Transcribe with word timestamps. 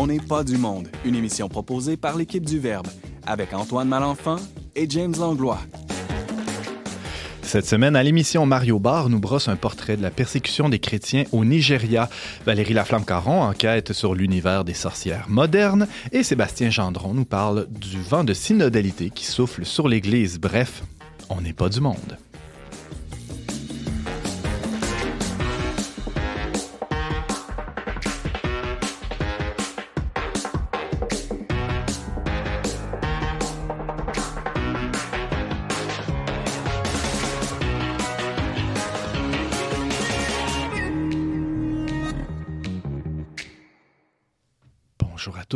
On 0.00 0.06
n'est 0.06 0.20
pas 0.20 0.44
du 0.44 0.58
monde, 0.58 0.86
une 1.04 1.16
émission 1.16 1.48
proposée 1.48 1.96
par 1.96 2.16
l'équipe 2.16 2.46
du 2.46 2.60
Verbe, 2.60 2.86
avec 3.26 3.52
Antoine 3.52 3.88
Malenfant 3.88 4.36
et 4.76 4.88
James 4.88 5.16
Langlois. 5.18 5.58
Cette 7.42 7.66
semaine, 7.66 7.96
à 7.96 8.04
l'émission 8.04 8.46
Mario 8.46 8.78
Bar, 8.78 9.08
nous 9.08 9.18
brosse 9.18 9.48
un 9.48 9.56
portrait 9.56 9.96
de 9.96 10.02
la 10.02 10.12
persécution 10.12 10.68
des 10.68 10.78
chrétiens 10.78 11.24
au 11.32 11.44
Nigeria. 11.44 12.08
Valérie 12.46 12.74
Laflamme-Caron 12.74 13.42
enquête 13.42 13.92
sur 13.92 14.14
l'univers 14.14 14.62
des 14.62 14.72
sorcières 14.72 15.26
modernes 15.28 15.88
et 16.12 16.22
Sébastien 16.22 16.70
Gendron 16.70 17.12
nous 17.12 17.24
parle 17.24 17.66
du 17.68 18.00
vent 18.00 18.22
de 18.22 18.34
synodalité 18.34 19.10
qui 19.10 19.24
souffle 19.24 19.64
sur 19.64 19.88
l'Église. 19.88 20.38
Bref, 20.38 20.84
on 21.28 21.40
n'est 21.40 21.52
pas 21.52 21.70
du 21.70 21.80
monde. 21.80 22.18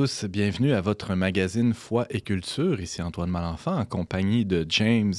Tous, 0.02 0.24
bienvenue 0.24 0.72
à 0.72 0.80
votre 0.80 1.14
magazine 1.14 1.74
Foi 1.74 2.06
et 2.10 2.20
Culture. 2.20 2.80
Ici 2.80 3.00
Antoine 3.02 3.30
Malenfant 3.30 3.78
en 3.78 3.84
compagnie 3.84 4.44
de 4.44 4.66
James 4.68 5.14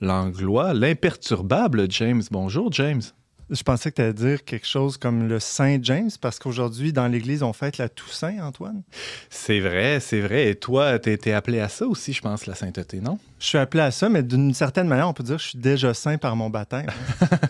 Langlois, 0.00 0.72
l'imperturbable 0.72 1.90
James. 1.90 2.22
Bonjour 2.30 2.70
James. 2.70 3.02
Je 3.50 3.60
pensais 3.64 3.90
que 3.90 3.96
tu 3.96 4.02
allais 4.02 4.12
dire 4.12 4.44
quelque 4.44 4.68
chose 4.68 4.98
comme 4.98 5.26
le 5.26 5.40
Saint 5.40 5.80
James, 5.82 6.10
parce 6.20 6.38
qu'aujourd'hui, 6.38 6.92
dans 6.92 7.08
l'Église, 7.08 7.42
on 7.42 7.52
fête 7.52 7.78
la 7.78 7.88
Toussaint, 7.88 8.38
Antoine. 8.40 8.82
C'est 9.30 9.58
vrai, 9.58 9.98
c'est 9.98 10.20
vrai. 10.20 10.50
Et 10.50 10.54
toi, 10.54 11.00
tu 11.00 11.10
été 11.10 11.32
appelé 11.32 11.58
à 11.58 11.68
ça 11.68 11.88
aussi, 11.88 12.12
je 12.12 12.20
pense, 12.20 12.46
la 12.46 12.54
sainteté, 12.54 13.00
non? 13.00 13.18
Je 13.40 13.46
suis 13.46 13.58
appelé 13.58 13.82
à 13.82 13.90
ça, 13.90 14.08
mais 14.08 14.22
d'une 14.22 14.54
certaine 14.54 14.86
manière, 14.86 15.08
on 15.08 15.12
peut 15.12 15.24
dire 15.24 15.38
que 15.38 15.42
je 15.42 15.48
suis 15.48 15.58
déjà 15.58 15.92
saint 15.92 16.18
par 16.18 16.36
mon 16.36 16.50
baptême. 16.50 16.86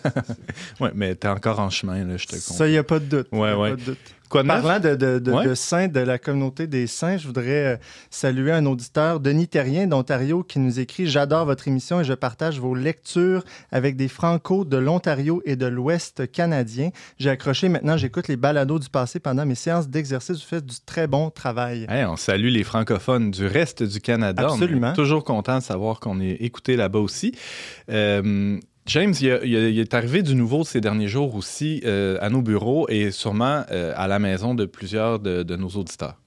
oui, 0.79 0.89
mais 0.95 1.15
tu 1.15 1.27
es 1.27 1.29
encore 1.29 1.59
en 1.59 1.69
chemin, 1.69 2.03
là, 2.03 2.17
je 2.17 2.25
te 2.25 2.31
comprends. 2.31 2.55
Ça, 2.55 2.67
il 2.67 2.71
n'y 2.71 2.79
a 2.79 2.83
pas 2.83 2.97
de 2.97 3.05
doute. 3.05 3.27
Ouais, 3.31 3.53
ouais. 3.53 3.75
Quoi 4.31 4.45
Parlant 4.45 4.79
de, 4.79 4.95
de, 4.95 5.19
de, 5.19 5.55
saints, 5.55 5.89
de 5.89 5.99
la 5.99 6.17
communauté 6.17 6.65
des 6.65 6.87
saints, 6.87 7.17
je 7.17 7.27
voudrais 7.27 7.73
euh, 7.73 7.77
saluer 8.09 8.53
un 8.53 8.65
auditeur, 8.65 9.19
Denis 9.19 9.49
Terrien 9.49 9.87
d'Ontario, 9.87 10.41
qui 10.41 10.57
nous 10.59 10.79
écrit 10.79 11.05
J'adore 11.05 11.43
votre 11.43 11.67
émission 11.67 11.99
et 11.99 12.05
je 12.05 12.13
partage 12.13 12.57
vos 12.57 12.73
lectures 12.73 13.43
avec 13.73 13.97
des 13.97 14.07
Franco 14.07 14.63
de 14.63 14.77
l'Ontario 14.77 15.41
et 15.43 15.57
de 15.57 15.65
l'Ouest 15.65 16.31
canadien. 16.31 16.91
J'ai 17.19 17.29
accroché, 17.29 17.67
maintenant 17.67 17.97
j'écoute 17.97 18.29
les 18.29 18.37
balados 18.37 18.79
du 18.79 18.87
passé 18.87 19.19
pendant 19.19 19.45
mes 19.45 19.55
séances 19.55 19.89
d'exercice. 19.89 20.37
Vous 20.37 20.47
faites 20.47 20.65
du 20.65 20.77
très 20.85 21.07
bon 21.07 21.29
travail. 21.29 21.85
on 21.89 22.15
salue 22.15 22.51
les 22.51 22.63
francophones 22.63 23.31
du 23.31 23.45
reste 23.45 23.83
du 23.83 23.99
Canada. 23.99 24.43
Absolument. 24.43 24.93
toujours 24.93 25.25
content 25.25 25.57
de 25.57 25.63
savoir 25.63 25.99
qu'on 25.99 26.21
est 26.21 26.35
écouté 26.35 26.77
là-bas 26.77 26.99
aussi. 26.99 27.35
Euh, 27.89 28.57
James, 28.93 29.13
il, 29.21 29.79
est 29.79 29.93
arrivé 29.93 30.21
du 30.21 30.35
nouveau 30.35 30.65
ces 30.65 30.81
derniers 30.81 31.07
jours 31.07 31.35
aussi 31.35 31.81
euh, 31.85 32.17
à 32.19 32.29
nos 32.29 32.41
bureaux 32.41 32.89
et 32.89 33.11
sûrement 33.11 33.63
euh, 33.71 33.93
à 33.95 34.09
la 34.09 34.19
maison 34.19 34.53
de 34.53 34.65
plusieurs 34.65 35.17
de, 35.19 35.55
nos 35.55 35.69
auditeurs. 35.69 36.17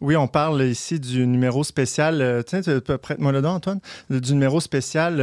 Oui, 0.00 0.16
on 0.16 0.26
parle 0.26 0.62
ici 0.62 1.00
du 1.00 1.26
numéro 1.26 1.64
spécial, 1.64 2.20
euh, 2.20 2.42
tiens, 2.42 2.60
prête-moi 3.00 3.32
le 3.32 3.42
don, 3.42 3.50
Antoine, 3.50 3.80
du 4.10 4.32
numéro 4.32 4.60
spécial 4.60 5.16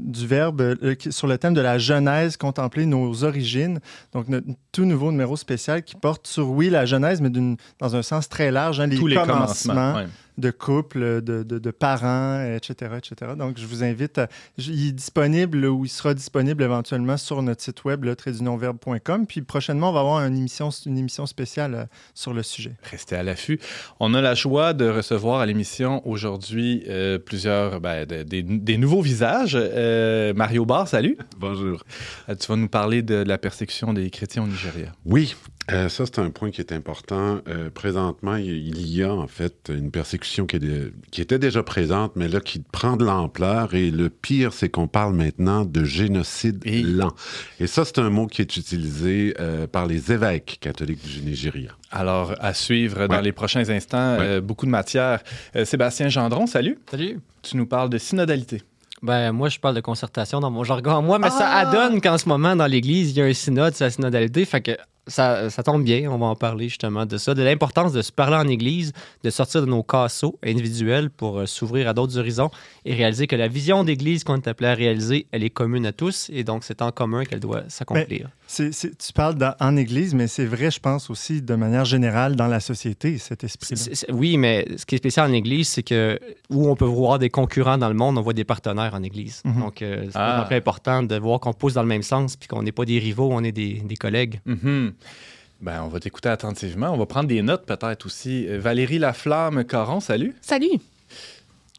du 0.00 0.26
Verbe 0.26 0.76
sur 1.10 1.26
le 1.26 1.38
thème 1.38 1.54
de 1.54 1.60
la 1.60 1.78
Genèse, 1.78 2.36
contempler 2.36 2.86
nos 2.86 3.24
origines. 3.24 3.80
Donc, 4.12 4.28
notre 4.28 4.46
tout 4.72 4.84
nouveau 4.84 5.10
numéro 5.10 5.36
spécial 5.36 5.82
qui 5.82 5.96
porte 5.96 6.26
sur, 6.26 6.48
oui, 6.50 6.70
la 6.70 6.86
Genèse, 6.86 7.20
mais 7.20 7.30
dans 7.30 7.96
un 7.96 8.02
sens 8.02 8.28
très 8.28 8.50
large, 8.50 8.80
hein, 8.80 8.86
les, 8.86 8.96
Tous 8.96 9.14
commencements 9.14 10.04
de 10.40 10.50
couple, 10.50 11.22
de, 11.22 11.42
de, 11.42 11.70
parents, 11.70 12.42
etc., 12.42 12.92
etc. 12.96 13.32
Donc, 13.36 13.58
je 13.58 13.66
vous 13.66 13.84
invite 13.84 14.18
à... 14.18 14.28
Il 14.58 14.88
est 14.88 14.92
disponible 14.92 15.66
ou 15.66 15.84
il 15.84 15.88
sera 15.88 16.14
disponible 16.14 16.62
éventuellement 16.62 17.16
sur 17.16 17.42
notre 17.42 17.62
site 17.62 17.84
web, 17.84 18.04
tradunionverbe.com. 18.14 19.26
Puis 19.26 19.42
prochainement, 19.42 19.90
on 19.90 19.92
va 19.92 20.00
avoir 20.00 20.26
une 20.26 20.36
émission, 20.36 20.70
une 20.86 20.98
émission 20.98 21.26
spéciale 21.26 21.74
euh, 21.74 21.84
sur 22.14 22.32
le 22.32 22.42
sujet. 22.42 22.72
Restez 22.82 23.16
à 23.16 23.22
l'affût. 23.22 23.49
On 23.98 24.14
a 24.14 24.20
la 24.20 24.34
joie 24.34 24.72
de 24.72 24.88
recevoir 24.88 25.40
à 25.40 25.46
l'émission 25.46 26.06
aujourd'hui 26.06 26.84
euh, 26.88 27.18
plusieurs, 27.18 27.80
ben, 27.80 28.06
des, 28.06 28.76
nouveaux 28.78 29.02
visages. 29.02 29.56
Euh, 29.58 30.34
Mario 30.34 30.64
Barr, 30.64 30.88
salut. 30.88 31.16
Bonjour. 31.38 31.84
tu 32.28 32.46
vas 32.46 32.56
nous 32.56 32.68
parler 32.68 33.02
de 33.02 33.16
la 33.16 33.38
persécution 33.38 33.92
des 33.92 34.10
chrétiens 34.10 34.44
au 34.44 34.46
Nigeria. 34.46 34.92
Oui, 35.04 35.34
ça, 35.68 35.88
c'est 35.88 36.18
un 36.18 36.30
point 36.30 36.50
qui 36.50 36.60
est 36.60 36.72
important. 36.72 37.40
présentement, 37.74 38.34
il 38.36 38.90
y 38.90 39.04
a 39.04 39.14
en 39.14 39.28
fait 39.28 39.70
une 39.72 39.92
persécution 39.92 40.46
qui, 40.46 40.58
était 41.20 41.38
déjà 41.38 41.62
présente, 41.62 42.16
mais 42.16 42.26
là, 42.28 42.40
qui 42.40 42.58
prend 42.58 42.96
de 42.96 43.04
l'ampleur. 43.04 43.74
Et 43.74 43.90
le 43.90 44.10
pire, 44.10 44.52
c'est 44.52 44.68
qu'on 44.68 44.88
parle 44.88 45.14
maintenant 45.14 45.64
de 45.64 45.84
génocide 45.84 46.64
lent. 46.66 47.14
Et 47.58 47.66
ça, 47.66 47.84
c'est 47.84 47.98
un 47.98 48.10
mot 48.10 48.26
qui 48.26 48.42
est 48.42 48.56
utilisé 48.56 49.34
euh, 49.38 49.66
par 49.66 49.86
les 49.86 50.12
évêques 50.12 50.58
catholiques 50.60 51.04
du 51.06 51.22
Nigeria. 51.22 51.76
Alors, 51.90 52.34
à 52.38 52.54
suivre 52.54 53.08
dans 53.08 53.20
les 53.20 53.32
prochains 53.32 53.68
instants, 53.68 54.16
euh, 54.20 54.40
beaucoup 54.40 54.66
de 54.66 54.70
matière. 54.70 55.22
Euh, 55.56 55.64
Sébastien 55.64 56.08
Gendron, 56.08 56.46
salut. 56.46 56.78
Salut. 56.90 57.18
Tu 57.42 57.56
nous 57.56 57.66
parles 57.66 57.90
de 57.90 57.98
synodalité. 57.98 58.62
Ben, 59.02 59.32
moi, 59.32 59.48
je 59.48 59.58
parle 59.58 59.74
de 59.74 59.80
concertation 59.80 60.40
dans 60.40 60.50
mon 60.50 60.62
jargon. 60.62 61.02
Moi, 61.02 61.18
mais 61.18 61.30
ça 61.30 61.48
ah! 61.48 61.68
adonne 61.68 62.00
qu'en 62.00 62.18
ce 62.18 62.28
moment, 62.28 62.54
dans 62.54 62.66
l'Église, 62.66 63.10
il 63.10 63.16
y 63.16 63.22
a 63.22 63.24
un 63.24 63.32
synode, 63.32 63.74
c'est 63.74 63.84
la 63.84 63.90
synodalité. 63.90 64.44
Fait 64.44 64.60
que 64.60 64.76
ça, 65.10 65.50
tombe 65.64 65.82
bien, 65.82 66.10
on 66.10 66.18
va 66.18 66.26
en 66.26 66.36
parler 66.36 66.68
justement 66.68 67.06
de 67.06 67.16
ça, 67.18 67.34
de 67.34 67.42
l'importance 67.42 67.92
de 67.92 68.02
se 68.02 68.12
parler 68.12 68.36
en 68.36 68.48
Église, 68.48 68.92
de 69.24 69.30
sortir 69.30 69.62
de 69.62 69.66
nos 69.66 69.82
casseaux 69.82 70.38
individuels 70.44 71.10
pour 71.10 71.38
euh, 71.38 71.46
s'ouvrir 71.46 71.88
à 71.88 71.94
d'autres 71.94 72.18
horizons 72.18 72.50
et 72.84 72.94
réaliser 72.94 73.26
que 73.26 73.36
la 73.36 73.48
vision 73.48 73.84
d'Église 73.84 74.24
qu'on 74.24 74.36
est 74.36 74.48
appelé 74.48 74.68
à 74.68 74.74
réaliser, 74.74 75.26
elle 75.32 75.42
est 75.42 75.50
commune 75.50 75.86
à 75.86 75.92
tous 75.92 76.30
et 76.32 76.44
donc 76.44 76.64
c'est 76.64 76.82
en 76.82 76.92
commun 76.92 77.24
qu'elle 77.24 77.40
doit 77.40 77.62
s'accomplir. 77.68 78.28
Tu 78.56 79.12
parles 79.14 79.36
en 79.60 79.76
Église, 79.76 80.14
mais 80.14 80.26
c'est 80.26 80.44
vrai, 80.44 80.70
je 80.70 80.80
pense 80.80 81.10
aussi 81.10 81.42
de 81.42 81.54
manière 81.54 81.84
générale 81.84 82.36
dans 82.36 82.48
la 82.48 82.60
société, 82.60 83.18
cet 83.18 83.44
esprit-là. 83.44 84.12
Oui, 84.12 84.36
mais 84.36 84.66
ce 84.76 84.84
qui 84.86 84.96
est 84.96 84.98
spécial 84.98 85.30
en 85.30 85.32
Église, 85.32 85.68
c'est 85.68 85.82
que 85.82 86.18
où 86.48 86.68
on 86.68 86.74
peut 86.74 86.84
voir 86.84 87.18
des 87.18 87.30
concurrents 87.30 87.78
dans 87.78 87.88
le 87.88 87.94
monde, 87.94 88.18
on 88.18 88.22
voit 88.22 88.32
des 88.32 88.44
partenaires 88.44 88.94
en 88.94 89.02
Église. 89.02 89.42
Mhm. 89.44 89.60
Donc, 89.60 89.82
euh, 89.82 90.04
c'est 90.06 90.16
ah. 90.16 90.48
important 90.50 91.02
de 91.02 91.16
voir 91.16 91.38
qu'on 91.40 91.52
pousse 91.52 91.74
dans 91.74 91.82
le 91.82 91.88
même 91.88 92.02
sens 92.02 92.36
puis 92.36 92.48
qu'on 92.48 92.62
n'est 92.62 92.72
pas 92.72 92.84
des 92.84 92.98
rivaux, 92.98 93.28
on 93.30 93.44
est 93.44 93.52
des, 93.52 93.82
collègues. 93.98 94.40
Mhm. 94.46 94.92
Ben, 95.60 95.82
on 95.84 95.88
va 95.88 96.00
t'écouter 96.00 96.30
attentivement. 96.30 96.90
On 96.90 96.96
va 96.96 97.06
prendre 97.06 97.28
des 97.28 97.42
notes 97.42 97.66
peut-être 97.66 98.06
aussi. 98.06 98.46
Euh, 98.48 98.58
Valérie 98.58 98.98
Laflamme 98.98 99.64
Caron, 99.64 100.00
salut. 100.00 100.34
Salut. 100.40 100.80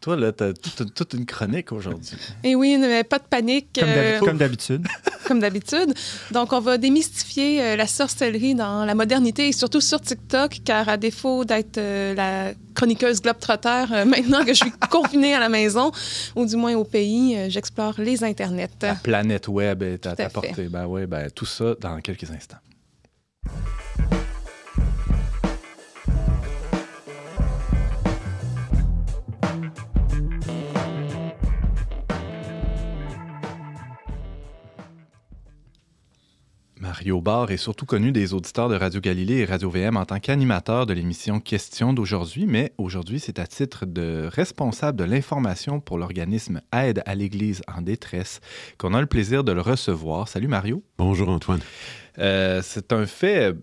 Toi, 0.01 0.15
là, 0.15 0.31
t'as 0.31 0.51
toute, 0.53 0.95
toute, 0.95 1.13
une 1.13 1.27
chronique 1.27 1.71
aujourd'hui. 1.71 2.17
Et 2.43 2.49
eh 2.49 2.55
oui, 2.55 2.75
mais 2.79 3.03
pas 3.03 3.19
de 3.19 3.23
panique. 3.23 3.79
Comme 4.19 4.37
d'habitude. 4.37 4.87
Comme 5.27 5.39
d'habitude. 5.39 5.93
Donc, 6.31 6.53
on 6.53 6.59
va 6.59 6.79
démystifier 6.79 7.61
euh, 7.61 7.75
la 7.75 7.85
sorcellerie 7.85 8.55
dans 8.55 8.83
la 8.83 8.95
modernité 8.95 9.49
et 9.49 9.51
surtout 9.51 9.79
sur 9.79 10.01
TikTok, 10.01 10.61
car 10.65 10.89
à 10.89 10.97
défaut 10.97 11.45
d'être 11.45 11.77
euh, 11.77 12.15
la 12.15 12.53
chroniqueuse 12.73 13.21
globetrotter, 13.21 13.85
maintenant 14.07 14.43
que 14.43 14.55
je 14.55 14.63
suis 14.63 14.73
confinée 14.89 15.35
à 15.35 15.39
la 15.39 15.49
maison, 15.49 15.91
ou 16.35 16.47
du 16.47 16.55
moins 16.55 16.73
au 16.73 16.83
pays, 16.83 17.37
j'explore 17.49 17.93
les 17.99 18.23
internets. 18.23 18.69
La 18.81 18.95
planète 18.95 19.47
web 19.47 19.83
est 19.83 20.07
à 20.07 20.15
ta 20.15 20.29
portée. 20.29 20.67
Ben 20.67 20.87
oui, 20.87 21.05
ben, 21.05 21.29
tout 21.29 21.45
ça 21.45 21.75
dans 21.79 22.01
quelques 22.01 22.31
instants. 22.31 22.57
Mario 37.01 37.19
Barr 37.19 37.49
est 37.49 37.57
surtout 37.57 37.87
connu 37.87 38.11
des 38.11 38.35
auditeurs 38.35 38.69
de 38.69 38.75
Radio 38.75 39.01
Galilée 39.01 39.37
et 39.37 39.45
Radio 39.45 39.71
VM 39.71 39.97
en 39.97 40.05
tant 40.05 40.19
qu'animateur 40.19 40.85
de 40.85 40.93
l'émission 40.93 41.39
Question 41.39 41.93
d'aujourd'hui, 41.93 42.45
mais 42.45 42.73
aujourd'hui, 42.77 43.19
c'est 43.19 43.39
à 43.39 43.47
titre 43.47 43.87
de 43.87 44.29
responsable 44.31 44.99
de 44.99 45.03
l'information 45.03 45.79
pour 45.79 45.97
l'organisme 45.97 46.61
Aide 46.71 47.01
à 47.07 47.15
l'Église 47.15 47.63
en 47.75 47.81
détresse 47.81 48.39
qu'on 48.77 48.93
a 48.93 49.01
le 49.01 49.07
plaisir 49.07 49.43
de 49.43 49.51
le 49.51 49.61
recevoir. 49.61 50.27
Salut 50.27 50.47
Mario. 50.47 50.83
Bonjour 50.99 51.29
Antoine. 51.29 51.61
Euh, 52.19 52.61
c'est 52.63 52.93
un 52.93 53.07
fait, 53.07 53.55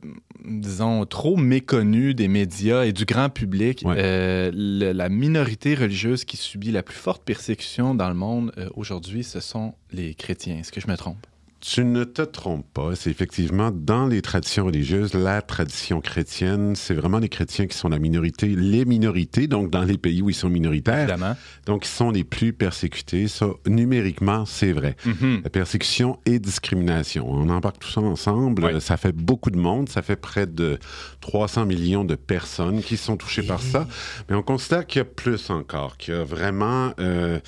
disons, 0.44 1.06
trop 1.06 1.36
méconnu 1.36 2.14
des 2.14 2.26
médias 2.26 2.86
et 2.86 2.92
du 2.92 3.04
grand 3.04 3.28
public. 3.28 3.84
Euh, 3.86 4.50
la 4.52 5.08
minorité 5.08 5.76
religieuse 5.76 6.24
qui 6.24 6.36
subit 6.36 6.72
la 6.72 6.82
plus 6.82 6.96
forte 6.96 7.22
persécution 7.22 7.94
dans 7.94 8.08
le 8.08 8.16
monde 8.16 8.52
euh, 8.58 8.68
aujourd'hui, 8.74 9.22
ce 9.22 9.38
sont 9.38 9.74
les 9.92 10.16
chrétiens. 10.16 10.58
Est-ce 10.58 10.72
que 10.72 10.80
je 10.80 10.88
me 10.88 10.96
trompe? 10.96 11.24
Tu 11.60 11.84
ne 11.84 12.04
te 12.04 12.22
trompes 12.22 12.66
pas. 12.72 12.94
C'est 12.94 13.10
effectivement 13.10 13.72
dans 13.72 14.06
les 14.06 14.22
traditions 14.22 14.66
religieuses, 14.66 15.14
la 15.14 15.42
tradition 15.42 16.00
chrétienne, 16.00 16.76
c'est 16.76 16.94
vraiment 16.94 17.18
les 17.18 17.28
chrétiens 17.28 17.66
qui 17.66 17.76
sont 17.76 17.88
la 17.88 17.98
minorité, 17.98 18.46
les 18.46 18.84
minorités, 18.84 19.48
donc 19.48 19.68
dans 19.68 19.82
les 19.82 19.98
pays 19.98 20.22
où 20.22 20.30
ils 20.30 20.34
sont 20.34 20.48
minoritaires. 20.48 21.08
Évidemment. 21.08 21.36
Donc, 21.66 21.84
ils 21.84 21.90
sont 21.90 22.12
les 22.12 22.22
plus 22.22 22.52
persécutés. 22.52 23.26
Ça, 23.26 23.48
numériquement, 23.66 24.46
c'est 24.46 24.72
vrai. 24.72 24.94
Mhm. 25.04 25.40
La 25.42 25.50
persécution 25.50 26.20
et 26.26 26.38
discrimination. 26.38 27.28
On 27.28 27.48
embarque 27.48 27.80
tout 27.80 27.90
ça 27.90 28.02
ensemble. 28.02 28.80
Ça 28.80 28.96
fait 28.96 29.12
beaucoup 29.12 29.50
de 29.50 29.58
monde. 29.58 29.88
Ça 29.88 30.02
fait 30.02 30.16
près 30.16 30.46
de 30.46 30.78
300 31.20 31.66
millions 31.66 32.04
de 32.04 32.14
personnes 32.14 32.82
qui 32.82 32.96
sont 32.96 33.16
touchées 33.16 33.42
par 33.42 33.60
ça. 33.60 33.88
Mais 34.28 34.36
on 34.36 34.42
considère 34.42 34.86
qu'il 34.86 35.00
y 35.00 35.02
a 35.02 35.04
plus 35.04 35.50
encore, 35.50 35.96
qu'il 35.96 36.14
y 36.14 36.16
a 36.16 36.22
vraiment... 36.22 36.92
euh, 37.00 37.40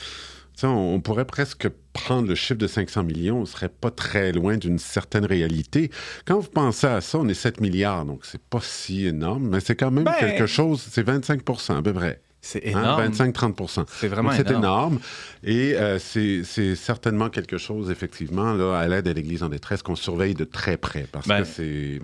on, 0.68 0.94
on 0.94 1.00
pourrait 1.00 1.24
presque 1.24 1.68
prendre 1.92 2.28
le 2.28 2.34
chiffre 2.34 2.58
de 2.58 2.66
500 2.66 3.02
millions, 3.04 3.38
on 3.40 3.46
serait 3.46 3.68
pas 3.68 3.90
très 3.90 4.32
loin 4.32 4.56
d'une 4.56 4.78
certaine 4.78 5.24
réalité. 5.24 5.90
Quand 6.24 6.38
vous 6.38 6.48
pensez 6.48 6.86
à 6.86 7.00
ça, 7.00 7.18
on 7.18 7.28
est 7.28 7.34
7 7.34 7.60
milliards, 7.60 8.04
donc 8.04 8.24
c'est 8.24 8.40
pas 8.42 8.60
si 8.62 9.06
énorme, 9.06 9.48
mais 9.48 9.60
c'est 9.60 9.76
quand 9.76 9.90
même 9.90 10.04
Ben- 10.04 10.14
quelque 10.18 10.46
chose, 10.46 10.86
c'est 10.90 11.02
25 11.02 11.42
à 11.70 11.82
peu 11.82 11.92
près. 11.92 12.20
C'est 12.42 12.74
Hein, 12.74 12.80
énorme. 12.80 13.02
25-30 13.12 13.84
C'est 13.88 14.08
vraiment 14.08 14.30
c'est 14.32 14.50
énorme. 14.50 14.98
Et 15.44 15.74
euh, 15.76 15.98
c'est 15.98 16.42
c'est 16.44 16.74
certainement 16.74 17.28
quelque 17.28 17.58
chose, 17.58 17.90
effectivement, 17.90 18.54
là, 18.54 18.78
à 18.78 18.88
l'aide 18.88 19.08
à 19.08 19.12
l'Église 19.12 19.42
en 19.42 19.48
détresse, 19.50 19.82
qu'on 19.82 19.94
surveille 19.96 20.32
de 20.34 20.44
très 20.44 20.76
près. 20.78 21.06
Parce 21.12 21.28
Ben- 21.28 21.40
que 21.42 21.46
c'est. 21.46 21.98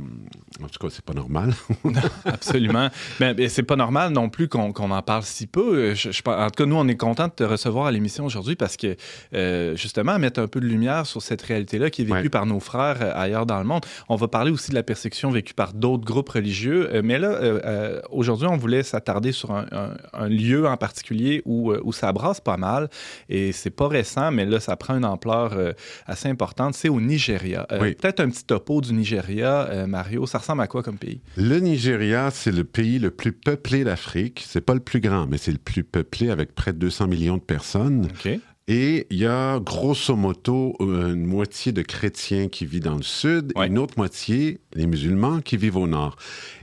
En 0.62 0.68
tout 0.68 0.78
cas, 0.78 0.88
c'est 0.90 1.04
pas 1.04 1.14
normal. 1.14 1.54
Absolument. 2.24 2.88
Mais, 3.20 3.34
mais 3.34 3.48
c'est 3.48 3.62
pas 3.62 3.76
normal 3.76 4.12
non 4.12 4.28
plus 4.28 4.48
qu'on 4.48 4.72
en 4.72 5.02
parle 5.02 5.22
si 5.22 5.46
peu. 5.46 5.76
Euh, 5.90 5.94
Je- 5.94 6.10
je- 6.10 6.22
en 6.26 6.46
tout 6.50 6.62
cas, 6.62 6.66
nous, 6.66 6.76
on 6.76 6.88
est 6.88 6.96
content 6.96 7.28
de 7.28 7.32
te 7.32 7.44
recevoir 7.44 7.86
à 7.86 7.92
l'émission 7.92 8.24
aujourd'hui 8.24 8.56
parce 8.56 8.76
que, 8.76 8.96
euh, 9.34 9.76
justement, 9.76 10.18
mettre 10.18 10.40
un 10.40 10.48
peu 10.48 10.60
de 10.60 10.66
lumière 10.66 11.06
sur 11.06 11.22
cette 11.22 11.42
réalité-là 11.42 11.90
qui 11.90 12.02
est 12.02 12.04
vécue 12.06 12.16
Ouais. 12.24 12.28
par 12.28 12.46
nos 12.46 12.60
frères 12.60 12.98
euh, 13.00 13.12
ailleurs 13.14 13.46
dans 13.46 13.58
le 13.58 13.64
monde. 13.64 13.84
On 14.08 14.16
va 14.16 14.28
parler 14.28 14.50
aussi 14.50 14.70
de 14.70 14.74
la 14.76 14.82
persécution 14.82 15.30
vécue 15.30 15.54
par 15.54 15.72
d'autres 15.72 16.04
groupes 16.04 16.28
religieux. 16.30 16.90
Mais 17.02 17.18
là, 17.18 18.00
aujourd'hui, 18.10 18.46
on 18.48 18.56
voulait 18.56 18.82
s'attarder 18.82 19.32
sur 19.32 19.50
un, 19.52 19.66
un- 19.72 19.94
un 20.12 20.25
lieu 20.28 20.66
en 20.66 20.76
particulier 20.76 21.42
où, 21.44 21.72
euh, 21.72 21.80
où 21.84 21.92
ça 21.92 22.12
brasse 22.12 22.40
pas 22.40 22.56
mal. 22.56 22.88
Et 23.28 23.52
c'est 23.52 23.70
pas 23.70 23.88
récent, 23.88 24.30
mais 24.32 24.44
là, 24.44 24.60
ça 24.60 24.76
prend 24.76 24.96
une 24.96 25.04
ampleur 25.04 25.52
euh, 25.54 25.72
assez 26.06 26.28
importante. 26.28 26.74
C'est 26.74 26.88
au 26.88 27.00
Nigeria. 27.00 27.66
Euh, 27.72 27.78
Oui. 27.82 27.94
Peut-être 27.94 28.20
un 28.20 28.28
petit 28.30 28.44
topo 28.44 28.80
du 28.80 28.92
Nigeria, 28.92 29.86
Mario. 29.86 30.26
Ça 30.26 30.38
ressemble 30.38 30.62
à 30.62 30.66
quoi 30.66 30.82
comme 30.82 30.98
pays? 30.98 31.20
Le 31.36 31.58
Nigeria, 31.60 32.30
c'est 32.32 32.52
le 32.52 32.64
pays 32.64 32.98
le 32.98 33.10
plus 33.10 33.32
peuplé 33.32 33.84
d'Afrique. 33.84 34.44
C'est 34.46 34.60
pas 34.60 34.74
le 34.74 34.80
plus 34.80 35.00
grand, 35.00 35.26
mais 35.26 35.38
c'est 35.38 35.52
le 35.52 35.58
plus 35.58 35.84
peuplé 35.84 36.30
avec 36.30 36.54
près 36.54 36.72
de 36.72 36.78
200 36.78 37.06
millions 37.08 37.36
de 37.36 37.42
personnes. 37.42 38.08
Et 38.68 39.06
il 39.10 39.18
y 39.18 39.26
a 39.26 39.60
grosso 39.60 40.16
modo 40.16 40.74
une 40.80 41.24
moitié 41.24 41.70
de 41.70 41.82
chrétiens 41.82 42.48
qui 42.48 42.66
vivent 42.66 42.82
dans 42.82 42.96
le 42.96 43.02
sud 43.02 43.52
Ouais. 43.54 43.66
et 43.66 43.68
une 43.68 43.78
autre 43.78 43.94
moitié, 43.96 44.58
les 44.74 44.88
musulmans, 44.88 45.40
qui 45.40 45.56
vivent 45.56 45.76
au 45.76 45.86
nord. 45.86 46.16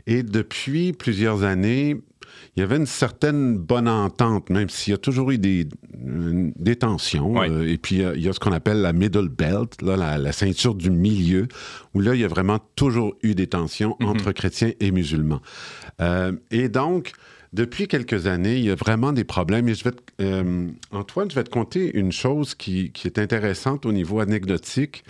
Et 0.05 0.21
depuis 0.21 0.91
plusieurs 0.91 1.43
années, 1.43 1.95
il 2.55 2.59
y 2.59 2.63
avait 2.63 2.77
une 2.77 2.85
certaine 2.85 3.57
bonne 3.57 3.87
entente, 3.87 4.49
même 4.49 4.69
s'il 4.69 4.91
y 4.91 4.93
a 4.95 4.97
toujours 4.97 5.31
eu 5.31 5.37
des, 5.37 5.67
euh, 6.07 6.51
des 6.55 6.75
tensions. 6.75 7.41
Euh, 7.41 7.67
et 7.67 7.77
puis, 7.77 7.95
il 7.95 8.01
y 8.01 8.05
a- 8.05 8.15
il 8.15 8.21
y, 8.23 8.29
a 8.29 8.33
ce 8.33 8.39
qu'on 8.39 8.51
appelle 8.51 8.81
la 8.81 8.93
middle 8.93 9.29
belt, 9.29 9.81
là, 9.81 9.95
la, 9.97 10.17
la 10.17 10.31
ceinture 10.31 10.75
du 10.75 10.89
milieu, 10.89 11.47
où 11.93 11.99
là, 12.01 12.15
il 12.15 12.21
y 12.21 12.25
a 12.25 12.27
vraiment 12.27 12.59
toujours 12.75 13.15
eu 13.23 13.35
des 13.35 13.47
tensions 13.47 13.95
Mhm. 13.99 14.07
entre 14.07 14.31
chrétiens 14.31 14.71
et 14.79 14.91
musulmans. 14.91 15.41
Euh, 16.01 16.31
et 16.51 16.69
donc, 16.69 17.11
depuis 17.53 17.87
quelques 17.87 18.25
années, 18.27 18.57
il 18.57 18.65
y 18.65 18.71
a 18.71 18.75
vraiment 18.75 19.13
des 19.13 19.23
problèmes. 19.23 19.69
Et 19.69 19.75
je 19.75 19.83
vais 19.83 19.91
te- 19.91 20.01
euh, 20.21 20.67
Antoine, 20.91 21.29
je 21.29 21.35
vais 21.35 21.43
te 21.43 21.49
conter 21.51 21.95
une 21.97 22.11
chose 22.11 22.55
qui, 22.55 22.91
qui 22.91 23.07
est 23.07 23.19
intéressante 23.19 23.85
au 23.85 23.91
niveau 23.91 24.19
anecdotique. 24.19 25.03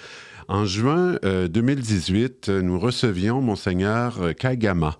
En 0.49 0.65
juin 0.65 1.17
euh, 1.23 1.47
2018, 1.47 2.49
euh, 2.49 2.61
nous 2.61 2.77
recevions 2.77 3.41
Monseigneur 3.41 4.21
euh, 4.21 4.33
Kagama. 4.33 4.97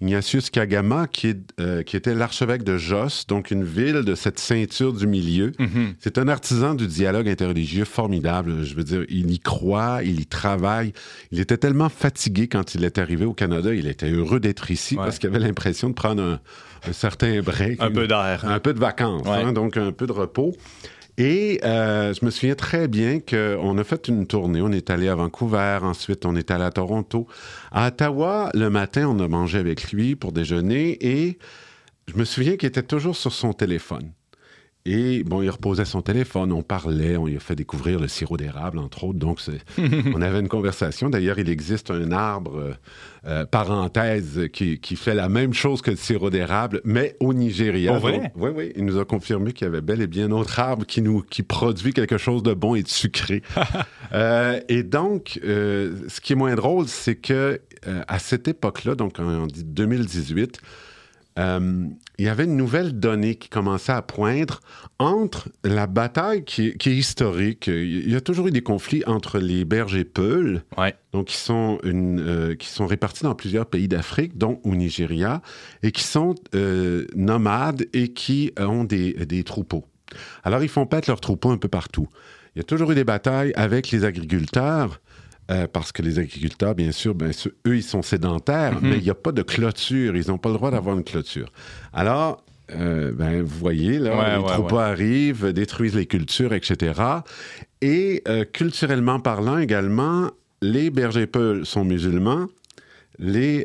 Ignatius 0.00 0.50
Kagama, 0.50 1.06
qui, 1.06 1.28
est, 1.28 1.38
euh, 1.60 1.82
qui 1.82 1.96
était 1.96 2.14
l'archevêque 2.14 2.62
de 2.64 2.76
Jos, 2.76 3.24
donc 3.28 3.50
une 3.50 3.64
ville 3.64 4.02
de 4.02 4.14
cette 4.14 4.38
ceinture 4.38 4.92
du 4.92 5.06
milieu. 5.06 5.52
Mhm. 5.58 5.94
C'est 6.00 6.18
un 6.18 6.28
artisan 6.28 6.74
du 6.74 6.86
dialogue 6.86 7.28
interreligieux 7.28 7.84
formidable. 7.84 8.64
Je 8.64 8.74
veux 8.74 8.84
dire, 8.84 9.04
il 9.08 9.30
y 9.30 9.38
croit, 9.38 10.00
il 10.04 10.20
y 10.20 10.26
travaille. 10.26 10.92
Il 11.32 11.40
était 11.40 11.56
tellement 11.56 11.88
fatigué 11.88 12.48
quand 12.48 12.74
il 12.74 12.84
est 12.84 12.98
arrivé 12.98 13.24
au 13.24 13.32
Canada. 13.32 13.74
Il 13.74 13.86
était 13.86 14.10
heureux 14.10 14.40
d'être 14.40 14.70
ici 14.70 14.96
Ouais. 14.96 15.04
parce 15.04 15.18
qu'il 15.18 15.28
avait 15.28 15.38
l'impression 15.38 15.88
de 15.88 15.94
prendre 15.94 16.22
un, 16.22 16.40
un 16.88 16.92
certain 16.92 17.40
break. 17.42 17.80
Un 17.82 17.90
peu 17.90 18.06
d'air. 18.06 18.44
Un 18.46 18.60
peu 18.60 18.74
de 18.74 18.78
vacances, 18.80 19.26
Ouais. 19.26 19.42
hein, 19.42 19.52
donc 19.52 19.76
un 19.76 19.92
peu 19.92 20.06
de 20.06 20.12
repos. 20.12 20.54
Et 21.18 21.60
euh, 21.64 22.12
je 22.12 22.24
me 22.24 22.30
souviens 22.30 22.54
très 22.54 22.88
bien 22.88 23.20
qu'on 23.20 23.78
a 23.78 23.84
fait 23.84 24.08
une 24.08 24.26
tournée. 24.26 24.60
On 24.60 24.72
est 24.72 24.90
allé 24.90 25.08
à 25.08 25.14
Vancouver, 25.14 25.78
ensuite 25.82 26.26
on 26.26 26.36
est 26.36 26.50
allé 26.50 26.64
à 26.64 26.70
Toronto. 26.70 27.26
À 27.72 27.88
Ottawa, 27.88 28.50
le 28.54 28.68
matin, 28.68 29.08
on 29.08 29.18
a 29.20 29.28
mangé 29.28 29.58
avec 29.58 29.92
lui 29.92 30.14
pour 30.14 30.32
déjeuner 30.32 30.98
et 31.00 31.38
je 32.08 32.16
me 32.16 32.24
souviens 32.24 32.56
qu'il 32.56 32.68
était 32.68 32.82
toujours 32.82 33.16
sur 33.16 33.32
son 33.32 33.52
téléphone. 33.52 34.12
Et 34.88 35.24
bon, 35.24 35.42
il 35.42 35.50
reposait 35.50 35.84
son 35.84 36.00
téléphone, 36.00 36.52
on 36.52 36.62
parlait, 36.62 37.16
on 37.16 37.26
lui 37.26 37.36
a 37.36 37.40
fait 37.40 37.56
découvrir 37.56 37.98
le 37.98 38.06
sirop 38.06 38.36
d'érable, 38.36 38.78
entre 38.78 39.02
autres. 39.02 39.18
Donc, 39.18 39.40
on 40.14 40.22
avait 40.22 40.38
une 40.38 40.46
conversation. 40.46 41.10
D'ailleurs, 41.10 41.40
il 41.40 41.48
existe 41.48 41.90
un 41.90 42.12
arbre, 42.12 42.56
euh, 42.56 42.72
euh, 43.26 43.44
parenthèse, 43.44 44.42
qui, 44.52 44.78
qui 44.78 44.94
fait 44.94 45.16
la 45.16 45.28
même 45.28 45.52
chose 45.52 45.82
que 45.82 45.90
le 45.90 45.96
sirop 45.96 46.30
d'érable, 46.30 46.82
mais 46.84 47.16
au 47.18 47.34
Nigeria. 47.34 47.98
Donc, 47.98 48.30
oui, 48.36 48.50
oui. 48.54 48.72
Il 48.76 48.84
nous 48.84 48.96
a 48.96 49.04
confirmé 49.04 49.52
qu'il 49.52 49.64
y 49.64 49.68
avait 49.68 49.80
bel 49.80 50.00
et 50.00 50.06
bien 50.06 50.26
un 50.26 50.30
autre 50.30 50.60
arbre 50.60 50.86
qui, 50.86 51.02
nous, 51.02 51.22
qui 51.22 51.42
produit 51.42 51.92
quelque 51.92 52.16
chose 52.16 52.44
de 52.44 52.54
bon 52.54 52.76
et 52.76 52.84
de 52.84 52.88
sucré. 52.88 53.42
Euh, 54.12 54.60
et 54.68 54.84
donc, 54.84 55.40
euh, 55.44 55.96
ce 56.06 56.20
qui 56.20 56.32
est 56.32 56.36
moins 56.36 56.54
drôle, 56.54 56.86
c'est 56.86 57.16
que 57.16 57.60
à 58.06 58.20
cette 58.20 58.46
époque-là, 58.46 58.94
donc 58.94 59.18
en 59.18 59.48
2018, 59.48 60.60
euh, 61.38 61.84
il 62.18 62.24
y 62.24 62.28
avait 62.28 62.44
une 62.44 62.56
nouvelle 62.56 62.98
donnée 62.98 63.34
qui 63.34 63.48
commençait 63.48 63.92
à 63.92 64.00
poindre 64.02 64.60
entre 64.98 65.48
la 65.64 65.86
bataille 65.86 66.44
qui, 66.44 66.68
est- 66.68 66.76
qui 66.78 66.88
est 66.90 66.96
historique. 66.96 67.66
Il 67.66 68.10
y 68.10 68.16
a 68.16 68.20
toujours 68.20 68.46
eu 68.48 68.50
des 68.50 68.62
conflits 68.62 69.02
entre 69.06 69.38
les 69.38 69.64
bergers 69.64 70.04
peuls, 70.04 70.62
Ouais. 70.78 70.94
donc 71.12 71.26
qui 71.26 71.36
sont, 71.36 71.78
une, 71.84 72.20
euh, 72.20 72.54
qui 72.54 72.68
sont 72.68 72.86
répartis 72.86 73.24
dans 73.24 73.34
plusieurs 73.34 73.66
pays 73.66 73.88
d'Afrique, 73.88 74.38
dont 74.38 74.60
au 74.64 74.74
Nigeria, 74.74 75.42
et 75.82 75.92
qui 75.92 76.02
sont 76.04 76.34
euh, 76.54 77.06
nomades 77.14 77.86
et 77.92 78.08
qui 78.14 78.52
ont 78.58 78.84
des, 78.84 79.12
des 79.26 79.44
troupeaux. 79.44 79.84
Alors, 80.44 80.62
ils 80.62 80.68
font 80.70 80.86
paître 80.86 81.10
leurs 81.10 81.20
troupeaux 81.20 81.50
un 81.50 81.58
peu 81.58 81.68
partout. 81.68 82.08
Il 82.54 82.60
y 82.60 82.60
a 82.60 82.64
toujours 82.64 82.90
eu 82.92 82.94
des 82.94 83.04
batailles 83.04 83.52
avec 83.56 83.90
les 83.90 84.04
agriculteurs, 84.04 85.00
euh, 85.50 85.66
parce 85.72 85.92
que 85.92 86.02
les 86.02 86.18
agriculteurs, 86.18 86.74
bien 86.74 86.90
sûr, 86.92 87.14
eux, 87.66 87.76
ils 87.76 87.82
sont 87.82 88.02
sédentaires, 88.02 88.78
mais 88.82 88.96
il 88.98 89.02
n'y 89.04 89.10
a 89.10 89.14
pas 89.14 89.32
de 89.32 89.42
clôture. 89.42 90.16
Ils 90.16 90.28
n'ont 90.28 90.38
pas 90.38 90.48
le 90.48 90.54
droit 90.56 90.70
d'avoir 90.70 90.96
une 90.96 91.04
clôture. 91.04 91.52
Alors, 91.92 92.44
euh, 92.74 93.12
ben, 93.12 93.42
vous 93.42 93.58
voyez, 93.58 93.98
là, 94.00 94.16
Ouais, 94.18 94.36
les 94.38 94.42
ouais, 94.42 94.48
troupeaux 94.52 94.78
arrivent, 94.78 95.52
détruisent 95.52 95.94
les 95.94 96.06
cultures, 96.06 96.52
etc. 96.52 97.00
Et 97.80 98.22
euh, 98.26 98.44
culturellement 98.44 99.20
parlant 99.20 99.58
également, 99.58 100.30
les 100.62 100.90
bergers 100.90 101.26
peuls 101.28 101.64
sont 101.64 101.84
musulmans, 101.84 102.46
les, 103.18 103.64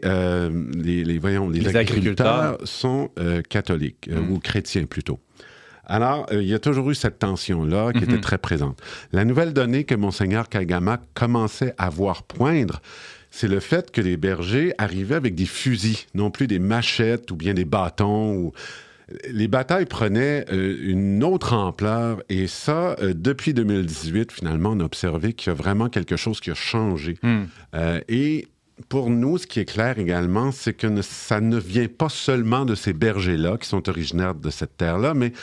les, 0.75 1.03
les- 1.03 1.17
voyons, 1.17 1.49
les, 1.49 1.59
Les 1.61 1.75
agriculteurs, 1.75 2.27
agriculteurs. 2.27 2.67
sont 2.67 3.09
catholiques, 3.49 4.07
Mm. 4.09 4.31
ou 4.31 4.39
chrétiens 4.39 4.85
plutôt. 4.85 5.19
Alors, 5.85 6.27
euh, 6.31 6.41
il 6.41 6.47
y 6.47 6.53
a 6.53 6.59
toujours 6.59 6.89
eu 6.91 6.95
cette 6.95 7.19
tension-là 7.19 7.91
qui 7.93 7.99
Mhm. 7.99 8.03
était 8.11 8.21
très 8.21 8.37
présente. 8.37 8.79
La 9.11 9.25
nouvelle 9.25 9.53
donnée 9.53 9.83
que 9.83 9.95
Monseigneur 9.95 10.47
Kagama 10.49 10.99
commençait 11.13 11.73
à 11.77 11.89
voir 11.89 12.23
poindre, 12.23 12.81
c'est 13.31 13.47
le 13.47 13.59
fait 13.59 13.91
que 13.91 14.01
les 14.01 14.17
bergers 14.17 14.73
arrivaient 14.77 15.15
avec 15.15 15.35
des 15.35 15.45
fusils, 15.45 15.97
non 16.13 16.31
plus 16.31 16.47
des 16.47 16.59
machettes 16.59 17.31
ou 17.31 17.35
bien 17.35 17.53
des 17.53 17.65
bâtons. 17.65 18.35
Ou... 18.35 18.51
Les 19.29 19.47
batailles 19.49 19.85
prenaient 19.87 20.45
euh, 20.53 20.77
une 20.81 21.23
autre 21.23 21.53
ampleur 21.53 22.21
et 22.29 22.47
ça, 22.47 22.95
euh, 23.01 23.13
depuis 23.15 23.53
2018, 23.53 24.31
finalement, 24.31 24.69
on 24.71 24.79
a 24.79 24.83
observé 24.85 25.33
qu'il 25.33 25.49
y 25.49 25.51
a 25.51 25.55
vraiment 25.55 25.89
quelque 25.89 26.15
chose 26.15 26.39
qui 26.39 26.51
a 26.51 26.55
changé. 26.55 27.17
Hmm. 27.23 27.43
Et 28.07 28.47
pour 28.89 29.09
nous, 29.09 29.37
ce 29.37 29.47
qui 29.47 29.59
est 29.59 29.65
clair 29.65 29.99
également, 29.99 30.51
c'est 30.51 30.73
que 30.73 30.87
ne- 30.87 31.01
ça 31.01 31.39
ne 31.41 31.57
vient 31.57 31.87
pas 31.87 32.09
seulement 32.09 32.65
de 32.65 32.73
ces 32.75 32.93
bergers-là 32.93 33.57
qui 33.57 33.67
sont 33.67 33.87
originaires 33.89 34.33
de 34.35 34.49
cette 34.49 34.77
terre-là, 34.77 35.13
mais 35.13 35.33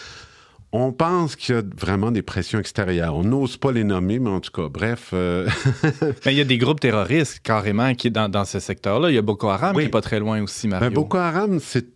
on 0.73 0.93
pense 0.93 1.35
qu'il 1.37 1.55
y 1.55 1.59
a 1.59 1.63
vraiment 1.77 2.11
des 2.11 2.23
pressions 2.23 2.59
extérieures. 2.59 3.15
On 3.15 3.25
n'ose 3.25 3.57
pas 3.57 3.73
les 3.73 3.85
nommer, 3.85 4.19
mais 4.19 4.31
en 4.31 4.41
tout 4.41 4.51
cas, 4.51 4.69
bref. 4.69 5.11
euh, 5.15 5.49
Mais 6.27 6.35
il 6.35 6.37
y 6.39 6.41
a 6.41 6.45
des 6.45 6.59
groupes 6.59 6.81
terroristes 6.81 7.41
carrément 7.43 7.95
qui 7.95 8.11
dans, 8.11 8.29
dans 8.29 8.45
ce 8.45 8.61
secteur-là. 8.61 9.11
Il 9.11 9.15
y 9.15 9.19
a 9.19 9.23
Boko 9.23 9.49
Haram 9.49 9.75
Oui. 9.77 9.85
qui 9.85 9.87
est 9.89 9.91
pas 9.91 10.03
très 10.03 10.21
loin 10.21 10.43
aussi, 10.43 10.69
Mario. 10.69 10.91
ben, 10.91 10.95
Boko 10.95 11.17
Haram, 11.19 11.59
c'est. 11.61 11.87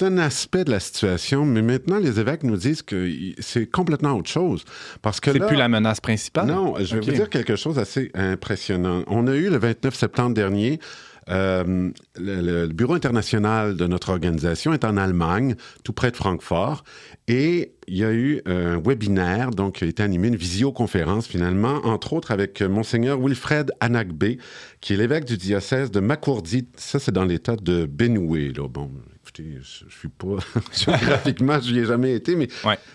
Un 0.00 0.16
aspect 0.16 0.64
de 0.64 0.70
la 0.70 0.80
situation, 0.80 1.44
mais 1.44 1.60
maintenant, 1.60 1.98
les 1.98 2.18
évêques 2.18 2.44
nous 2.44 2.56
disent 2.56 2.80
que 2.80 3.12
c'est 3.40 3.66
complètement 3.66 4.12
autre 4.14 4.30
chose. 4.30 4.64
Parce 5.02 5.20
que 5.20 5.30
c'est 5.30 5.38
plus 5.38 5.54
la 5.54 5.68
menace 5.68 6.00
principale? 6.00 6.46
Non, 6.46 6.76
je 6.80 6.94
vais 6.96 7.00
vous 7.02 7.12
dire 7.12 7.28
quelque 7.28 7.56
chose 7.56 7.74
d'assez 7.74 8.10
impressionnant. 8.14 9.02
On 9.06 9.26
a 9.26 9.34
eu 9.36 9.50
le 9.50 9.58
29 9.58 9.94
septembre 9.94 10.32
dernier 10.34 10.80
Euh, 11.28 11.90
le, 12.16 12.66
bureau 12.68 12.94
international 12.94 13.76
de 13.76 13.86
notre 13.86 14.10
organisation 14.10 14.72
est 14.72 14.84
en 14.84 14.96
Allemagne, 14.96 15.56
tout 15.82 15.92
près 15.92 16.10
de 16.10 16.16
Francfort, 16.16 16.84
et 17.26 17.72
il 17.88 17.96
y 17.96 18.04
a 18.04 18.12
eu 18.12 18.42
un 18.46 18.80
webinaire, 18.80 19.50
donc 19.50 19.76
qui 19.76 19.84
a 19.84 19.86
été 19.86 20.02
animé, 20.02 20.28
une 20.28 20.36
visioconférence 20.36 21.26
finalement, 21.26 21.80
entre 21.84 22.12
autres 22.12 22.30
avec 22.30 22.62
Monseigneur 22.62 23.18
Wilfred 23.20 23.72
Anagbe, 23.80 24.36
qui 24.80 24.92
est 24.92 24.96
l'évêque 24.96 25.24
du 25.24 25.36
diocèse 25.36 25.90
de 25.90 26.00
Macourdi. 26.00 26.68
Ça, 26.76 26.98
c'est 26.98 27.12
dans 27.12 27.24
l'état 27.24 27.56
de 27.56 27.86
Benoué. 27.86 28.52
Là. 28.52 28.68
Bon, 28.68 28.90
écoutez, 29.22 29.58
je, 29.62 29.84
ne 29.84 29.90
suis 29.90 30.08
pas 30.08 30.36
géographiquement, 30.72 31.60
je 31.60 31.72
n'y 31.72 31.78
ai 31.80 31.84
jamais 31.84 32.14
été, 32.14 32.36
mais 32.36 32.48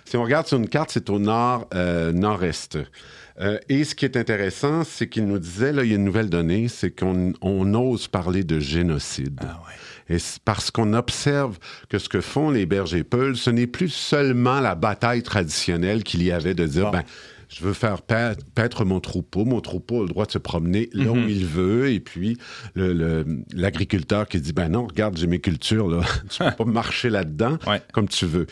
si 0.05 0.15
on 0.15 0.23
regarde 0.23 0.47
sur 0.47 0.57
une 0.57 0.69
carte, 0.69 0.91
c'est 0.91 1.09
au 1.09 1.19
nord, 1.19 1.67
euh, 1.73 2.11
nord-est. 2.11 2.77
Euh, 3.41 3.57
et 3.69 3.83
ce 3.83 3.95
qui 3.95 4.05
est 4.05 4.17
intéressant, 4.17 4.83
c'est 4.83 5.07
qu'il 5.07 5.25
nous 5.25 5.39
disait, 5.39 5.73
là, 5.73 5.83
il 5.83 5.89
y 5.89 5.93
a 5.93 5.95
une 5.95 6.03
nouvelle 6.03 6.29
donnée, 6.29 6.67
c'est 6.67 6.91
qu'on 6.91 7.33
ose 7.73 8.07
parler 8.07 8.43
de 8.43 8.59
génocide. 8.59 9.39
Ah 9.43 9.61
Et 10.09 10.17
parce 10.45 10.69
qu'on 10.69 10.93
observe 10.93 11.57
que 11.89 11.97
ce 11.97 12.07
que 12.07 12.21
font 12.21 12.51
les 12.51 12.65
bergers 12.65 13.03
peuls, 13.03 13.35
ce 13.35 13.49
n'est 13.49 13.67
plus 13.67 13.89
seulement 13.89 14.59
la 14.59 14.75
bataille 14.75 15.23
traditionnelle 15.23 16.03
qu'il 16.03 16.23
y 16.23 16.31
avait 16.31 16.53
de 16.53 16.65
dire, 16.65 16.91
ben, 16.91 17.03
je 17.51 17.65
veux 17.65 17.73
faire 17.73 18.01
paître 18.01 18.85
mon 18.85 18.99
troupeau. 18.99 19.43
Mon 19.43 19.59
troupeau 19.59 19.99
a 19.99 20.03
le 20.03 20.09
droit 20.09 20.25
de 20.25 20.31
se 20.31 20.37
promener 20.37 20.89
là 20.93 21.11
où 21.11 21.15
mhm. 21.15 21.29
il 21.29 21.45
veut. 21.45 21.91
Et 21.91 21.99
puis, 21.99 22.37
l'agriculteur 22.75 24.27
qui 24.27 24.39
dit, 24.39 24.53
ben 24.53 24.69
non, 24.69 24.87
regarde, 24.87 25.17
j'ai 25.17 25.27
mes 25.27 25.39
cultures, 25.39 25.89
là. 25.89 26.01
tu 26.29 26.43
peux 26.43 26.51
pas 26.57 26.65
marcher 26.65 27.09
là-dedans 27.09 27.57
comme 27.91 28.07
tu 28.07 28.25
veux. 28.25 28.47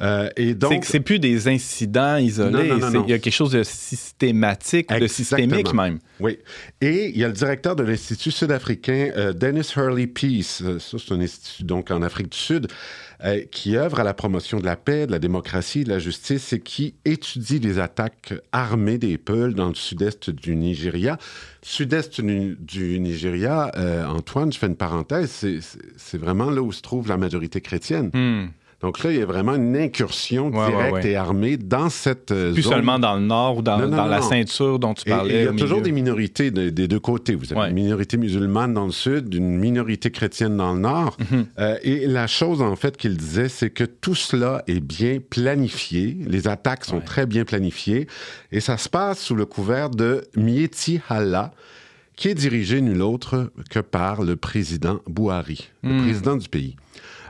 Euh, 0.00 0.28
et 0.36 0.54
donc... 0.54 0.84
C'est 0.84 1.00
plus 1.00 1.18
des 1.18 1.48
incidents 1.48 2.16
isolés. 2.16 2.70
Il 3.04 3.10
y 3.10 3.12
a 3.12 3.18
quelque 3.18 3.30
chose 3.30 3.52
de 3.52 3.62
systématique, 3.62 4.90
de 4.92 5.06
systémique 5.06 5.72
même. 5.72 5.98
Oui. 6.20 6.38
Et 6.80 7.10
il 7.10 7.18
y 7.18 7.24
a 7.24 7.28
le 7.28 7.34
directeur 7.34 7.76
de 7.76 7.82
l'Institut 7.82 8.30
sud-africain, 8.30 9.10
euh, 9.16 9.32
Dennis 9.32 9.72
Hurley 9.76 10.06
Peace. 10.06 10.62
Euh, 10.62 10.78
ça, 10.78 10.96
c'est 10.98 11.12
un 11.12 11.20
institut 11.20 11.64
donc 11.64 11.90
en 11.90 12.02
Afrique 12.02 12.30
du 12.30 12.38
Sud. 12.38 12.68
Euh, 13.24 13.42
qui 13.50 13.76
œuvre 13.76 14.00
à 14.00 14.04
la 14.04 14.12
promotion 14.12 14.58
de 14.58 14.66
la 14.66 14.76
paix, 14.76 15.06
de 15.06 15.12
la 15.12 15.20
démocratie, 15.20 15.84
de 15.84 15.88
la 15.88 16.00
justice 16.00 16.52
et 16.52 16.60
qui 16.60 16.94
étudie 17.04 17.60
les 17.60 17.78
attaques 17.78 18.34
armées 18.52 18.98
des 18.98 19.16
Peuls 19.18 19.54
dans 19.54 19.68
le 19.68 19.74
sud-est 19.74 20.30
du 20.30 20.56
Nigeria. 20.56 21.16
Sud-est 21.62 22.20
du, 22.20 22.98
Nigeria, 23.00 23.70
Antoine, 24.08 24.52
je 24.52 24.58
fais 24.58 24.66
une 24.66 24.76
parenthèse, 24.76 25.46
c'est 25.96 26.18
vraiment 26.18 26.50
là 26.50 26.60
où 26.60 26.72
se 26.72 26.82
trouve 26.82 27.08
la 27.08 27.16
majorité 27.16 27.60
chrétienne. 27.60 28.10
Hmm. 28.12 28.48
Donc 28.84 29.02
là, 29.02 29.10
il 29.10 29.18
y 29.18 29.22
a 29.22 29.24
vraiment 29.24 29.54
une 29.54 29.74
incursion 29.78 30.50
directe 30.50 31.06
et 31.06 31.16
armée 31.16 31.56
dans 31.56 31.88
cette 31.88 32.32
euh, 32.32 32.52
Plus 32.52 32.64
seulement 32.64 32.98
dans 32.98 33.14
le 33.14 33.22
nord 33.22 33.56
ou 33.56 33.62
dans, 33.62 33.78
la 33.78 34.20
ceinture 34.20 34.78
dont 34.78 34.92
tu 34.92 35.06
parlais. 35.06 35.40
il 35.40 35.44
y 35.44 35.48
a 35.48 35.52
toujours 35.52 35.80
des 35.80 35.90
minorités 35.90 36.50
des 36.50 36.70
deux 36.70 37.00
côtés. 37.00 37.34
Vous 37.34 37.50
avez 37.54 37.70
une 37.70 37.76
minorité 37.76 38.18
musulmane 38.18 38.74
dans 38.74 38.84
le 38.84 38.92
sud, 38.92 39.32
une 39.32 39.56
minorité 39.56 40.10
chrétienne 40.10 40.58
dans 40.58 40.74
le 40.74 40.80
nord. 40.80 41.16
Mhm. 41.18 41.46
Euh, 41.58 41.78
et 41.82 42.06
la 42.06 42.26
chose, 42.26 42.60
en 42.60 42.76
fait, 42.76 42.98
qu'il 42.98 43.16
disait, 43.16 43.48
c'est 43.48 43.70
que 43.70 43.84
tout 43.84 44.14
cela 44.14 44.62
est 44.66 44.80
bien 44.80 45.16
planifié. 45.30 46.18
Les 46.26 46.46
attaques 46.46 46.84
sont 46.84 47.00
très 47.00 47.24
bien 47.24 47.46
planifiées. 47.46 48.06
Et 48.52 48.60
ça 48.60 48.76
se 48.76 48.90
passe 48.90 49.18
sous 49.18 49.34
le 49.34 49.46
couvert 49.46 49.88
de 49.88 50.24
Mieti 50.36 51.00
Allah, 51.08 51.52
qui 52.16 52.28
est 52.28 52.34
dirigé 52.34 52.82
nul 52.82 53.00
autre 53.00 53.50
que 53.70 53.80
par 53.80 54.22
le 54.22 54.36
président 54.36 55.00
Bouhari, 55.06 55.70
le 55.82 55.94
hmm. 55.94 56.02
président 56.02 56.36
du 56.36 56.50
pays. 56.50 56.76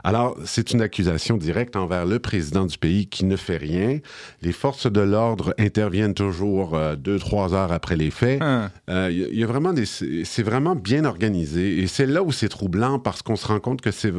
Alors, 0.05 0.37
c'est 0.45 0.69
une 0.69 0.81
accusation 0.81 1.35
directe 1.35 1.75
envers 1.75 2.05
le 2.05 2.19
président 2.19 2.67
du 2.67 2.77
pays 2.77 3.07
qui 3.07 3.25
ne 3.25 3.35
fait 3.35 3.57
rien. 3.57 3.97
Les 4.43 4.51
forces 4.51 4.85
de 4.85 5.01
l'ordre 5.01 5.55
interviennent 5.57 6.13
toujours 6.13 6.75
euh, 6.75 6.95
deux, 6.95 7.17
trois 7.17 7.55
heures 7.55 7.71
après 7.71 7.95
les 7.95 8.11
faits. 8.11 8.37
Il 8.39 8.43
hein. 8.43 8.71
euh, 8.91 9.09
y, 9.11 9.43
a 9.43 9.47
vraiment 9.47 9.73
des... 9.73 9.85
C'est 9.87 10.43
vraiment 10.43 10.75
bien 10.75 11.05
organisé. 11.05 11.79
Et 11.79 11.87
c'est 11.87 12.05
là 12.05 12.21
où 12.21 12.31
c'est 12.31 12.49
troublant 12.49 12.99
parce 12.99 13.23
qu'on 13.23 13.35
se 13.35 13.47
rend 13.47 13.59
compte 13.59 13.81
que 13.81 13.89
c'est 13.89 14.13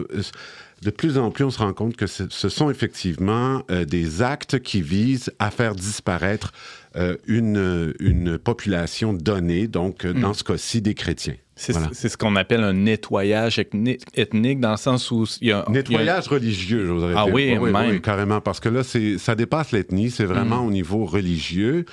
de 0.82 0.90
plus 0.90 1.16
en 1.18 1.30
plus, 1.30 1.44
on 1.44 1.50
se 1.50 1.58
rend 1.58 1.72
compte 1.72 1.96
que 1.96 2.06
ce 2.06 2.48
sont 2.48 2.68
effectivement 2.68 3.62
euh, 3.70 3.84
des 3.84 4.22
actes 4.22 4.58
qui 4.58 4.82
visent 4.82 5.32
à 5.38 5.50
faire 5.50 5.74
disparaître 5.74 6.52
euh, 6.96 7.16
une, 7.26 7.94
une 8.00 8.38
population 8.38 9.12
donnée, 9.12 9.66
donc 9.66 10.04
euh, 10.04 10.12
dans 10.12 10.30
mm. 10.30 10.34
ce 10.34 10.44
cas-ci 10.44 10.80
des 10.80 10.94
chrétiens. 10.94 11.34
C'est 11.56 11.72
ce 11.72 12.16
qu'on 12.18 12.36
appelle 12.36 12.62
un 12.62 12.74
nettoyage 12.74 13.58
ethnique, 13.58 14.60
dans 14.60 14.72
le 14.72 14.76
sens 14.76 15.10
où 15.10 15.26
il 15.40 15.48
y 15.48 15.52
a... 15.52 15.64
Nettoyage 15.70 16.28
religieux, 16.28 16.84
je 16.86 16.92
voudrais 16.92 17.14
ah 17.16 17.24
dire. 17.24 17.34
Oui, 17.34 17.56
oui, 17.58 17.72
même. 17.72 18.00
carrément, 18.00 18.42
parce 18.42 18.60
que 18.60 18.68
là, 18.68 18.82
ça 18.82 19.34
dépasse 19.34 19.72
l'ethnie, 19.72 20.10
c'est 20.10 20.26
vraiment 20.26 20.62
mm. 20.62 20.66
au 20.66 20.70
niveau 20.70 21.04
religieux. 21.06 21.86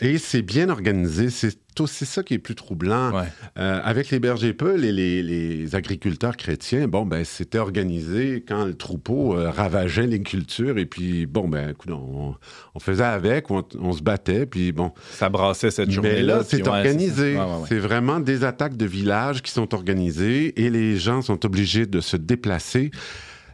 Et 0.00 0.18
c'est 0.18 0.42
bien 0.42 0.68
organisé. 0.68 1.30
C'est 1.30 1.58
c'est 1.86 2.04
ça 2.04 2.22
qui 2.22 2.34
est 2.34 2.38
plus 2.38 2.54
troublant. 2.54 3.12
Euh, 3.58 3.80
avec 3.82 4.10
les 4.10 4.20
bergers 4.20 4.52
peuls 4.52 4.84
et 4.84 4.92
les, 4.92 5.74
agriculteurs 5.74 6.36
chrétiens, 6.36 6.88
bon, 6.88 7.06
ben, 7.06 7.24
c'était 7.24 7.58
organisé 7.58 8.44
quand 8.46 8.64
le 8.64 8.74
troupeau 8.74 9.36
euh, 9.36 9.50
ravageait 9.50 10.06
les 10.06 10.20
cultures. 10.20 10.78
Et 10.78 10.86
puis, 10.86 11.26
bon, 11.26 11.48
ben, 11.48 11.70
écoute, 11.70 11.90
on, 11.92 12.80
faisait 12.80 13.04
avec, 13.04 13.50
on, 13.50 13.64
on, 13.78 13.92
se 13.92 14.02
battait, 14.02 14.46
puis 14.46 14.72
bon. 14.72 14.92
Ça 15.12 15.28
brassait 15.28 15.70
cette 15.70 15.90
journée-là. 15.90 16.16
Mais 16.16 16.22
là, 16.22 16.44
c'est 16.46 16.66
organisé. 16.66 17.38
C'est 17.68 17.78
vraiment 17.78 18.20
des 18.20 18.44
attaques 18.44 18.76
de 18.76 18.86
villages 18.86 19.42
qui 19.42 19.52
sont 19.52 19.74
organisées 19.74 20.60
et 20.64 20.70
les 20.70 20.96
gens 20.96 21.22
sont 21.22 21.44
obligés 21.46 21.86
de 21.86 22.00
se 22.00 22.16
déplacer. 22.16 22.90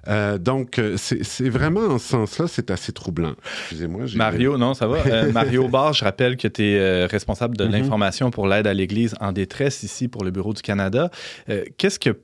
Euh, 0.08 0.38
donc, 0.38 0.78
euh, 0.78 0.96
c'est 0.96 1.48
vraiment 1.48 1.80
en 1.80 1.98
ce 1.98 2.08
sens-là, 2.08 2.46
c'est 2.48 2.70
assez 2.70 2.92
troublant. 2.92 3.34
Excusez-moi. 3.62 4.04
Mario, 4.14 4.58
non, 4.58 4.74
ça 4.74 4.86
va. 4.86 4.98
Euh, 5.06 5.32
Mario 5.32 5.68
Barr, 5.68 5.92
je 5.92 6.04
rappelle 6.04 6.36
que 6.36 6.48
tu 6.48 6.64
es 6.64 7.06
responsable 7.06 7.56
de 7.56 7.64
mm-hmm. 7.64 7.70
l'information 7.70 8.30
pour 8.30 8.46
l'aide 8.46 8.66
à 8.66 8.74
l'Église 8.74 9.14
en 9.20 9.32
détresse 9.32 9.82
ici 9.82 10.08
pour 10.08 10.24
le 10.24 10.30
Bureau 10.30 10.52
du 10.52 10.62
Canada. 10.62 11.10
Qu'est-ce 11.76 11.98
que 11.98 12.16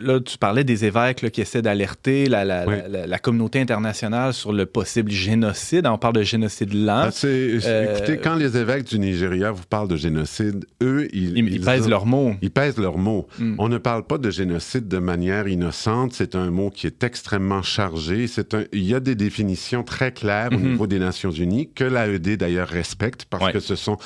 là, 0.00 0.20
tu 0.20 0.38
parlais 0.38 0.64
des 0.64 0.84
évêques 0.84 1.30
qui 1.30 1.40
essaient 1.40 1.62
d'alerter 1.62 2.26
la, 2.26 3.18
communauté 3.18 3.60
internationale 3.60 4.32
sur 4.32 4.52
le 4.52 4.66
possible 4.66 5.10
génocide. 5.10 5.86
On 5.86 5.98
parle 5.98 6.14
de 6.14 6.22
génocide 6.22 6.72
lent. 6.72 7.08
Ah, 7.08 7.24
euh, 7.24 7.96
écoutez, 7.96 8.18
quand 8.18 8.36
les 8.36 8.56
évêques 8.56 8.84
du 8.84 8.98
Nigeria 8.98 9.50
vous 9.50 9.64
parlent 9.68 9.88
de 9.88 9.96
génocide, 9.96 10.64
eux, 10.82 11.08
ils, 11.12 11.60
pèsent 11.60 11.88
leurs 11.88 12.06
mots. 12.06 12.34
Ils 12.42 12.50
pèsent 12.50 12.78
leurs 12.78 12.98
mots. 12.98 13.28
Hmm. 13.38 13.54
On 13.58 13.68
ne 13.68 13.78
parle 13.78 14.04
pas 14.04 14.18
de 14.18 14.30
génocide 14.30 14.88
de 14.88 14.98
manière 14.98 15.48
innocente. 15.48 16.12
C'est 16.12 16.34
un 16.34 16.50
mot 16.50 16.70
qui 16.70 16.86
est 16.86 17.02
extrêmement 17.02 17.62
chargé. 17.62 18.26
Un, 18.52 18.64
il 18.72 18.84
y 18.84 18.94
a 18.94 19.00
des 19.00 19.14
définitions 19.14 19.82
très 19.82 20.12
claires 20.12 20.50
au 20.52 20.56
hmm. 20.56 20.70
niveau 20.70 20.86
des 20.86 20.98
Nations 20.98 21.30
Unies 21.30 21.70
que 21.74 21.84
l'AED 21.84 22.36
d'ailleurs 22.36 22.68
respecte 22.68 23.26
parce 23.28 23.52
que 23.52 23.60
ce 23.60 23.76
sont 23.76 23.98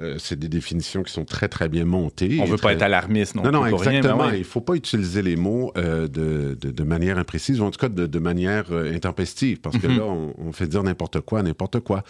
euh, 0.00 0.16
c'est 0.18 0.38
des 0.38 0.48
définitions 0.48 1.02
qui 1.02 1.12
sont 1.12 1.24
très, 1.24 1.48
très 1.48 1.68
bien 1.68 1.84
montées. 1.84 2.38
On 2.40 2.46
ne 2.46 2.50
veut 2.50 2.56
pas 2.56 2.72
être 2.72 2.82
alarmiste 2.82 3.34
non, 3.34 3.42
non 3.44 3.50
Non, 3.50 3.66
exactement. 3.66 4.30
Il 4.30 4.40
ne 4.40 4.44
faut 4.44 4.60
pas 4.60 4.74
utiliser 4.74 5.22
les 5.22 5.36
mots 5.36 5.72
euh, 5.76 6.08
de, 6.08 6.56
de, 6.60 6.82
manière 6.82 7.18
imprécise, 7.18 7.60
ou 7.60 7.64
en 7.64 7.70
tout 7.70 7.78
cas 7.78 7.88
de, 7.88 8.06
de 8.06 8.18
manière 8.18 8.64
euh, 8.72 8.94
intempestive, 8.94 9.60
parce 9.60 9.76
que 9.76 9.86
mhm. 9.86 9.98
là, 9.98 10.04
on, 10.04 10.52
fait 10.52 10.66
dire 10.66 10.82
n'importe 10.82 11.20
quoi, 11.20 11.42
n'importe 11.42 11.80
quoi. 11.80 12.04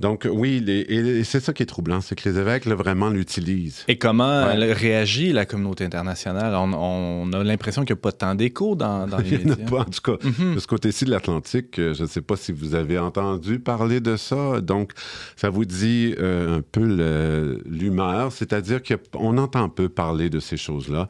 Donc, 0.00 0.26
oui, 0.30 0.64
et 0.68 1.24
c'est 1.24 1.40
ça 1.40 1.52
qui 1.52 1.62
est 1.62 1.66
troublant, 1.66 2.00
c'est 2.00 2.14
que 2.14 2.28
les 2.28 2.38
évêques, 2.38 2.64
là, 2.64 2.74
vraiment 2.74 3.08
l'utilisent. 3.08 3.84
Et 3.88 3.98
comment 3.98 4.44
réagit 4.46 5.32
la 5.32 5.46
communauté 5.46 5.84
internationale? 5.84 6.54
On, 6.54 7.30
a 7.32 7.44
l'impression 7.44 7.84
qu'il 7.84 7.94
n'y 7.94 7.98
a 7.98 8.02
pas 8.02 8.12
tant 8.12 8.34
d'écho 8.34 8.74
dans, 8.74 9.06
dans 9.06 9.18
les 9.18 9.38
médias. 9.38 9.56
pas, 9.68 9.80
en 9.80 9.84
tout 9.84 10.00
cas. 10.02 10.26
Mhm. 10.26 10.54
De 10.54 10.60
ce 10.60 10.66
côté-ci 10.66 11.04
de 11.04 11.10
l'Atlantique, 11.10 11.74
je 11.76 12.02
ne 12.02 12.08
sais 12.08 12.22
pas 12.22 12.36
si 12.36 12.52
vous 12.52 12.74
avez 12.74 12.98
entendu 12.98 13.58
parler 13.58 14.00
de 14.00 14.16
ça. 14.16 14.60
Donc, 14.60 14.92
ça 15.36 15.50
vous 15.50 15.64
dit 15.64 16.14
un 16.18 16.62
peu 16.72 16.84
le 16.84 17.17
euh, 17.18 17.58
l'humeur, 17.66 18.32
c'est-à-dire 18.32 18.80
qu'on 18.82 19.38
entend 19.38 19.68
peu 19.68 19.88
parler 19.88 20.30
de 20.30 20.40
ces 20.40 20.56
choses-là. 20.56 21.08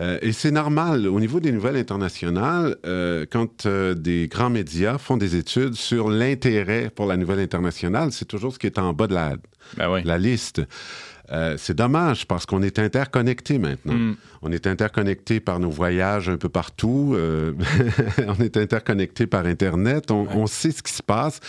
Euh, 0.00 0.18
et 0.20 0.32
c'est 0.32 0.50
normal. 0.50 1.08
Au 1.08 1.18
niveau 1.18 1.40
des 1.40 1.52
nouvelles 1.52 1.76
internationales, 1.76 2.76
euh, 2.84 3.24
quand 3.30 3.66
des 3.66 4.28
grands 4.28 4.50
médias 4.50 4.98
font 4.98 5.16
des 5.16 5.36
études 5.36 5.74
sur 5.74 6.10
l'intérêt 6.10 6.90
pour 6.94 7.06
la 7.06 7.16
nouvelle 7.16 7.40
internationale, 7.40 8.12
c'est 8.12 8.26
toujours 8.26 8.52
ce 8.52 8.58
qui 8.58 8.66
est 8.66 8.78
en 8.78 8.92
bas 8.92 9.06
de 9.06 9.14
la, 9.14 9.36
ben 9.76 10.02
la 10.04 10.18
liste. 10.18 10.62
Euh, 11.32 11.56
c'est 11.58 11.74
dommage 11.74 12.26
parce 12.26 12.46
qu'on 12.46 12.62
est 12.62 12.78
interconnecté 12.78 13.58
maintenant. 13.58 13.94
Mm. 13.94 14.16
On 14.42 14.52
est 14.52 14.66
interconnecté 14.66 15.40
par 15.40 15.58
nos 15.58 15.70
voyages 15.70 16.28
un 16.28 16.36
peu 16.36 16.48
partout. 16.48 17.14
Euh, 17.14 17.52
on 18.28 18.42
est 18.42 18.56
interconnecté 18.56 19.26
par 19.26 19.46
Internet. 19.46 20.10
On, 20.10 20.46
sait 20.46 20.70
ce 20.70 20.82
qui 20.82 20.92
se 20.92 21.02
passe. 21.02 21.40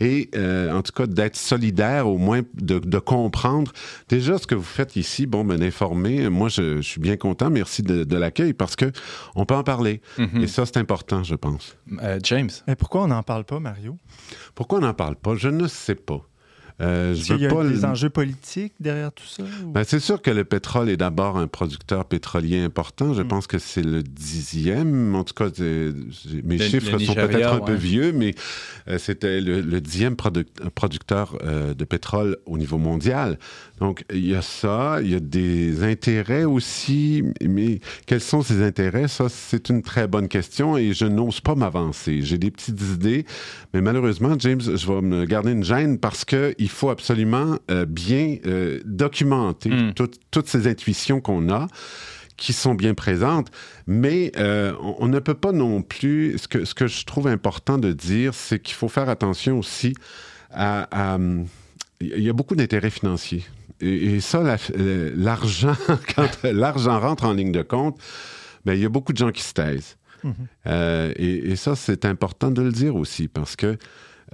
Et 0.00 0.30
euh, 0.34 0.72
en 0.72 0.82
tout 0.82 0.92
cas, 0.92 1.06
d'être 1.06 1.36
solidaire, 1.36 2.08
au 2.08 2.18
moins 2.18 2.40
de, 2.54 2.98
comprendre. 2.98 3.72
Déjà, 4.08 4.38
ce 4.38 4.46
que 4.46 4.54
vous 4.54 4.62
faites 4.62 4.96
ici, 4.96 5.26
bon, 5.26 5.44
ben, 5.44 5.58
d'informer. 5.58 6.28
Moi, 6.30 6.48
je, 6.48 6.80
suis 6.80 7.00
bien 7.00 7.16
content. 7.16 7.50
Merci 7.50 7.82
de, 7.82 8.16
l'accueil 8.16 8.54
parce 8.54 8.76
que 8.76 8.90
on 9.34 9.44
peut 9.44 9.54
en 9.54 9.62
parler. 9.62 10.00
Mm-hmm. 10.18 10.42
Et 10.42 10.46
ça, 10.46 10.64
c'est 10.64 10.78
important, 10.78 11.22
je 11.22 11.34
pense. 11.34 11.76
James. 12.22 12.50
Mais 12.66 12.76
pourquoi 12.76 13.02
on 13.02 13.08
n'en 13.08 13.22
parle 13.22 13.44
pas, 13.44 13.60
Mario? 13.60 13.98
Pourquoi 14.54 14.78
on 14.78 14.82
n'en 14.82 14.94
parle 14.94 15.16
pas? 15.16 15.34
Je 15.34 15.48
ne 15.48 15.66
sais 15.68 15.94
pas. 15.94 16.26
Euh, 16.82 17.14
je 17.14 17.32
veux 17.32 17.40
y 17.40 17.46
a 17.46 17.48
pas 17.48 17.64
des 17.64 17.86
enjeux 17.86 18.10
politiques 18.10 18.74
derrière 18.80 19.10
tout 19.10 19.24
ça? 19.24 19.42
Ben, 19.64 19.82
c'est 19.84 19.98
sûr 19.98 20.20
que 20.20 20.30
le 20.30 20.44
pétrole 20.44 20.90
est 20.90 20.98
d'abord 20.98 21.38
un 21.38 21.46
producteur 21.46 22.04
pétrolier 22.04 22.60
important. 22.60 23.14
Je 23.14 23.22
mm. 23.22 23.28
pense 23.28 23.46
que 23.46 23.58
c'est 23.58 23.82
le 23.82 24.02
dixième. 24.02 25.14
En 25.14 25.24
tout 25.24 25.32
cas, 25.32 25.48
mes 26.44 26.58
chiffres 26.58 26.98
sont 26.98 27.14
peut-être 27.14 27.52
un 27.52 27.60
peu 27.60 27.74
vieux, 27.74 28.12
mais 28.12 28.34
euh, 28.88 28.98
c'était 28.98 29.40
le, 29.40 29.80
dixième 29.80 30.16
producteur 30.16 31.38
euh, 31.42 31.72
de 31.72 31.84
pétrole 31.84 32.36
au 32.44 32.58
niveau 32.58 32.78
mondial. 32.78 33.38
Donc, 33.80 34.04
il 34.12 34.26
y 34.26 34.34
a 34.34 34.42
ça. 34.42 34.98
Il 35.02 35.10
y 35.10 35.14
a 35.14 35.20
des 35.20 35.82
intérêts 35.82 36.44
aussi. 36.44 37.22
Mais 37.42 37.80
quels 38.06 38.20
sont 38.20 38.42
ces 38.42 38.62
intérêts? 38.62 39.08
Ça, 39.08 39.28
c'est 39.28 39.68
une 39.68 39.82
très 39.82 40.06
bonne 40.06 40.28
question 40.28 40.76
et 40.76 40.92
je 40.92 41.04
n'ose 41.04 41.40
pas 41.40 41.54
m'avancer. 41.54 42.22
J'ai 42.22 42.38
des 42.38 42.50
petites 42.50 42.80
idées, 42.80 43.26
mais 43.74 43.80
malheureusement, 43.80 44.34
James, 44.38 44.60
je 44.60 44.86
vais 44.86 45.02
me 45.02 45.24
garder 45.24 45.52
une 45.52 45.64
gêne 45.64 45.98
parce 45.98 46.24
que 46.24 46.54
il 46.58 46.70
faut 46.70 46.90
absolument 46.90 47.56
euh, 47.70 47.84
bien 47.86 48.36
euh, 48.46 48.80
documenter 48.84 49.70
hmm. 49.70 49.92
toutes 50.30 50.48
ces 50.48 50.66
intuitions 50.66 51.20
qu'on 51.20 51.50
a 51.50 51.68
qui 52.36 52.52
sont 52.52 52.74
bien 52.74 52.94
présentes, 52.94 53.50
mais 53.86 54.30
euh, 54.36 54.74
on, 54.80 55.08
ne 55.08 55.18
peut 55.18 55.34
pas 55.34 55.52
non 55.52 55.80
plus... 55.80 56.36
Ce 56.36 56.48
que, 56.48 56.66
ce 56.66 56.74
que 56.74 56.86
je 56.86 57.04
trouve 57.06 57.28
important 57.28 57.78
de 57.78 57.92
dire, 57.92 58.34
c'est 58.34 58.58
qu'il 58.58 58.74
faut 58.74 58.88
faire 58.88 59.08
attention 59.08 59.58
aussi 59.58 59.94
à... 60.50 61.18
il 62.00 62.22
y 62.22 62.28
a 62.28 62.32
beaucoup 62.32 62.56
d'intérêts 62.56 62.90
financiers. 62.90 63.44
Et, 63.80 64.20
ça, 64.20 64.42
l'argent, 65.16 65.76
quand 66.14 66.42
l'argent 66.44 66.98
rentre 67.00 67.24
en 67.24 67.32
ligne 67.32 67.52
de 67.52 67.62
compte, 67.62 67.98
ben, 68.64 68.74
il 68.74 68.80
y 68.80 68.84
a 68.84 68.88
beaucoup 68.88 69.12
de 69.12 69.18
gens 69.18 69.32
qui 69.32 69.42
se 69.42 69.52
taisent. 69.52 69.96
Mm-hmm. 70.24 71.12
et, 71.16 71.50
et, 71.50 71.56
ça, 71.56 71.76
c'est 71.76 72.04
important 72.04 72.50
de 72.50 72.62
le 72.62 72.72
dire 72.72 72.96
aussi, 72.96 73.28
parce 73.28 73.54
que 73.54 73.76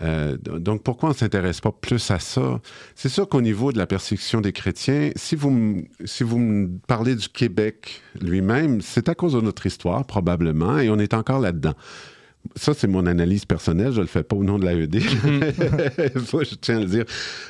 euh, 0.00 0.36
donc, 0.38 0.82
pourquoi 0.82 1.10
on 1.10 1.12
ne 1.12 1.16
s'intéresse 1.16 1.60
pas 1.60 1.72
plus 1.72 2.10
à 2.10 2.18
ça? 2.18 2.60
C'est 2.94 3.08
sûr 3.08 3.28
qu'au 3.28 3.40
niveau 3.40 3.72
de 3.72 3.78
la 3.78 3.86
persécution 3.86 4.40
des 4.40 4.52
chrétiens, 4.52 5.10
si 5.16 5.36
vous, 5.36 5.84
si 6.04 6.24
vous 6.24 6.38
me 6.38 6.78
parlez 6.86 7.14
du 7.14 7.28
Québec 7.28 8.02
lui-même, 8.20 8.80
c'est 8.80 9.08
à 9.08 9.14
cause 9.14 9.34
de 9.34 9.40
notre 9.40 9.66
histoire, 9.66 10.06
probablement, 10.06 10.78
et 10.78 10.88
on 10.88 10.98
est 10.98 11.14
encore 11.14 11.40
là-dedans. 11.40 11.74
Ça, 12.56 12.74
c'est 12.74 12.86
mon 12.86 13.06
analyse 13.06 13.44
personnelle. 13.44 13.92
Je 13.92 13.98
ne 13.98 14.02
le 14.02 14.08
fais 14.08 14.22
pas 14.22 14.36
au 14.36 14.44
nom 14.44 14.58
de 14.58 14.64
l'AED. 14.64 15.00
je 15.00 16.54
tiens 16.56 16.78
à 16.78 16.80
le 16.80 16.86
dire. 16.86 17.04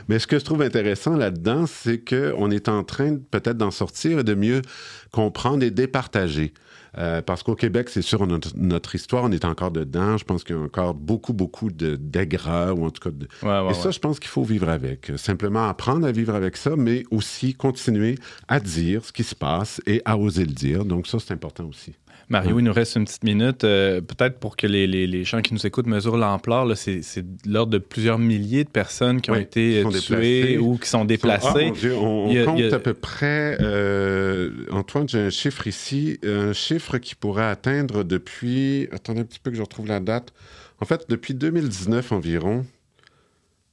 Mais 0.09 0.19
ce 0.19 0.27
que 0.27 0.39
je 0.39 0.45
trouve 0.45 0.63
intéressant 0.63 1.17
là-dedans, 1.17 1.67
c'est 1.67 1.99
qu'on 1.99 2.51
est 2.51 2.69
en 2.69 2.85
train 2.85 3.17
peut-être 3.31 3.57
d'en 3.57 3.71
sortir 3.71 4.21
et 4.21 4.25
de 4.25 4.35
mieux 4.35 4.63
comprendre 5.11 5.63
et 5.65 5.71
départager. 5.71 6.53
Euh, 6.99 7.23
parce 7.23 7.43
qu'au 7.43 7.55
Québec, 7.55 7.89
c'est 7.89 8.03
sûr, 8.03 8.27
notre, 8.27 8.95
histoire, 8.95 9.25
on 9.25 9.33
est 9.33 9.45
encore 9.45 9.71
dedans. 9.71 10.19
Je 10.19 10.25
pense 10.25 10.45
qu'il 10.45 10.57
y 10.57 10.59
a 10.59 10.63
encore 10.63 10.95
beaucoup, 10.95 11.33
beaucoup 11.33 11.71
d'aigreur, 11.71 12.79
ou 12.79 12.85
en 12.85 12.91
tout 12.91 13.09
cas... 13.09 13.11
De... 13.11 13.27
et 13.71 13.75
ça, 13.75 13.91
je 13.91 13.99
pense 13.99 14.21
qu'il 14.21 14.29
faut 14.29 14.45
vivre 14.45 14.69
avec. 14.69 15.11
Simplement 15.17 15.69
apprendre 15.69 16.07
à 16.07 16.13
vivre 16.13 16.35
avec 16.35 16.57
ça, 16.57 16.77
mais 16.77 17.05
aussi 17.11 17.55
continuer 17.55 18.19
à 18.49 18.61
dire 18.61 19.05
ce 19.05 19.13
qui 19.13 19.25
se 19.25 19.35
passe 19.35 19.81
et 19.87 20.03
à 20.05 20.19
oser 20.19 20.45
le 20.45 20.53
dire. 20.53 20.85
Donc 20.85 21.07
ça, 21.07 21.19
c'est 21.19 21.33
important 21.33 21.65
aussi. 21.65 21.95
Mario, 22.28 22.59
il 22.59 22.62
nous 22.62 22.73
reste 22.73 22.97
une 22.97 23.04
petite 23.04 23.25
minute. 23.25 23.64
Euh, 23.64 24.00
peut-être 24.00 24.38
pour 24.38 24.57
que 24.57 24.66
les, 24.66 24.87
les, 24.87 25.25
gens 25.25 25.42
qui 25.42 25.54
nous 25.54 25.66
écoutent 25.66 25.87
mesurent 25.87 26.16
l'ampleur, 26.16 26.66
c'est 26.76 27.02
l'ordre 27.47 27.73
de 27.73 27.78
plusieurs 27.78 28.19
milliers 28.19 28.64
de 28.64 28.71
personnes 28.71 29.21
qui 29.21 29.31
ont 29.31 29.37
été 29.37 29.83
tuées 30.02 30.59
ou 30.59 30.78
qui 30.78 30.88
sont 30.88 31.04
déplacées. 31.04 31.73
Ah, 31.75 31.88
on, 31.97 32.45
compte 32.45 32.73
à 32.73 32.78
peu 32.78 32.95
près, 32.95 33.59
euh, 33.61 34.50
Antoine, 34.71 35.09
j'ai 35.09 35.21
un 35.21 35.31
chiffre 35.31 35.66
ici, 35.66 36.19
un 36.25 36.52
chiffre 36.52 36.99
qui 36.99 37.14
pourrait 37.14 37.45
atteindre 37.45 38.04
depuis, 38.04 38.88
attendez 38.92 39.21
un 39.21 39.25
petit 39.25 39.40
peu 39.40 39.50
que 39.50 39.57
je 39.57 39.62
retrouve 39.62 39.87
la 39.87 40.00
date, 40.00 40.33
en 40.81 40.85
fait, 40.85 41.07
depuis 41.09 41.35
2019 41.35 42.12
environ, 42.12 42.66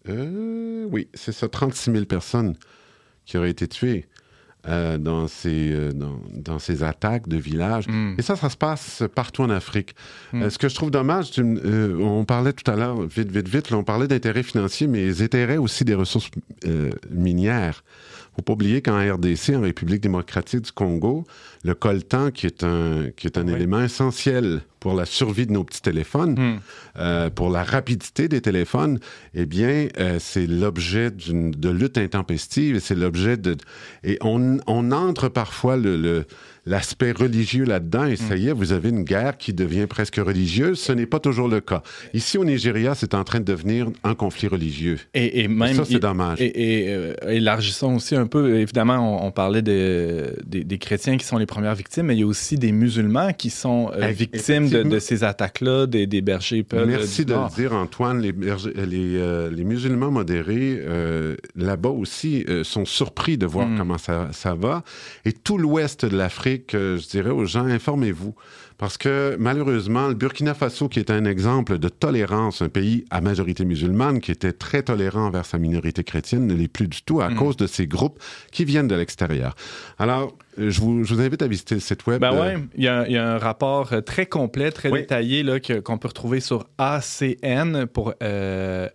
euh, 0.08 0.86
oui, 0.92 1.08
c'est 1.14 1.32
ça, 1.32 1.48
36 1.48 1.92
000 1.92 2.06
personnes 2.06 2.56
qui 3.26 3.38
auraient 3.38 3.50
été 3.50 3.68
tuées. 3.68 4.06
Euh, 4.68 4.98
dans, 4.98 5.30
ces, 5.30 5.72
euh, 5.72 5.94
dans, 5.94 6.60
ces 6.60 6.84
attaques 6.84 7.30
de 7.30 7.38
villages. 7.38 7.88
Hmm. 7.88 8.16
Et 8.18 8.22
ça, 8.22 8.36
ça 8.36 8.50
se 8.50 8.58
passe 8.58 9.04
partout 9.16 9.42
en 9.42 9.50
Afrique. 9.50 9.96
Hmm. 10.34 10.44
Euh, 10.44 10.50
ce 10.50 10.58
que 10.58 10.68
je 10.68 10.76
trouve 10.76 10.92
dommage, 10.92 11.32
on 11.40 12.26
parlait 12.26 12.52
tout 12.52 12.70
à 12.70 12.76
l'heure, 12.76 13.02
vite, 13.04 13.32
vite, 13.32 13.48
vite, 13.48 13.72
on 13.72 13.86
parlait 13.86 14.10
d'intérêts 14.10 14.44
financiers, 14.44 14.88
mais 14.88 15.06
les 15.06 15.22
intérêts 15.22 15.56
aussi 15.56 15.86
des 15.86 15.96
ressources 15.96 16.30
minières 17.10 17.86
faut 18.40 18.44
pas 18.44 18.54
oublier 18.54 18.82
qu'en 18.82 18.98
RDC, 18.98 19.56
en 19.56 19.62
République 19.62 20.02
démocratique 20.02 20.62
du 20.62 20.72
Congo, 20.72 21.26
le 21.64 21.74
coltan, 21.74 22.32
qui 22.32 22.46
est 22.46 22.64
un, 22.64 23.10
qui 23.18 23.28
est 23.28 23.38
un 23.38 23.48
élément 23.48 23.82
essentiel 23.82 24.62
pour 24.80 24.94
la 24.94 25.06
survie 25.06 25.46
de 25.46 25.52
nos 25.52 25.66
petits 25.66 25.82
téléphones, 25.82 26.40
hmm. 26.40 26.60
euh, 27.00 27.30
pour 27.30 27.50
la 27.50 27.64
rapidité 27.64 28.30
des 28.30 28.40
téléphones, 28.40 29.00
eh 29.34 29.46
bien, 29.46 29.90
euh, 30.00 30.18
c'est 30.20 30.48
l'objet 30.48 31.12
de 31.12 31.70
lutte 31.70 31.98
intempestive 31.98 32.80
c'est 32.80 32.96
l'objet 32.96 33.36
de... 33.36 33.58
Et 34.04 34.18
on, 34.22 34.60
on 34.68 34.92
entre 34.92 35.28
parfois 35.28 35.76
le, 35.76 35.98
le 35.98 36.26
l'aspect 36.70 37.12
religieux 37.12 37.66
là-dedans, 37.66 38.06
et 38.06 38.16
ça 38.16 38.36
y 38.38 38.48
est, 38.48 38.52
vous 38.52 38.72
avez 38.74 38.90
une 38.90 39.04
guerre 39.04 39.38
qui 39.38 39.54
devient 39.54 39.88
presque 39.88 40.18
religieuse. 40.18 40.80
Ce 40.80 40.92
n'est 40.92 41.08
pas 41.08 41.20
toujours 41.20 41.48
le 41.48 41.62
cas. 41.62 41.82
Ici, 42.14 42.38
au 42.38 42.46
Nigeria, 42.46 42.94
c'est 42.94 43.16
en 43.16 43.24
train 43.24 43.40
de 43.40 43.46
devenir 43.46 43.88
un 44.04 44.14
conflit 44.14 44.48
religieux. 44.48 45.00
Et, 45.16 45.48
même, 45.48 45.74
ça, 45.74 45.86
c'est 45.86 46.00
dommage. 46.00 46.40
Et, 46.40 46.86
euh, 46.90 47.16
élargissons 47.28 47.96
aussi 47.96 48.16
un 48.16 48.28
peu, 48.28 48.60
évidemment, 48.60 49.26
on, 49.26 49.32
parlait 49.32 49.64
des, 49.64 50.26
des, 50.46 50.78
chrétiens 50.78 51.18
qui 51.18 51.26
sont 51.26 51.38
les 51.38 51.48
premières 51.48 51.74
victimes, 51.74 52.06
mais 52.06 52.16
il 52.16 52.20
y 52.20 52.24
a 52.24 52.28
aussi 52.28 52.56
des 52.56 52.72
musulmans 52.72 53.34
qui 53.34 53.50
sont 53.50 53.92
euh, 53.96 54.08
victimes 54.08 54.70
de, 54.70 55.00
ces 55.00 55.24
attaques-là, 55.24 55.88
des, 55.88 56.06
des 56.06 56.22
bergers 56.22 56.62
peuples. 56.62 56.86
Merci 56.86 57.26
de 57.26 57.34
le 57.34 57.56
dire, 57.56 57.74
Antoine. 57.74 58.22
Les, 58.22 58.32
les, 58.32 59.18
euh, 59.18 59.50
les 59.50 59.64
musulmans 59.64 60.12
modérés, 60.12 60.84
là-bas 61.56 61.90
aussi, 61.90 62.46
sont 62.64 62.86
surpris 62.86 63.40
de 63.40 63.48
voir 63.48 63.68
hmm. 63.68 63.78
comment 63.78 63.98
ça, 63.98 64.28
ça 64.34 64.54
va. 64.54 64.84
Et 65.26 65.32
tout 65.32 65.58
l'ouest 65.58 66.06
de 66.06 66.16
l'Afrique, 66.16 66.59
que 66.60 66.98
je 66.98 67.08
dirais 67.08 67.32
aux 67.32 67.46
gens, 67.46 67.66
informez-vous. 67.66 68.36
Parce 68.80 68.98
que 68.98 69.36
malheureusement, 69.38 70.08
le 70.08 70.14
Burkina 70.14 70.54
Faso, 70.54 70.88
qui 70.88 71.00
est 71.00 71.12
un 71.12 71.26
exemple 71.26 71.80
de 71.80 71.90
tolérance, 71.90 72.62
un 72.62 72.70
pays 72.70 73.04
à 73.10 73.20
majorité 73.20 73.66
musulmane, 73.66 74.22
qui 74.22 74.32
était 74.32 74.54
très 74.54 74.84
tolérant 74.84 75.26
envers 75.26 75.46
sa 75.46 75.58
minorité 75.58 76.06
chrétienne, 76.06 76.48
ne 76.48 76.54
l'est 76.54 76.70
plus 76.70 76.88
du 76.88 77.02
tout 77.02 77.20
à 77.20 77.30
mm. 77.30 77.36
cause 77.36 77.58
de 77.58 77.68
ces 77.68 77.88
groupes 77.88 78.20
qui 78.54 78.64
viennent 78.64 78.88
de 78.88 78.96
l'extérieur. 78.96 79.54
Alors, 79.98 80.34
je 80.58 80.80
vous, 80.80 81.22
invite 81.22 81.42
à 81.42 81.48
visiter 81.48 81.76
le 81.76 81.82
site 81.82 82.08
web. 82.08 82.22
Ben 82.22 82.32
oui, 82.32 82.64
il 82.76 82.84
y, 82.86 82.88
a 82.88 83.34
un 83.34 83.38
rapport 83.38 83.92
euh, 83.92 84.00
très 84.00 84.26
complet, 84.26 84.72
très 84.72 84.90
détaillé 84.90 85.44
qu'on 85.84 85.98
peut 85.98 86.08
retrouver 86.08 86.40
sur 86.40 86.66
ACN 86.78 87.86
pour 87.86 88.14
euh, 88.24 88.88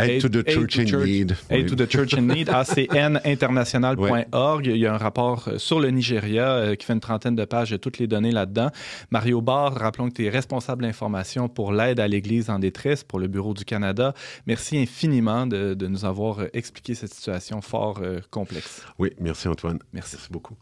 Aid, 0.00 0.22
to 0.22 0.28
the 0.28 0.44
Church 0.46 0.78
in 0.78 1.04
Need. 1.04 1.36
Aid 1.50 1.68
to 1.68 1.76
the 1.76 1.88
Church 1.88 2.14
in 2.18 2.22
Need, 2.22 2.48
acninternational.org. 2.48 4.66
Il 4.66 4.76
y 4.76 4.86
a 4.86 4.94
un 4.94 4.98
rapport 4.98 5.48
euh, 5.48 5.58
sur 5.58 5.80
le 5.80 5.90
Nigeria 5.90 6.50
euh, 6.50 6.74
qui 6.74 6.86
fait 6.86 6.92
une 6.92 7.00
trentaine 7.00 7.36
de 7.36 7.44
pages, 7.44 7.76
toutes 7.80 7.98
les 7.98 8.06
données 8.06 8.32
là-dedans. 8.32 8.70
Mario 9.10 9.40
Barr, 9.40 9.74
rappelons 9.74 10.08
que 10.08 10.14
tu 10.14 10.24
es 10.24 10.30
responsable 10.30 10.82
d'information 10.82 11.48
pour 11.48 11.72
l'aide 11.72 12.00
à 12.00 12.08
l'Église 12.08 12.50
en 12.50 12.58
détresse 12.58 13.04
pour 13.04 13.18
le 13.18 13.28
Bureau 13.28 13.54
du 13.54 13.64
Canada. 13.64 14.14
Merci 14.46 14.78
infiniment 14.78 15.46
de, 15.46 15.76
nous 15.80 16.04
avoir 16.04 16.40
euh, 16.40 16.48
expliqué 16.52 16.94
cette 16.94 17.14
situation 17.14 17.60
fort 17.60 18.02
complexe. 18.30 18.82
Oui, 18.98 19.10
merci 19.18 19.48
Antoine. 19.48 19.78
merci 19.92 20.16
beaucoup. 20.30 20.56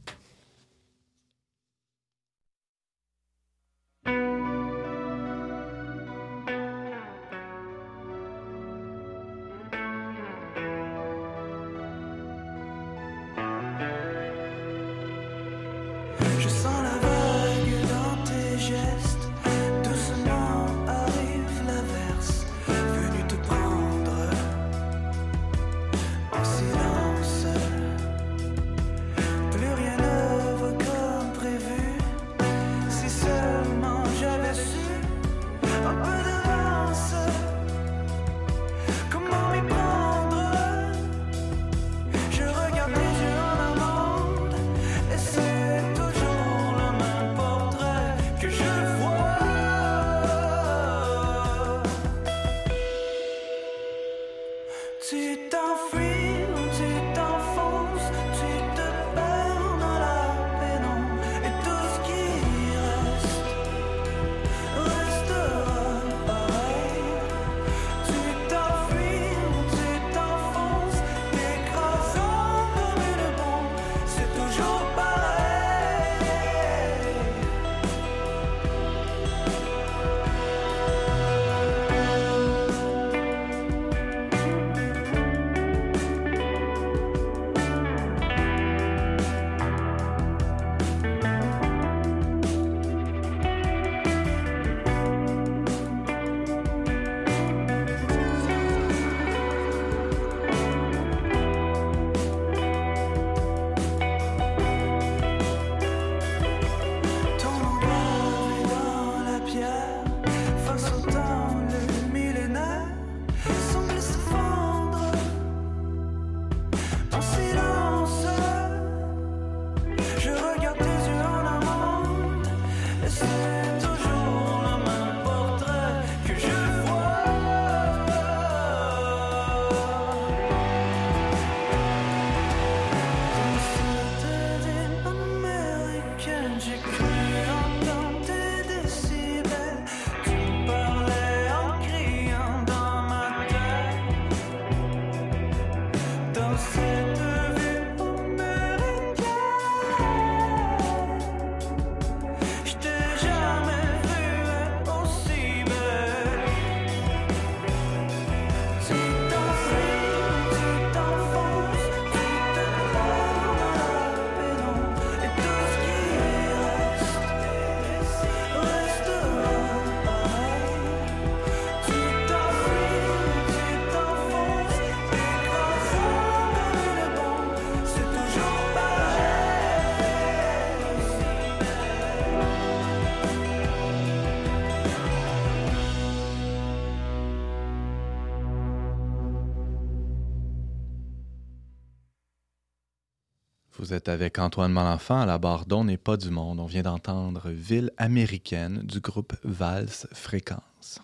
Vous 193.88 193.94
êtes 193.94 194.10
avec 194.10 194.38
Antoine 194.38 194.70
Malenfant 194.70 195.18
à 195.18 195.24
la 195.24 195.38
barre 195.38 195.64
d'On 195.64 195.84
n'est 195.84 195.96
pas 195.96 196.18
du 196.18 196.28
monde. 196.28 196.60
On 196.60 196.66
vient 196.66 196.82
d'entendre 196.82 197.48
Ville 197.48 197.90
américaine 197.96 198.82
du 198.84 199.00
groupe 199.00 199.32
Vals 199.44 200.06
Fréquence. 200.12 201.00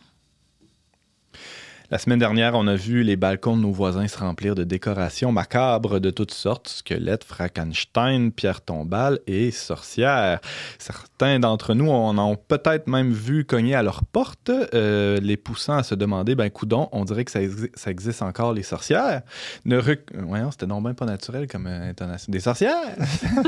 La 1.90 1.98
semaine 1.98 2.18
dernière, 2.18 2.54
on 2.54 2.66
a 2.66 2.76
vu 2.76 3.02
les 3.02 3.14
balcons 3.14 3.58
de 3.58 3.62
nos 3.62 3.70
voisins 3.70 4.08
se 4.08 4.16
remplir 4.16 4.54
de 4.54 4.64
décorations 4.64 5.32
macabres 5.32 6.00
de 6.00 6.08
toutes 6.08 6.32
sortes, 6.32 6.68
squelettes, 6.68 7.24
Frankenstein, 7.24 8.32
pierres 8.32 8.62
tombales 8.62 9.18
et 9.26 9.50
sorcières. 9.50 10.40
Certains 10.78 11.38
d'entre 11.40 11.74
nous 11.74 11.90
en 11.90 12.16
ont 12.16 12.36
peut-être 12.36 12.86
même 12.86 13.12
vu 13.12 13.44
cogner 13.44 13.74
à 13.74 13.82
leur 13.82 14.02
porte, 14.02 14.50
euh, 14.72 15.20
les 15.20 15.36
poussant 15.36 15.76
à 15.76 15.82
se 15.82 15.94
demander, 15.94 16.34
ben 16.34 16.48
coudon, 16.48 16.88
on 16.90 17.04
dirait 17.04 17.26
que 17.26 17.30
ça, 17.30 17.90
existe 17.90 18.22
encore 18.22 18.54
les 18.54 18.62
sorcières. 18.62 19.20
Ne 19.66 19.78
Voyons, 20.14 20.50
c'était 20.52 20.66
non 20.66 20.82
pas 20.82 21.04
naturel 21.04 21.46
comme 21.46 21.66
intonation. 21.66 22.30
Des 22.30 22.40
sorcières! 22.40 22.96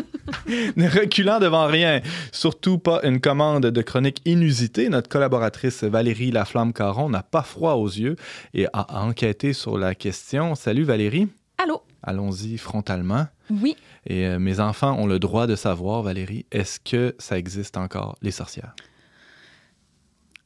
ne 0.76 0.88
reculant 0.88 1.38
devant 1.38 1.66
rien, 1.66 2.02
surtout 2.32 2.78
pas 2.78 3.00
une 3.02 3.20
commande 3.20 3.66
de 3.66 3.82
chronique 3.82 4.20
inusitée, 4.26 4.90
notre 4.90 5.08
collaboratrice 5.08 5.84
Valérie 5.84 6.32
Laflamme-Caron 6.32 7.08
n'a 7.08 7.22
pas 7.22 7.42
froid 7.42 7.74
aux 7.74 7.88
yeux 7.88 8.16
et 8.54 8.66
a 8.72 9.02
enquêté 9.02 9.52
sur 9.52 9.78
la 9.78 9.94
question. 9.94 10.54
Salut 10.54 10.84
Valérie. 10.84 11.28
Allô? 11.58 11.82
Allons-y 12.02 12.58
frontalement. 12.58 13.26
Oui. 13.50 13.76
Et 14.06 14.26
euh, 14.26 14.38
mes 14.38 14.60
enfants 14.60 14.96
ont 14.98 15.06
le 15.06 15.18
droit 15.18 15.46
de 15.46 15.56
savoir, 15.56 16.02
Valérie, 16.02 16.46
est-ce 16.52 16.78
que 16.78 17.14
ça 17.18 17.38
existe 17.38 17.76
encore, 17.76 18.16
les 18.22 18.30
sorcières? 18.30 18.74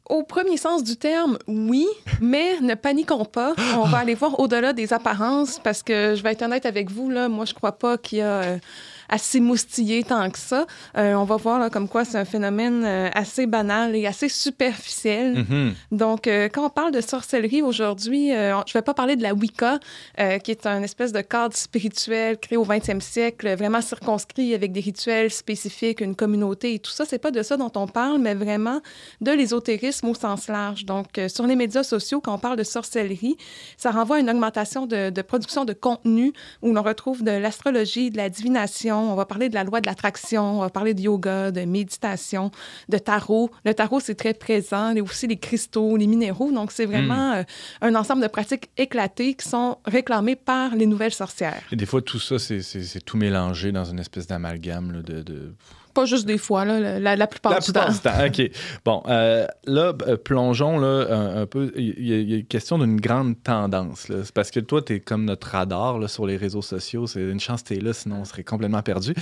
Au 0.09 0.25
premier 0.25 0.57
sens 0.57 0.83
du 0.83 0.97
terme, 0.97 1.39
oui, 1.47 1.87
mais 2.21 2.59
ne 2.61 2.75
paniquons 2.75 3.25
pas. 3.25 3.55
On 3.77 3.85
va 3.85 3.99
aller 3.99 4.17
voir 4.17 4.41
au-delà 4.41 4.73
des 4.73 4.93
apparences 4.93 5.61
parce 5.63 5.85
que 5.85 6.15
je 6.17 6.23
vais 6.23 6.33
être 6.33 6.43
honnête 6.43 6.67
avec 6.67 6.91
vous, 6.91 7.11
là, 7.11 7.29
moi, 7.29 7.45
je 7.45 7.55
crois 7.55 7.79
pas 7.79 7.97
qu'il 7.97 8.19
y 8.19 8.23
a. 8.23 8.43
Euh, 8.43 8.59
assez 9.11 9.41
moustillé 9.41 10.05
tant 10.05 10.31
que 10.31 10.39
ça. 10.39 10.67
Euh, 10.97 11.15
on 11.15 11.25
va 11.25 11.37
voir 11.37 11.59
là, 11.59 11.69
comme 11.69 11.89
quoi 11.89 12.05
c'est 12.05 12.17
un 12.17 12.25
phénomène 12.25 12.85
euh, 12.85 13.11
assez 13.13 13.47
banal 13.47 13.95
et 13.97 14.07
assez 14.07 14.29
superficiel. 14.29 15.39
Mm-hmm. 15.39 15.73
Donc, 15.93 16.27
euh, 16.27 16.49
quand 16.49 16.67
on 16.67 16.71
parle 16.71 16.93
de 16.93 17.01
sorcellerie 17.01 17.61
aujourd'hui, 17.61 18.31
je 18.31 18.35
ne 18.35 18.73
vais 18.73 18.83
pas 18.83 18.95
parler 18.95 19.17
de 19.17 19.23
la 19.23 19.35
Wicca, 19.35 19.81
qui 20.45 20.51
est 20.51 20.67
un 20.67 20.83
espèce 20.83 21.13
de 21.13 21.21
cadre 21.21 21.57
spirituel 21.57 22.39
créé 22.39 22.57
au 22.57 22.65
20e 22.65 23.01
siècle, 23.01 23.57
vraiment 23.57 23.81
circonscrit 23.81 24.55
avec 24.55 24.73
des 24.73 24.81
rituels 24.81 25.31
spécifiques, 25.31 26.01
une 26.01 26.15
communauté 26.15 26.75
et 26.75 26.79
tout 26.79 26.93
ça. 26.93 27.05
C'est 27.05 27.19
pas 27.19 27.33
de 27.33 27.43
ça 27.43 27.57
dont 27.57 27.73
on 27.75 27.89
parle, 27.89 28.19
mais 28.19 28.35
vraiment 28.35 28.81
de 29.21 29.33
l'ésotérisme 29.33 30.09
au 30.09 30.15
sens 30.15 30.47
large. 30.49 30.85
Donc, 30.85 31.21
sur 31.29 31.47
les 31.47 31.57
médias 31.57 31.83
sociaux, 31.83 32.21
quand 32.21 32.35
on 32.35 32.39
parle 32.39 32.57
de 32.57 32.63
sorcellerie, 32.63 33.37
ça 33.77 33.91
renvoie 33.91 34.17
à 34.17 34.21
une 34.21 34.31
augmentation 34.31 34.87
de, 34.87 35.11
de 35.11 35.23
production 35.23 35.65
de 35.65 35.73
contenu 35.73 36.33
où 36.63 36.73
l'on 36.73 36.83
retrouve 36.83 37.25
de 37.25 37.33
l'astrologie, 37.33 38.11
de 38.11 38.17
la 38.17 38.29
divination, 38.29 39.00
on 39.01 39.15
va 39.15 39.27
parler 39.27 39.49
de 39.49 39.55
la 39.55 39.65
loi 39.65 39.81
de 39.81 39.87
l'attraction, 39.87 40.59
on 40.59 40.61
va 40.61 40.71
parler 40.71 40.95
de 40.95 41.01
yoga, 41.01 41.51
de 41.51 41.63
méditation, 41.63 42.51
de 42.89 42.99
tarot. 42.99 43.51
Le 43.65 43.75
tarot, 43.75 44.01
c'est 44.01 44.15
très 44.15 44.35
présent, 44.35 44.95
et 44.95 45.01
aussi 45.01 45.27
les 45.27 45.39
cristaux, 45.39 45.97
les 45.97 46.07
minéraux. 46.07 46.53
Donc, 46.53 46.73
c'est 46.73 46.87
vraiment 46.87 47.33
hmm. 47.33 47.39
euh, 47.39 47.45
un 47.83 47.95
ensemble 47.95 48.23
de 48.23 48.29
pratiques 48.29 48.71
éclatées 48.77 49.35
qui 49.35 49.49
sont 49.49 49.79
réclamées 49.85 50.37
par 50.37 50.75
les 50.75 50.87
nouvelles 50.87 51.15
sorcières. 51.15 51.63
Et 51.73 51.77
des 51.77 51.87
fois, 51.87 52.03
tout 52.03 52.21
ça, 52.21 52.39
c'est 52.39 53.05
tout 53.05 53.17
mélangé 53.17 53.73
dans 53.73 53.85
une 53.85 53.99
espèce 53.99 54.27
d'amalgame 54.27 55.03
de, 55.03 55.23
de 55.23 55.55
pas 55.93 56.05
juste 56.05 56.27
des 56.27 56.39
fois, 56.39 56.65
là, 56.65 56.99
la, 57.17 57.27
plupart 57.27 57.59
du 57.61 57.73
temps. 57.73 57.87
OK. 58.27 58.51
Bon, 58.85 59.03
euh, 59.09 59.47
là, 59.65 59.93
euh, 60.07 60.17
plongeons 60.17 60.79
là, 60.79 61.41
un, 61.41 61.47
peu. 61.47 61.73
Il 61.77 62.07
y, 62.07 62.39
a 62.39 62.43
question 62.43 62.79
d'une 62.79 63.01
grande 63.01 63.43
tendance. 63.43 64.07
C'est 64.09 64.33
parce 64.33 64.51
que 64.51 64.61
toi, 64.61 64.83
tu 64.83 64.95
es 64.95 65.01
comme 65.01 65.25
notre 65.25 65.49
radar 65.49 65.99
là, 65.99 66.09
sur 66.09 66.27
les 66.27 66.37
réseaux 66.37 66.63
sociaux. 66.63 67.07
C'est 67.07 67.21
une 67.21 67.41
chance 67.41 67.63
que 67.63 67.69
tu 67.69 67.77
es 67.77 67.81
là, 67.81 67.93
sinon 67.93 68.21
on 68.21 68.25
serait 68.25 68.45
complètement 68.45 68.83
perdu. 68.83 69.15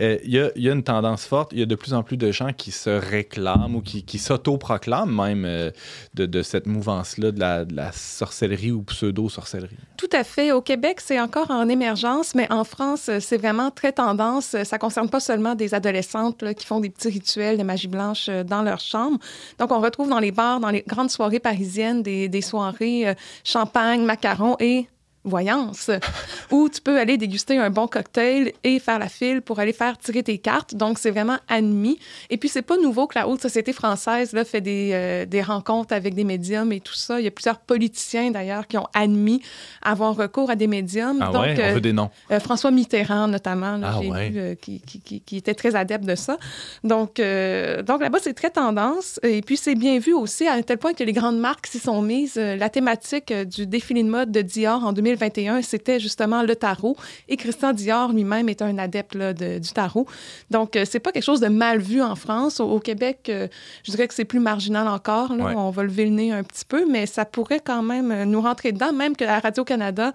Euh, 0.00 0.18
il 0.24 0.30
y, 0.30 0.40
a, 0.40 0.50
y, 0.56 0.68
a, 0.68 0.72
une 0.72 0.82
tendance 0.82 1.24
forte. 1.24 1.52
Il 1.52 1.60
y 1.60 1.62
a 1.62 1.66
de 1.66 1.74
plus 1.74 1.94
en 1.94 2.02
plus 2.02 2.16
de 2.16 2.32
gens 2.32 2.52
qui 2.52 2.70
se 2.70 2.90
réclament 2.90 3.76
ou 3.76 3.80
qui, 3.80 4.04
qui 4.04 4.18
s'auto-proclament 4.18 5.14
même 5.14 5.72
de, 6.14 6.26
de, 6.26 6.42
cette 6.42 6.66
mouvance-là 6.66 7.30
de 7.30 7.40
la, 7.40 7.64
de 7.64 7.74
la 7.74 7.92
sorcellerie 7.92 8.72
ou 8.72 8.82
pseudo-sorcellerie. 8.82 9.76
Tout 9.96 10.08
à 10.12 10.24
fait. 10.24 10.52
Au 10.52 10.60
Québec, 10.60 11.00
c'est 11.00 11.20
encore 11.20 11.50
en 11.50 11.68
émergence, 11.68 12.34
mais 12.34 12.50
en 12.50 12.64
France, 12.64 13.10
c'est 13.20 13.36
vraiment 13.36 13.70
très 13.70 13.92
tendance. 13.92 14.56
Ça 14.64 14.78
concerne 14.78 15.08
pas 15.08 15.20
seulement 15.20 15.54
des 15.54 15.74
adolescents 15.74 16.15
qui 16.56 16.66
font 16.66 16.80
des 16.80 16.90
petits 16.90 17.08
rituels 17.08 17.58
de 17.58 17.62
magie 17.62 17.88
blanche 17.88 18.28
euh, 18.28 18.44
dans 18.44 18.62
leur 18.62 18.80
chambre. 18.80 19.18
Donc, 19.58 19.70
on 19.72 19.80
retrouve 19.80 20.08
dans 20.08 20.18
les 20.18 20.32
bars, 20.32 20.60
dans 20.60 20.70
les 20.70 20.82
grandes 20.86 21.10
soirées 21.10 21.40
parisiennes, 21.40 22.02
des, 22.02 22.28
des 22.28 22.42
soirées 22.42 23.08
euh, 23.08 23.14
champagne, 23.44 24.04
macarons 24.04 24.56
et 24.60 24.86
voyance, 25.26 25.90
où 26.50 26.68
tu 26.68 26.80
peux 26.80 26.98
aller 26.98 27.18
déguster 27.18 27.58
un 27.58 27.70
bon 27.70 27.86
cocktail 27.86 28.52
et 28.64 28.78
faire 28.78 28.98
la 28.98 29.08
file 29.08 29.42
pour 29.42 29.58
aller 29.58 29.72
faire 29.72 29.98
tirer 29.98 30.22
tes 30.22 30.38
cartes. 30.38 30.74
Donc, 30.74 30.98
c'est 30.98 31.10
vraiment 31.10 31.38
admis. 31.48 31.98
Et 32.30 32.36
puis, 32.36 32.48
c'est 32.48 32.62
pas 32.62 32.76
nouveau 32.78 33.06
que 33.06 33.18
la 33.18 33.28
haute 33.28 33.42
société 33.42 33.72
française 33.72 34.32
là, 34.32 34.44
fait 34.44 34.60
des, 34.60 34.90
euh, 34.92 35.26
des 35.26 35.42
rencontres 35.42 35.92
avec 35.92 36.14
des 36.14 36.24
médiums 36.24 36.72
et 36.72 36.80
tout 36.80 36.94
ça. 36.94 37.20
Il 37.20 37.24
y 37.24 37.28
a 37.28 37.30
plusieurs 37.30 37.58
politiciens, 37.58 38.30
d'ailleurs, 38.30 38.66
qui 38.66 38.78
ont 38.78 38.86
admis 38.94 39.42
avoir 39.82 40.16
recours 40.16 40.50
à 40.50 40.56
des 40.56 40.68
médiums. 40.68 41.18
Ah 41.20 41.32
Donc, 41.32 41.42
ouais, 41.42 41.70
on 41.70 41.74
veut 41.74 41.80
des 41.80 41.92
noms. 41.92 42.10
Euh, 42.30 42.40
François 42.40 42.70
Mitterrand, 42.70 43.28
notamment, 43.28 43.80
ah 43.82 43.98
ouais. 44.00 44.30
vu, 44.30 44.38
euh, 44.38 44.54
qui, 44.54 44.80
qui, 44.80 45.20
qui, 45.20 45.36
était 45.36 45.54
très 45.54 45.74
adepte 45.74 46.04
de 46.04 46.14
ça. 46.14 46.38
Donc, 46.84 47.16
donc 47.16 48.00
là-bas, 48.00 48.18
c'est 48.22 48.34
très 48.34 48.50
tendance. 48.50 49.18
Et 49.22 49.42
puis, 49.42 49.56
c'est 49.56 49.74
bien 49.74 49.98
vu 49.98 50.14
aussi, 50.14 50.46
à 50.46 50.52
un 50.52 50.62
tel 50.62 50.78
point 50.78 50.94
que 50.94 51.04
les 51.04 51.12
grandes 51.12 51.38
marques 51.38 51.66
s'y 51.66 51.78
sont 51.78 52.00
mises. 52.00 52.36
la 52.36 52.68
thématique 52.70 53.32
du 53.32 53.66
défilé 53.66 54.02
de 54.02 54.08
mode 54.08 54.30
de 54.30 54.42
Dior 54.42 54.84
en 54.84 54.92
2000 54.92 55.15
2021, 55.16 55.62
c'était 55.62 56.00
justement 56.00 56.42
le 56.42 56.56
tarot. 56.56 56.96
Et 57.28 57.36
Christian 57.36 57.72
Dior 57.72 58.12
lui-même 58.12 58.48
est 58.48 58.62
un 58.62 58.78
adepte 58.78 59.16
du 59.16 59.70
tarot. 59.72 60.06
Donc, 60.50 60.76
euh, 60.76 60.84
c'est 60.88 61.00
pas 61.00 61.12
quelque 61.12 61.24
chose 61.24 61.40
de 61.40 61.48
mal 61.48 61.78
vu 61.78 62.02
en 62.02 62.14
France. 62.14 62.60
Au, 62.60 62.78
Québec, 62.78 63.26
euh, 63.28 63.48
je 63.84 63.90
dirais 63.90 64.06
que 64.08 64.14
c'est 64.14 64.24
plus 64.24 64.40
marginal 64.40 64.88
encore. 64.88 65.30
On 65.30 65.70
va 65.70 65.82
lever 65.82 66.04
le 66.04 66.10
nez 66.10 66.32
un 66.32 66.42
petit 66.42 66.64
peu, 66.64 66.84
mais 66.88 67.06
ça 67.06 67.24
pourrait 67.24 67.60
quand 67.60 67.82
même 67.82 68.10
euh, 68.10 68.24
nous 68.24 68.40
rentrer 68.40 68.72
dedans, 68.72 68.92
même 68.92 69.16
que 69.16 69.24
à 69.24 69.40
Radio-Canada, 69.40 70.12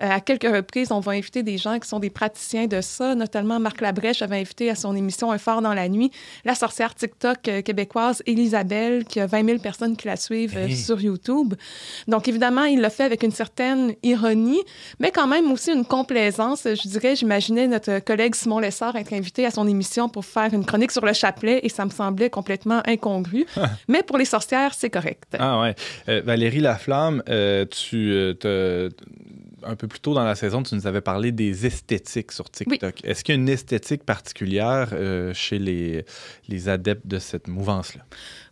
à 0.00 0.20
quelques 0.20 0.44
reprises, 0.44 0.92
on 0.92 1.00
va 1.00 1.12
inviter 1.12 1.42
des 1.42 1.58
gens 1.58 1.78
qui 1.78 1.88
sont 1.88 1.98
des 1.98 2.10
praticiens 2.10 2.66
de 2.66 2.80
ça. 2.80 3.14
Notamment, 3.14 3.60
Marc 3.60 3.80
Labrèche 3.80 4.22
avait 4.22 4.38
invité 4.38 4.70
à 4.70 4.74
son 4.74 4.94
émission 4.96 5.32
Un 5.32 5.38
phare 5.38 5.62
dans 5.62 5.74
la 5.74 5.88
nuit 5.88 6.10
la 6.44 6.54
sorcière 6.54 6.94
TikTok 6.94 7.40
québécoise 7.64 8.22
Elisabelle, 8.26 9.04
qui 9.04 9.20
a 9.20 9.26
20 9.26 9.46
000 9.46 9.58
personnes 9.58 9.96
qui 9.96 10.06
la 10.06 10.16
suivent 10.16 10.72
sur 10.74 11.00
YouTube. 11.00 11.54
Donc, 12.08 12.28
évidemment, 12.28 12.64
il 12.64 12.80
l'a 12.80 12.90
fait 12.90 13.04
avec 13.04 13.22
une 13.22 13.30
certaine 13.30 13.94
ironie 14.02 14.43
mais 14.98 15.10
quand 15.10 15.26
même 15.26 15.50
aussi 15.52 15.72
une 15.72 15.84
complaisance. 15.84 16.62
Je 16.64 16.88
dirais, 16.88 17.16
j'imaginais 17.16 17.66
notre 17.66 17.98
collègue 18.00 18.34
Simon 18.34 18.58
Lessard 18.58 18.96
être 18.96 19.12
invité 19.12 19.46
à 19.46 19.50
son 19.50 19.66
émission 19.66 20.08
pour 20.08 20.24
faire 20.24 20.52
une 20.52 20.64
chronique 20.64 20.90
sur 20.90 21.04
le 21.04 21.12
chapelet 21.12 21.60
et 21.62 21.68
ça 21.68 21.84
me 21.84 21.90
semblait 21.90 22.30
complètement 22.30 22.82
incongru. 22.86 23.46
mais 23.88 24.02
pour 24.02 24.18
les 24.18 24.24
sorcières, 24.24 24.74
c'est 24.74 24.90
correct. 24.90 25.24
Ah 25.38 25.60
ouais. 25.60 25.74
Euh, 26.08 26.22
Valérie 26.24 26.60
Laflamme, 26.60 27.22
euh, 27.28 27.64
tu 27.66 28.12
euh, 28.12 28.34
te 28.34 28.90
un 29.66 29.76
peu 29.76 29.88
plus 29.88 30.00
tôt 30.00 30.12
dans 30.12 30.24
la 30.24 30.34
saison, 30.34 30.62
tu 30.62 30.74
nous 30.74 30.86
avais 30.86 31.00
parlé 31.00 31.32
des 31.32 31.64
esthétiques 31.64 32.32
sur 32.32 32.50
TikTok. 32.50 33.02
Est-ce 33.02 33.24
qu'il 33.24 33.34
y 33.34 33.38
a 33.38 33.40
une 33.40 33.48
esthétique 33.48 34.04
particulière 34.04 34.90
chez 35.32 35.58
les, 35.58 36.04
les 36.50 36.68
adeptes 36.68 37.06
de 37.06 37.18
cette 37.18 37.48
mouvance-là? 37.48 38.04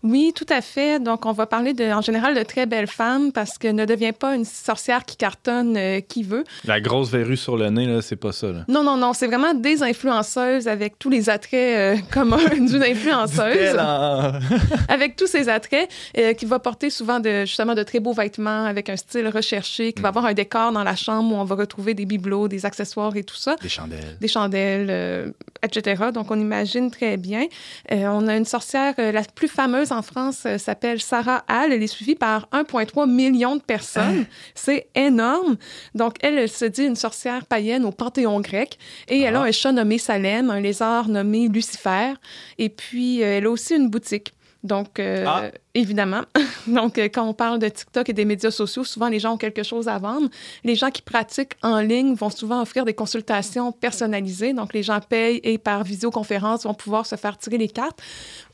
Oui, 0.03 0.33
tout 0.35 0.47
à 0.49 0.61
fait. 0.61 1.01
Donc, 1.01 1.27
on 1.27 1.33
va 1.33 1.47
parler 1.47 1.75
de, 1.75 1.85
en 1.93 2.01
général 2.01 2.35
de 2.35 2.43
très 2.43 2.67
belles 2.67 2.89
femmes 2.89 3.31
parce 3.31 3.57
que 3.57 3.69
ne 3.69 3.85
devient 3.85 4.13
pas 4.13 4.35
une 4.35 4.45
sorcière 4.45 5.05
qui 5.05 5.17
cartonne 5.17 5.77
euh, 5.77 6.01
qui 6.01 6.25
veut. 6.25 6.45
La 6.65 6.81
grosse 6.81 7.11
verrue 7.11 7.37
sur 7.37 7.57
le 7.57 7.71
nez, 7.71 7.87
là, 7.87 8.03
c'est 8.03 8.17
pas 8.17 8.33
ça. 8.33 8.49
Là. 8.49 8.65
Non, 8.69 8.83
non, 8.83 8.97
non. 8.97 9.13
C'est 9.13 9.29
vraiment 9.29 9.55
des 9.55 9.83
influenceuses 9.83 10.67
avec 10.67 10.99
tous 10.99 11.09
les 11.09 11.31
attraits 11.31 11.99
euh, 11.99 12.03
communs 12.11 12.49
d'une 12.55 12.83
influenceuse. 12.83 13.77
avec 14.89 15.15
tous 15.15 15.29
ces 15.29 15.49
attraits, 15.49 15.89
euh, 16.19 16.35
qui 16.35 16.47
va 16.47 16.59
porter 16.59 16.91
souvent 16.91 17.21
de, 17.21 17.45
justement 17.45 17.75
de 17.75 17.83
très 17.85 18.01
beaux 18.01 18.13
vêtements 18.13 18.65
avec 18.65 18.89
un 18.89 18.97
style 18.97 19.29
recherché, 19.29 19.93
qui 19.93 20.03
va 20.03 20.09
mm. 20.09 20.17
avoir 20.17 20.25
un 20.27 20.35
décor 20.35 20.73
dans 20.73 20.85
la 20.85 20.97
chambre 20.97 21.35
où 21.35 21.39
on 21.39 21.45
va 21.45 21.55
retrouver 21.55 21.95
des 21.95 22.07
bibelots, 22.07 22.49
des 22.49 22.67
accessoires 22.67 23.15
et 23.17 23.23
tout 23.23 23.37
ça. 23.37 23.55
Des 23.63 23.69
chandelles. 23.69 24.17
Des 24.21 24.29
chandelles, 24.29 25.33
etc. 25.63 26.11
Donc, 26.13 26.31
on 26.31 26.39
imagine 26.39 26.91
très 26.91 27.17
bien. 27.17 27.47
on 27.91 28.29
a 28.29 28.37
une 28.37 28.45
sorcière, 28.45 28.95
la 28.99 29.23
plus 29.23 29.49
fameuse 29.49 29.93
en 29.93 30.03
France 30.03 30.43
euh, 30.47 30.59
s'appelle 30.59 31.01
Sarah 31.01 31.45
Hall. 31.49 31.73
Elle 31.73 31.83
est 31.83 31.87
suivie 31.87 32.15
par 32.15 32.49
1,3 32.53 33.11
million 33.11 33.57
de 33.57 33.63
personnes. 33.63 34.25
Ah. 34.29 34.35
C'est 34.55 34.89
énorme. 34.95 35.57
Donc, 35.95 36.17
elle, 36.21 36.39
elle, 36.39 36.49
se 36.49 36.65
dit 36.65 36.85
une 36.85 36.97
sorcière 36.97 37.47
païenne 37.47 37.85
au 37.85 37.93
panthéon 37.93 38.41
grec. 38.41 38.79
Et 39.09 39.21
elle 39.21 39.37
a 39.37 39.43
ah. 39.43 39.47
un 39.47 39.53
chat 39.53 39.73
nommé 39.73 39.99
Salem, 39.99 40.51
un 40.51 40.61
lézard 40.61 41.09
nommé 41.09 41.49
Lucifer. 41.49 42.15
Et 42.59 42.69
puis, 42.69 43.23
euh, 43.23 43.39
elle 43.39 43.47
a 43.47 43.51
aussi 43.51 43.75
une 43.75 43.89
boutique. 43.89 44.33
Donc, 44.63 44.99
euh, 44.99 45.25
ah. 45.27 45.51
Évidemment. 45.75 46.23
Donc, 46.67 46.99
euh, 46.99 47.05
quand 47.05 47.27
on 47.27 47.33
parle 47.33 47.59
de 47.59 47.69
TikTok 47.69 48.11
et 48.11 48.13
des 48.13 48.27
médias 48.27 48.51
sociaux, 48.51 48.85
souvent 48.85 49.09
les 49.09 49.19
gens 49.19 49.35
ont 49.35 49.39
quelque 49.39 49.63
chose 49.63 49.89
à 49.89 49.99
vendre. 49.99 50.29
Les 50.65 50.75
gens 50.75 50.91
qui 50.91 51.01
pratiquent 51.01 51.55
en 51.63 51.81
ligne 51.81 52.15
vont 52.15 52.29
souvent 52.29 52.61
offrir 52.61 52.85
des 52.85 52.93
consultations 52.93 53.73
personnalisées. 53.73 54.53
Donc, 54.53 54.75
les 54.75 54.83
gens 54.83 55.01
payent 55.01 55.41
et 55.43 55.57
par 55.57 55.83
visioconférence 55.83 56.65
vont 56.65 56.75
pouvoir 56.75 57.07
se 57.07 57.17
faire 57.17 57.39
tirer 57.39 57.57
les 57.57 57.69
cartes 57.69 58.01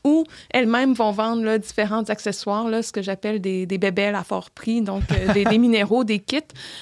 ou 0.03 0.23
elles-mêmes 0.51 0.93
vont 0.93 1.11
vendre 1.11 1.43
là, 1.43 1.57
différents 1.57 2.03
accessoires, 2.03 2.69
là, 2.69 2.81
ce 2.81 2.91
que 2.91 3.01
j'appelle 3.01 3.41
des, 3.41 3.65
des 3.65 3.77
bébelles 3.77 4.15
à 4.15 4.23
fort 4.23 4.49
prix, 4.49 4.81
donc 4.81 5.03
euh, 5.11 5.33
des, 5.33 5.43
des, 5.43 5.57
minéraux, 5.59 6.03
des 6.03 6.19
kits, 6.19 6.39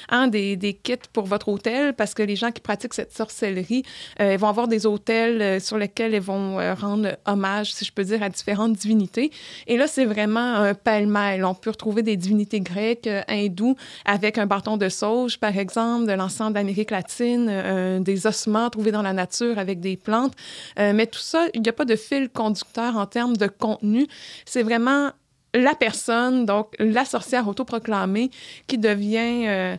hein, 0.09 0.27
des, 0.27 0.55
des, 0.55 0.73
kits 0.73 0.95
pour 1.13 1.25
votre 1.25 1.49
hôtel, 1.49 1.93
parce 1.93 2.13
que 2.13 2.23
les 2.23 2.35
gens 2.35 2.51
qui 2.51 2.61
pratiquent 2.61 2.93
cette 2.93 3.15
sorcellerie, 3.15 3.83
euh, 4.19 4.37
vont 4.37 4.47
avoir 4.47 4.67
des 4.67 4.85
hôtels 4.85 5.41
euh, 5.41 5.59
sur 5.59 5.77
lesquels 5.77 6.13
ils 6.13 6.21
vont 6.21 6.57
rendre 6.75 7.17
hommage, 7.25 7.73
si 7.73 7.85
je 7.85 7.91
peux 7.91 8.03
dire, 8.03 8.21
à 8.21 8.29
différentes 8.29 8.73
divinités. 8.73 9.31
Et 9.65 9.77
là, 9.77 9.87
c'est 9.87 10.05
vraiment 10.05 10.26
un 10.35 10.73
pêle-mêle. 10.73 11.45
On 11.45 11.53
peut 11.53 11.69
retrouver 11.69 12.01
des 12.01 12.17
divinités 12.17 12.59
grecques, 12.59 13.09
hindoues, 13.27 13.75
avec 14.03 14.37
un 14.37 14.45
bâton 14.45 14.75
de 14.75 14.89
sauge, 14.89 15.39
par 15.39 15.57
exemple, 15.57 16.07
de 16.07 16.13
l'ensemble 16.13 16.53
d'Amérique 16.53 16.91
latine, 16.91 18.01
des 18.01 18.27
ossements 18.27 18.69
trouvés 18.69 18.91
dans 18.91 19.01
la 19.01 19.13
nature 19.13 19.57
avec 19.57 19.79
des 19.79 19.95
plantes. 19.95 20.33
mais 20.77 21.07
tout 21.07 21.19
ça, 21.19 21.45
il 21.53 21.61
n'y 21.61 21.69
a 21.69 21.73
pas 21.73 21.85
de 21.85 21.95
fil 21.95 22.29
conducteur 22.29 22.97
en 22.97 23.05
termes 23.05 23.37
de 23.37 23.47
contenu. 23.47 24.07
C'est 24.45 24.63
vraiment 24.63 25.11
la 25.53 25.75
personne, 25.75 26.45
donc 26.45 26.75
la 26.79 27.05
sorcière 27.05 27.47
autoproclamée, 27.47 28.29
qui 28.67 28.77
devient 28.77 29.47
euh, 29.47 29.77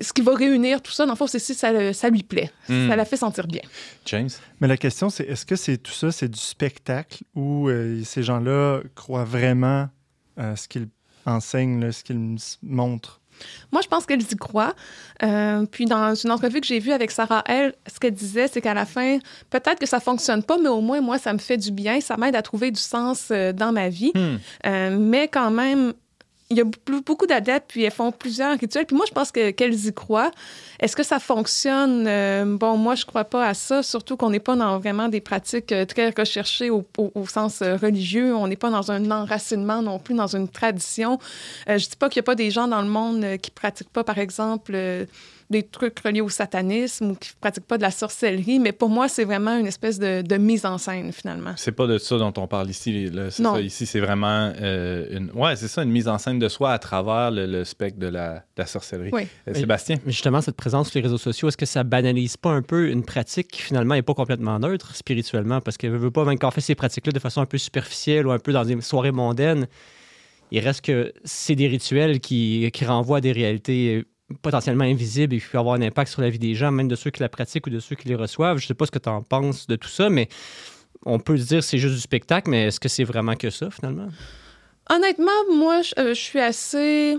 ce 0.00 0.12
qui 0.12 0.22
va 0.22 0.34
réunir 0.34 0.82
tout 0.82 0.92
ça. 0.92 1.06
Dans 1.06 1.12
le 1.12 1.16
fond, 1.16 1.26
c'est 1.26 1.38
si 1.38 1.54
ça, 1.54 1.92
ça, 1.92 2.10
lui 2.10 2.22
plaît. 2.22 2.50
Hmm. 2.68 2.88
Ça 2.88 2.96
la 2.96 3.04
fait 3.04 3.16
sentir 3.16 3.46
bien. 3.46 3.62
James? 4.06 4.30
Mais 4.60 4.68
la 4.68 4.76
question, 4.76 5.10
c'est 5.10 5.24
est-ce 5.24 5.46
que 5.46 5.56
c'est 5.56 5.78
tout 5.78 5.92
ça, 5.92 6.12
c'est 6.12 6.28
du 6.28 6.38
spectacle 6.38 7.24
ou 7.34 7.68
euh, 7.68 8.02
ces 8.04 8.22
gens-là 8.22 8.80
croient 8.94 9.24
vraiment 9.24 9.88
à 10.36 10.56
ce 10.56 10.68
qu'ils 10.68 10.88
enseignent, 11.24 11.90
ce 11.92 12.04
qu'ils 12.04 12.36
montrent? 12.62 13.20
Moi, 13.72 13.82
je 13.82 13.88
pense 13.88 14.06
qu'elle 14.06 14.22
y 14.22 14.36
croit. 14.36 14.74
Euh, 15.22 15.66
puis, 15.66 15.86
dans 15.86 16.14
une 16.14 16.30
entrevue 16.30 16.60
que 16.60 16.66
j'ai 16.66 16.78
vue 16.78 16.92
avec 16.92 17.10
Sarah 17.10 17.42
elle, 17.46 17.74
ce 17.92 17.98
qu'elle 17.98 18.14
disait, 18.14 18.48
c'est 18.48 18.60
qu'à 18.60 18.74
la 18.74 18.86
fin, 18.86 19.18
peut-être 19.50 19.78
que 19.78 19.86
ça 19.86 20.00
fonctionne 20.00 20.42
pas, 20.42 20.58
mais 20.58 20.68
au 20.68 20.80
moins, 20.80 21.00
moi, 21.00 21.18
ça 21.18 21.32
me 21.32 21.38
fait 21.38 21.56
du 21.56 21.70
bien. 21.70 22.00
Ça 22.00 22.16
m'aide 22.16 22.36
à 22.36 22.42
trouver 22.42 22.70
du 22.70 22.80
sens 22.80 23.28
euh, 23.30 23.52
dans 23.52 23.72
ma 23.72 23.88
vie. 23.88 24.12
Hmm. 24.14 24.36
Euh, 24.66 24.96
mais 24.98 25.28
quand 25.28 25.50
même, 25.50 25.92
il 26.48 26.56
y 26.56 26.60
a 26.60 26.64
beaucoup 27.04 27.26
d'adeptes, 27.26 27.66
puis 27.68 27.82
elles 27.82 27.90
font 27.90 28.12
plusieurs 28.12 28.56
rituels. 28.56 28.86
Puis 28.86 28.96
moi, 28.96 29.04
je 29.08 29.12
pense 29.12 29.32
qu'elles 29.32 29.86
y 29.86 29.92
croient. 29.92 30.30
Est-ce 30.78 30.94
que 30.94 31.02
ça 31.02 31.18
fonctionne? 31.18 32.06
Euh, 32.06 32.44
bon, 32.46 32.76
moi, 32.76 32.94
je 32.94 33.04
crois 33.04 33.24
pas 33.24 33.48
à 33.48 33.54
ça, 33.54 33.82
surtout 33.82 34.16
qu'on 34.16 34.30
n'est 34.30 34.40
pas 34.40 34.54
dans 34.54 34.78
vraiment 34.78 35.08
des 35.08 35.20
pratiques 35.20 35.72
euh, 35.72 35.84
très 35.84 36.10
recherchées 36.10 36.70
au, 36.70 36.84
sens 37.26 37.62
euh, 37.62 37.76
religieux. 37.76 38.34
On 38.34 38.46
n'est 38.46 38.56
pas 38.56 38.70
dans 38.70 38.92
un 38.92 39.10
enracinement 39.10 39.82
non 39.82 39.98
plus, 39.98 40.14
dans 40.14 40.36
une 40.36 40.48
tradition. 40.48 41.18
je 41.66 41.76
dis 41.76 41.96
pas 41.98 42.08
qu'il 42.08 42.20
n'y 42.20 42.24
a 42.24 42.30
pas 42.30 42.36
des 42.36 42.52
gens 42.52 42.68
dans 42.68 42.82
le 42.82 42.88
monde 42.88 43.38
qui 43.38 43.50
pratiquent 43.50 43.92
pas, 43.92 44.04
par 44.04 44.18
exemple, 44.18 44.76
des 45.48 45.62
trucs 45.62 45.98
reliés 46.00 46.20
au 46.20 46.28
satanisme 46.28 47.12
ou 47.12 47.14
qui 47.14 47.30
ne 47.30 47.40
pratiquent 47.40 47.66
pas 47.66 47.76
de 47.76 47.82
la 47.82 47.90
sorcellerie, 47.90 48.58
mais 48.58 48.72
pour 48.72 48.88
moi, 48.88 49.08
c'est 49.08 49.24
vraiment 49.24 49.56
une 49.56 49.66
espèce 49.66 49.98
de, 49.98 50.36
mise 50.36 50.66
en 50.66 50.78
scène, 50.78 51.12
finalement. 51.12 51.52
C'est 51.56 51.72
pas 51.72 51.86
de 51.86 51.98
ça 51.98 52.18
dont 52.18 52.32
on 52.36 52.46
parle 52.46 52.68
ici. 52.68 53.10
non. 53.38 53.56
ici, 53.58 53.86
c'est 53.86 54.00
vraiment 54.00 54.52
euh, 54.60 55.06
une... 55.10 55.30
Ouais, 55.32 55.56
c'est 55.56 55.68
ça, 55.68 55.82
une 55.82 55.90
mise 55.90 56.08
en 56.08 56.18
scène 56.18 56.38
de 56.38 56.48
soi 56.48 56.72
à 56.72 56.78
travers 56.78 57.30
le, 57.30 57.64
spectre 57.64 57.98
de 57.98 58.08
la, 58.08 58.42
sorcellerie. 58.66 59.10
Oui. 59.12 59.28
Euh, 59.48 59.54
Sébastien? 59.54 59.96
Mais 60.04 60.12
justement, 60.12 60.40
cette 60.40 60.56
présence 60.56 60.90
sur 60.90 60.98
les 60.98 61.04
réseaux 61.04 61.18
sociaux, 61.18 61.48
est-ce 61.48 61.56
que 61.56 61.66
ça 61.66 61.84
banalise 61.84 62.36
pas 62.36 62.50
un 62.50 62.62
peu 62.62 62.90
une 62.90 63.04
pratique 63.04 63.48
qui, 63.48 63.62
finalement, 63.62 63.94
n'est 63.94 64.02
pas 64.02 64.14
complètement 64.14 64.58
neutre 64.58 64.96
spirituellement? 64.96 65.60
Parce 65.60 65.76
qu'elle 65.76 65.92
ne 65.92 65.98
veut 65.98 66.10
pas, 66.10 66.24
même 66.24 66.38
quand 66.38 66.48
on 66.48 66.52
fait 66.52 66.60
ces 66.60 66.74
pratiques-là 66.74 67.12
de 67.12 67.18
façon 67.18 67.40
un 67.40 67.46
peu 67.46 67.58
superficielle 67.58 68.26
ou 68.26 68.32
un 68.32 68.38
peu 68.38 68.52
dans 68.52 68.64
des 68.64 68.80
soirées 68.80 69.12
mondaines, 69.12 69.68
il 70.50 70.60
reste 70.60 70.84
que 70.84 71.12
c'est 71.24 71.54
des 71.54 71.68
rituels 71.68 72.20
qui, 72.20 72.70
qui 72.72 72.84
renvoient 72.84 73.18
à 73.18 73.20
des 73.20 73.32
réalités 73.32 74.04
potentiellement 74.42 74.84
invisible 74.84 75.34
et 75.34 75.40
qui 75.40 75.46
peut 75.46 75.58
avoir 75.58 75.76
un 75.76 75.82
impact 75.82 76.10
sur 76.10 76.22
la 76.22 76.30
vie 76.30 76.38
des 76.38 76.54
gens, 76.54 76.70
même 76.72 76.88
de 76.88 76.96
ceux 76.96 77.10
qui 77.10 77.20
la 77.20 77.28
pratiquent 77.28 77.66
ou 77.66 77.70
de 77.70 77.78
ceux 77.78 77.96
qui 77.96 78.08
les 78.08 78.14
reçoivent. 78.14 78.58
Je 78.58 78.64
ne 78.64 78.68
sais 78.68 78.74
pas 78.74 78.86
ce 78.86 78.90
que 78.90 78.98
tu 78.98 79.08
en 79.08 79.22
penses 79.22 79.66
de 79.66 79.76
tout 79.76 79.88
ça, 79.88 80.08
mais 80.10 80.28
on 81.04 81.18
peut 81.18 81.36
se 81.36 81.46
dire 81.46 81.58
que 81.60 81.64
c'est 81.64 81.78
juste 81.78 81.94
du 81.94 82.00
spectacle, 82.00 82.50
mais 82.50 82.64
est-ce 82.66 82.80
que 82.80 82.88
c'est 82.88 83.04
vraiment 83.04 83.36
que 83.36 83.50
ça, 83.50 83.70
finalement? 83.70 84.08
Honnêtement, 84.90 85.30
moi, 85.54 85.82
je, 85.82 85.92
euh, 85.98 86.08
je 86.14 86.20
suis 86.20 86.40
assez 86.40 87.16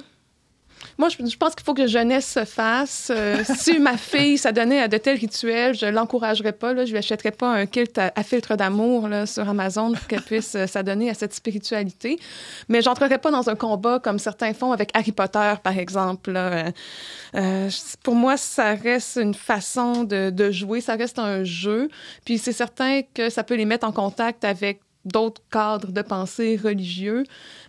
moi, 0.97 1.09
je, 1.09 1.37
pense 1.37 1.55
qu'il 1.55 1.63
faut 1.63 1.73
que 1.73 1.87
jeunesse 1.87 2.27
se 2.27 2.45
fasse. 2.45 3.11
Euh, 3.13 3.43
si 3.57 3.79
ma 3.79 3.97
fille 3.97 4.37
s'adonnait 4.37 4.81
à 4.81 4.87
de 4.87 4.97
tels 4.97 5.17
rituels, 5.17 5.75
je 5.75 5.85
l'encouragerais 5.85 6.53
pas. 6.53 6.73
Là, 6.73 6.85
je 6.85 6.91
lui 6.91 6.97
achèterais 6.97 7.31
pas 7.31 7.47
un 7.47 7.65
kilt 7.65 7.97
à, 7.97 8.11
filtre 8.23 8.55
d'amour 8.55 9.07
sur 9.25 9.47
Amazon 9.47 9.91
pour 9.93 10.07
qu'elle 10.07 10.21
puisse 10.21 10.55
euh, 10.55 10.67
s'adonner 10.67 11.09
à 11.09 11.13
cette 11.13 11.33
spiritualité. 11.33 12.19
Mais 12.67 12.81
j'entrerais 12.81 13.19
pas 13.19 13.31
dans 13.31 13.49
un 13.49 13.55
combat 13.55 13.99
comme 13.99 14.19
certains 14.19 14.53
font 14.53 14.71
avec 14.71 14.89
Harry 14.93 15.11
Potter, 15.11 15.53
par 15.63 15.77
exemple. 15.77 16.33
Euh, 16.35 17.69
pour 18.03 18.15
moi, 18.15 18.37
ça 18.37 18.73
reste 18.73 19.17
une 19.21 19.33
façon 19.33 20.03
de, 20.03 20.29
de 20.29 20.51
jouer, 20.51 20.81
ça 20.81 20.95
reste 20.95 21.19
un 21.19 21.43
jeu. 21.43 21.89
Puis 22.25 22.37
c'est 22.37 22.53
certain 22.53 23.01
que 23.13 23.29
ça 23.29 23.43
peut 23.43 23.55
les 23.55 23.65
mettre 23.65 23.85
en 23.85 23.91
contact 23.91 24.43
avec 24.45 24.81
d'autres 25.07 25.41
cadres 25.51 25.91
de 25.91 26.01
pensée 26.01 26.59
religieux. 26.61 27.23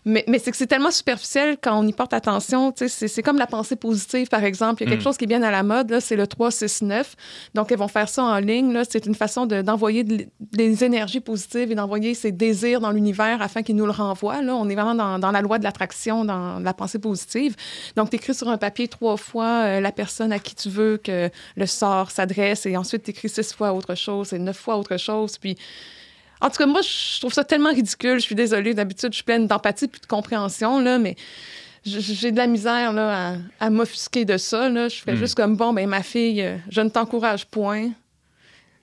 Mais, 0.05 0.25
mais 0.27 0.39
c'est 0.39 0.51
que 0.51 0.57
c'est 0.57 0.67
tellement 0.67 0.91
superficiel 0.91 1.59
quand 1.61 1.79
on 1.79 1.87
y 1.87 1.93
porte 1.93 2.13
attention. 2.15 2.73
C'est 2.77 3.23
comme 3.23 3.37
la 3.37 3.47
pensée 3.47 3.77
positive, 3.77 4.29
par 4.29 4.45
exemple. 4.45 4.83
Il 4.83 4.87
y 4.87 4.89
a 4.89 4.91
quelque 4.91 5.01
mm. 5.01 5.05
chose 5.05 5.17
qui 5.17 5.25
est 5.25 5.29
bien 5.29 5.43
à 5.43 5.51
la 5.51 5.63
mode, 5.63 5.99
c'est 6.01 6.17
le 6.17 6.25
3-6-9. 6.25 7.05
Donc, 7.55 7.71
elles 7.71 7.79
vont 7.79 7.89
faire 7.89 8.09
ça 8.09 8.25
en 8.25 8.39
ligne. 8.39 8.83
C'est 8.89 9.07
une 9.07 9.15
façon 9.15 9.47
d'envoyer 9.47 10.05
des 10.05 10.85
énergies 10.85 11.21
positives 11.21 11.71
et 11.71 11.75
d'envoyer 11.75 12.15
ses 12.15 12.33
désirs 12.33 12.81
dans 12.81 12.91
l'univers 12.91 13.43
afin 13.43 13.63
qu'il 13.63 13.77
nous 13.77 13.87
le 13.87 13.93
renvoie. 13.93 14.41
Là. 14.43 14.55
On 14.55 14.69
est 14.69 14.75
vraiment 14.75 14.95
dans, 14.95 15.19
dans 15.19 15.31
la 15.31 15.43
loi 15.43 15.59
de 15.59 15.65
l'attraction, 15.65 16.25
dans 16.25 16.59
la 16.59 16.75
pensée 16.75 16.99
positive. 16.99 17.55
Donc, 17.97 18.11
tu 18.11 18.17
écris 18.17 18.35
sur 18.35 18.49
un 18.49 18.59
papier 18.59 18.89
trois 18.89 19.17
fois 19.17 19.65
euh, 19.65 19.81
la 19.81 19.93
personne 19.93 20.33
à 20.33 20.39
qui 20.39 20.55
tu 20.55 20.71
veux 20.71 20.97
que 20.97 21.31
le 21.57 21.67
sort 21.67 22.11
s'adresse 22.11 22.67
et 22.67 22.77
ensuite 22.77 23.03
tu 23.03 23.11
écris 23.11 23.29
six 23.29 23.53
fois 23.53 23.73
autre 23.73 23.95
chose 23.95 24.33
et 24.33 24.39
neuf 24.39 24.57
fois 24.57 24.77
autre 24.77 24.97
chose. 24.97 25.39
Puis, 25.39 25.57
en 26.41 26.51
tout 26.51 26.57
cas, 26.57 26.67
moi, 26.67 26.81
je 26.83 27.21
trouve 27.21 27.33
ça 27.33 27.45
tellement 27.45 27.71
ridicule. 27.71 28.15
Je 28.15 28.25
suis 28.25 28.35
désolée. 28.35 28.75
D'habitude, 28.75 29.13
je 29.13 29.17
suis 29.17 29.25
pleine 29.25 29.47
d'empathie 29.47 29.87
et 29.87 29.89
de 29.89 30.07
compréhension, 30.07 30.81
là, 30.81 30.99
mais 30.99 31.17
j'ai 31.85 32.33
de 32.33 32.37
la 32.37 32.47
misère 32.47 32.93
là, 32.93 33.37
à, 33.61 33.71
m'offusquer 33.71 34.25
de 34.25 34.37
ça. 34.37 34.69
Là. 34.69 34.89
Je 34.89 34.97
fais 34.97 35.15
hmm. 35.15 35.17
juste 35.17 35.35
comme, 35.35 35.57
bon, 35.57 35.73
ben 35.73 35.89
ma 35.89 36.03
fille, 36.03 36.43
euh, 36.43 36.57
je 36.71 36.81
ne 36.81 36.89
t'encourage 36.89 37.47
point. 37.47 37.91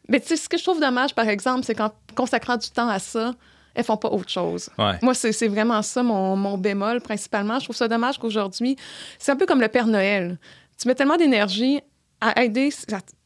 Mais 0.07 0.19
tu 0.19 0.27
sais, 0.27 0.37
ce 0.37 0.49
que 0.49 0.57
je 0.57 0.63
trouve 0.63 0.79
dommage, 0.79 1.15
par 1.15 1.27
exemple, 1.27 1.65
c'est 1.65 1.75
qu'en 1.75 1.91
consacrant 2.15 2.57
du 2.57 2.69
temps 2.69 2.89
à 2.89 2.99
ça, 2.99 3.33
elles 3.73 3.83
font 3.83 3.97
pas 3.97 4.09
autre 4.09 4.29
chose. 4.29 4.69
Moi, 5.01 5.13
c'est 5.13 5.47
vraiment 5.47 5.81
ça 5.81 6.01
mon, 6.01 6.35
mon, 6.35 6.57
bémol, 6.57 7.01
principalement. 7.01 7.59
Je 7.59 7.65
trouve 7.65 7.75
ça 7.75 7.87
dommage 7.87 8.17
qu'aujourd'hui, 8.17 8.77
c'est 9.19 9.31
un 9.31 9.35
peu 9.35 9.45
comme 9.45 9.61
le 9.61 9.67
Père 9.67 9.87
Noël. 9.87 10.37
Tu 10.79 10.87
mets 10.87 10.95
tellement 10.95 11.17
d'énergie 11.17 11.81
à 12.21 12.41
aider 12.43 12.71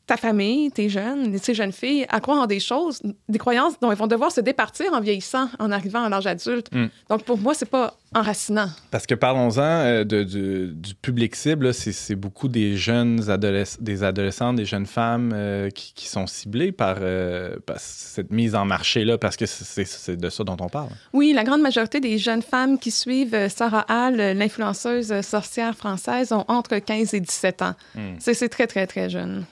ta 0.10 0.17
famille, 0.17 0.72
tes 0.72 0.89
jeunes, 0.89 1.39
tes 1.39 1.54
jeunes 1.54 1.72
filles, 1.72 2.08
à 2.10 2.19
croire 2.19 2.39
en 2.39 2.48
des 2.48 2.60
choses, 2.60 3.00
des 3.28 3.38
croyances 3.38 3.80
dont 3.80 3.91
ils 3.91 3.98
vont 3.98 4.08
devoir 4.08 4.32
se 4.32 4.41
départir 4.41 4.91
en 4.91 5.02
vieillissant, 5.02 5.50
en 5.60 5.72
arrivant 5.72 6.04
à 6.04 6.10
l'âge 6.10 6.26
adulte. 6.26 6.67
Hmm. 6.72 6.88
Donc, 7.12 7.24
pour 7.26 7.38
moi, 7.38 7.54
c'est 7.54 7.69
pas 7.69 7.93
enracinant. 8.15 8.69
Parce 8.89 9.06
que 9.06 9.13
parlons-en 9.13 9.62
euh, 9.62 10.04
du, 10.04 10.95
public 11.00 11.36
cible, 11.36 11.76
c'est 11.76 12.15
beaucoup 12.15 12.48
des 12.48 12.76
jeunes 12.76 13.30
adolescents, 13.30 13.78
des 13.82 14.04
adolescentes, 14.04 14.56
des 14.56 14.65
jeunes 14.65 14.88
femmes 14.88 15.30
euh, 15.32 15.69
qui, 15.69 16.08
sont 16.08 16.26
ciblées 16.26 16.74
euh, 16.82 17.58
par, 17.63 17.80
cette 17.80 18.32
mise 18.32 18.56
en 18.56 18.65
marché-là, 18.65 19.19
parce 19.19 19.38
que 19.38 19.45
c'est 19.45 20.17
de 20.17 20.30
ça 20.32 20.43
dont 20.43 20.58
on 20.60 20.69
parle. 20.69 20.89
Oui, 21.13 21.34
la 21.34 21.43
grande 21.43 21.62
majorité 21.62 22.00
des 22.00 22.17
jeunes 22.17 22.41
femmes 22.41 22.80
qui 22.80 22.89
suivent 22.89 23.48
Sarah 23.50 23.86
Hall, 23.88 24.15
l'influenceuse 24.15 25.22
sorcière 25.22 25.76
française, 25.76 26.32
ont 26.32 26.45
entre 26.48 26.80
15 26.80 27.13
et 27.13 27.19
17 27.19 27.62
ans. 27.62 27.76
Hmm. 27.93 28.15
C'est 28.17 28.50
très, 28.50 28.65
très, 28.65 28.88
très 28.88 29.08
jeune. 29.12 29.45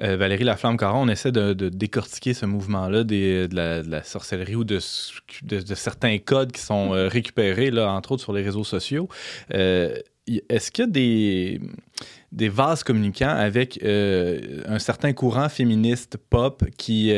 Euh, 0.00 0.16
Valérie 0.16 0.44
Laflamme-Caron, 0.44 1.02
on 1.02 1.08
essaie 1.08 1.32
de, 1.32 1.52
décortiquer 1.68 2.34
ce 2.34 2.46
mouvement-là 2.46 3.04
de, 3.04 3.48
la, 3.52 4.02
sorcellerie 4.02 4.56
ou 4.56 4.64
de, 4.64 4.78
certains 4.78 6.18
codes 6.18 6.52
qui 6.52 6.60
sont 6.60 6.94
euh, 6.94 7.08
récupérés, 7.08 7.70
entre 7.78 8.12
autres 8.12 8.22
sur 8.22 8.32
les 8.32 8.42
réseaux 8.42 8.64
sociaux. 8.64 9.08
Euh, 9.54 9.96
est-ce 10.48 10.70
qu'il 10.70 10.84
y 10.84 10.88
a 10.88 10.90
des, 10.90 11.60
des 12.30 12.48
vases 12.48 12.82
communicants 12.82 13.28
avec 13.28 13.82
un 13.82 14.78
certain 14.78 15.12
courant 15.12 15.48
féministe 15.48 16.16
pop 16.16 16.64
qui, 16.76 17.12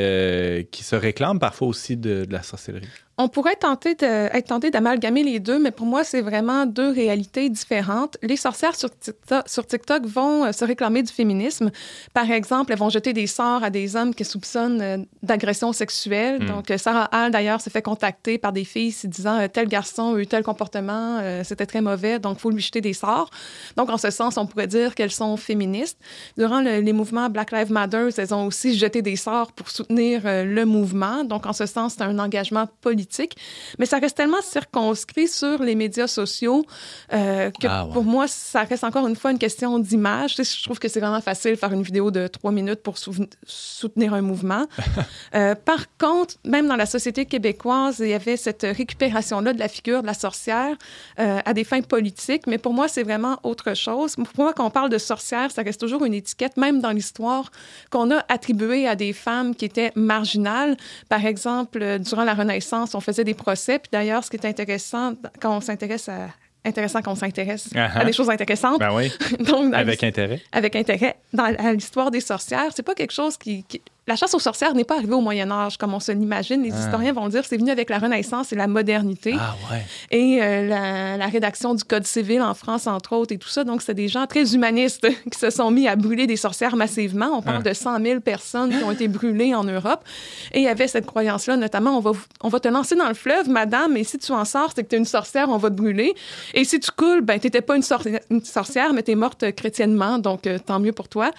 qui 0.70 0.84
se 0.84 0.96
réclame 0.96 1.38
parfois 1.38 1.68
aussi 1.68 1.96
de 1.96 2.26
la 2.28 2.42
sorcellerie? 2.42 2.88
On 3.16 3.28
pourrait 3.28 3.54
tenter 3.54 3.94
de, 3.94 4.04
être 4.04 4.48
tenté 4.48 4.72
d'amalgamer 4.72 5.22
les 5.22 5.38
deux, 5.38 5.60
mais 5.60 5.70
pour 5.70 5.86
moi, 5.86 6.02
c'est 6.02 6.20
vraiment 6.20 6.66
deux 6.66 6.90
réalités 6.90 7.48
différentes. 7.48 8.16
Les 8.22 8.36
sorcières 8.36 8.74
sur 8.74 8.90
TikTok, 8.90 9.48
sur 9.48 9.64
TikTok 9.64 10.04
vont 10.06 10.46
euh, 10.46 10.52
se 10.52 10.64
réclamer 10.64 11.04
du 11.04 11.12
féminisme. 11.12 11.70
Par 12.12 12.28
exemple, 12.28 12.72
elles 12.72 12.78
vont 12.78 12.88
jeter 12.88 13.12
des 13.12 13.28
sorts 13.28 13.62
à 13.62 13.70
des 13.70 13.94
hommes 13.94 14.16
qui 14.16 14.24
soupçonnent 14.24 14.80
euh, 14.82 14.98
d'agression 15.22 15.72
sexuelle. 15.72 16.42
Hmm. 16.42 16.46
Donc, 16.46 16.72
Sarah 16.76 17.08
Hall, 17.12 17.30
d'ailleurs, 17.30 17.60
se 17.60 17.70
fait 17.70 17.82
contacter 17.82 18.36
par 18.36 18.52
des 18.52 18.64
filles 18.64 18.90
se 18.90 19.06
disant 19.06 19.38
euh, 19.38 19.46
tel 19.46 19.68
garçon 19.68 20.16
a 20.16 20.18
eu 20.18 20.26
tel 20.26 20.42
comportement, 20.42 21.20
c'était 21.44 21.66
très 21.66 21.80
mauvais, 21.80 22.18
donc 22.18 22.38
il 22.38 22.40
faut 22.40 22.50
lui 22.50 22.60
jeter 22.60 22.80
des 22.80 22.92
sorts. 22.92 23.30
Donc, 23.76 23.90
en 23.90 23.98
ce 23.98 24.10
sens, 24.10 24.36
on 24.36 24.46
pourrait 24.46 24.66
dire 24.66 24.73
qu'elles 24.94 25.10
sont 25.10 25.36
féministes. 25.36 25.98
Durant 26.36 26.60
les 26.60 26.92
mouvements 26.92 27.28
Black 27.30 27.52
Lives 27.52 27.72
Matter, 27.72 28.08
elles 28.16 28.34
ont 28.34 28.46
aussi 28.46 28.76
jeté 28.76 29.02
des 29.02 29.16
sorts 29.16 29.52
pour 29.52 29.70
soutenir 29.70 30.22
le 30.24 30.64
mouvement. 30.64 31.24
Donc, 31.24 31.46
en 31.46 31.52
ce 31.52 31.66
sens, 31.66 31.94
c'est 31.96 32.02
un 32.02 32.18
engagement 32.18 32.66
politique 32.80 33.36
mais 33.78 33.86
ça 33.86 33.98
reste 33.98 34.16
tellement 34.16 34.42
circonscrit 34.42 35.28
sur 35.28 35.62
les 35.62 35.74
médias 35.74 36.06
sociaux 36.06 36.64
euh, 37.12 37.50
que 37.50 37.66
Ah, 37.68 37.86
ouais. 37.86 37.92
pour 37.92 38.04
moi, 38.04 38.26
ça 38.28 38.62
reste 38.62 38.84
encore 38.84 39.06
une 39.06 39.16
fois 39.16 39.30
une 39.30 39.38
question 39.38 39.78
d'image. 39.78 40.36
Tu 40.36 40.44
sais, 40.44 40.58
je 40.58 40.64
trouve 40.64 40.78
que 40.78 40.88
c'est 40.88 41.00
vraiment 41.00 41.20
facile 41.20 41.52
de 41.52 41.56
faire 41.56 41.72
une 41.72 41.82
vidéo 41.82 42.10
de 42.10 42.26
trois 42.26 42.52
minutes 42.52 42.82
pour 42.82 42.96
soutenir 42.98 44.14
un 44.14 44.22
mouvement. 44.22 44.66
Euh, 45.34 45.54
par 45.54 45.86
contre, 45.98 46.34
même 46.44 46.68
dans 46.68 46.76
la 46.76 46.86
société 46.86 47.26
québécoise, 47.26 47.98
il 47.98 48.08
y 48.08 48.14
avait 48.14 48.36
cette 48.36 48.62
récupération-là 48.62 49.52
de 49.52 49.58
la 49.58 49.68
figure 49.68 50.02
de 50.02 50.06
la 50.06 50.14
sorcière 50.14 50.76
euh, 51.18 51.40
à 51.44 51.54
des 51.54 51.64
fins 51.64 51.80
politiques, 51.80 52.46
mais 52.46 52.58
pour 52.58 52.72
moi, 52.72 52.86
c'est 52.86 53.02
vraiment 53.02 53.38
autre 53.42 53.74
chose. 53.74 54.14
Pour 54.14 54.26
moi, 54.38 54.52
on 54.64 54.70
parle 54.70 54.90
de 54.90 54.98
sorcière, 54.98 55.50
ça 55.50 55.62
reste 55.62 55.80
toujours 55.80 56.04
une 56.04 56.14
étiquette, 56.14 56.56
même 56.56 56.80
dans 56.80 56.90
l'histoire, 56.90 57.50
qu'on 57.90 58.10
a 58.10 58.24
attribuée 58.28 58.88
à 58.88 58.96
des 58.96 59.12
femmes 59.12 59.54
qui 59.54 59.64
étaient 59.64 59.92
marginales. 59.94 60.76
Par 61.08 61.24
exemple, 61.24 61.78
euh, 61.82 61.98
durant 61.98 62.24
la 62.24 62.34
Renaissance, 62.34 62.94
on 62.94 63.00
faisait 63.00 63.24
des 63.24 63.34
procès, 63.34 63.78
puis 63.78 63.90
d'ailleurs, 63.92 64.24
ce 64.24 64.30
qui 64.30 64.36
est 64.36 64.46
intéressant 64.46 65.14
quand 65.40 65.56
on 65.56 65.60
s'intéresse 65.60 66.08
à 66.08 66.28
intéressant 66.66 67.02
quand 67.02 67.12
on 67.12 67.16
s'intéresse 67.16 67.68
à 67.76 68.06
des 68.06 68.12
choses 68.14 68.30
intéressantes. 68.30 68.78
Ben 68.78 68.88
oui, 68.94 69.12
Donc, 69.40 69.74
avec 69.74 70.02
intérêt. 70.02 70.40
avec 70.50 70.74
intérêt 70.74 71.14
dans 71.34 71.54
l'histoire 71.74 72.10
des 72.10 72.20
sorcières. 72.22 72.70
C'est 72.74 72.82
pas 72.82 72.94
quelque 72.94 73.12
chose 73.12 73.36
qui, 73.36 73.64
qui- 73.64 73.82
La 74.06 74.16
chasse 74.16 74.34
aux 74.34 74.38
sorcières 74.38 74.74
n'est 74.74 74.84
pas 74.84 74.96
arrivée 74.96 75.14
au 75.14 75.22
Moyen 75.22 75.50
Âge 75.50 75.78
comme 75.78 75.94
on 75.94 76.00
se 76.00 76.12
l'imagine. 76.12 76.62
Les 76.62 76.72
Ah. 76.72 76.78
historiens 76.78 77.12
vont 77.14 77.26
dire 77.28 77.42
c'est 77.46 77.56
venu 77.56 77.70
avec 77.70 77.88
la 77.88 77.98
Renaissance 77.98 78.52
et 78.52 78.56
la 78.56 78.66
modernité 78.66 79.34
Ah 79.38 79.54
ouais. 79.72 79.82
et 80.10 80.42
euh, 80.42 80.68
la, 80.68 81.16
la 81.16 81.26
rédaction 81.26 81.74
du 81.74 81.84
Code 81.84 82.06
civil 82.06 82.42
en 82.42 82.52
France, 82.52 82.86
entre 82.86 83.14
autres, 83.16 83.32
et 83.32 83.38
tout 83.38 83.48
ça. 83.48 83.64
Donc, 83.64 83.80
c'est 83.80 83.94
des 83.94 84.08
gens 84.08 84.26
très 84.26 84.54
humanistes 84.54 85.06
qui 85.32 85.38
se 85.38 85.48
sont 85.48 85.70
mis 85.70 85.88
à 85.88 85.96
brûler 85.96 86.26
des 86.26 86.36
sorcières 86.36 86.76
massivement. 86.76 87.30
On 87.38 87.40
parle 87.40 87.62
Ah. 87.64 87.68
de 87.70 87.72
100 87.74 87.98
000 88.02 88.20
personnes 88.20 88.76
qui 88.76 88.84
ont 88.84 88.90
été 88.90 89.08
brûlées 89.08 89.54
en 89.54 89.64
Europe. 89.64 90.04
Et 90.52 90.58
il 90.58 90.64
y 90.64 90.68
avait 90.68 90.86
cette 90.88 91.06
croyance-là, 91.06 91.56
notamment, 91.56 91.96
on 91.96 92.00
va, 92.00 92.12
on 92.42 92.48
va 92.48 92.60
te 92.60 92.68
lancer 92.68 92.96
dans 92.96 93.08
le 93.08 93.14
fleuve, 93.14 93.48
madame, 93.48 93.96
et 93.96 94.04
si 94.04 94.18
tu 94.18 94.32
en 94.32 94.44
sors, 94.44 94.72
c'est 94.76 94.84
que 94.84 94.88
tu 94.90 94.96
es 94.96 94.98
une 94.98 95.04
sorcière, 95.06 95.48
on 95.48 95.56
va 95.56 95.70
te 95.70 95.76
brûler. 95.76 96.12
Et 96.52 96.64
si 96.64 96.78
tu 96.78 96.90
coules, 96.90 97.22
ben, 97.22 97.40
tu 97.40 97.46
n'étais 97.46 97.62
pas 97.62 97.74
une, 97.74 97.82
sorci- 97.82 98.20
une 98.30 98.44
sorcière, 98.44 98.92
mais 98.92 99.02
tu 99.02 99.12
es 99.12 99.14
morte 99.14 99.50
chrétiennement, 99.52 100.18
donc 100.18 100.46
euh, 100.46 100.58
tant 100.58 100.78
mieux 100.78 100.92
pour 100.92 101.08
toi. 101.08 101.30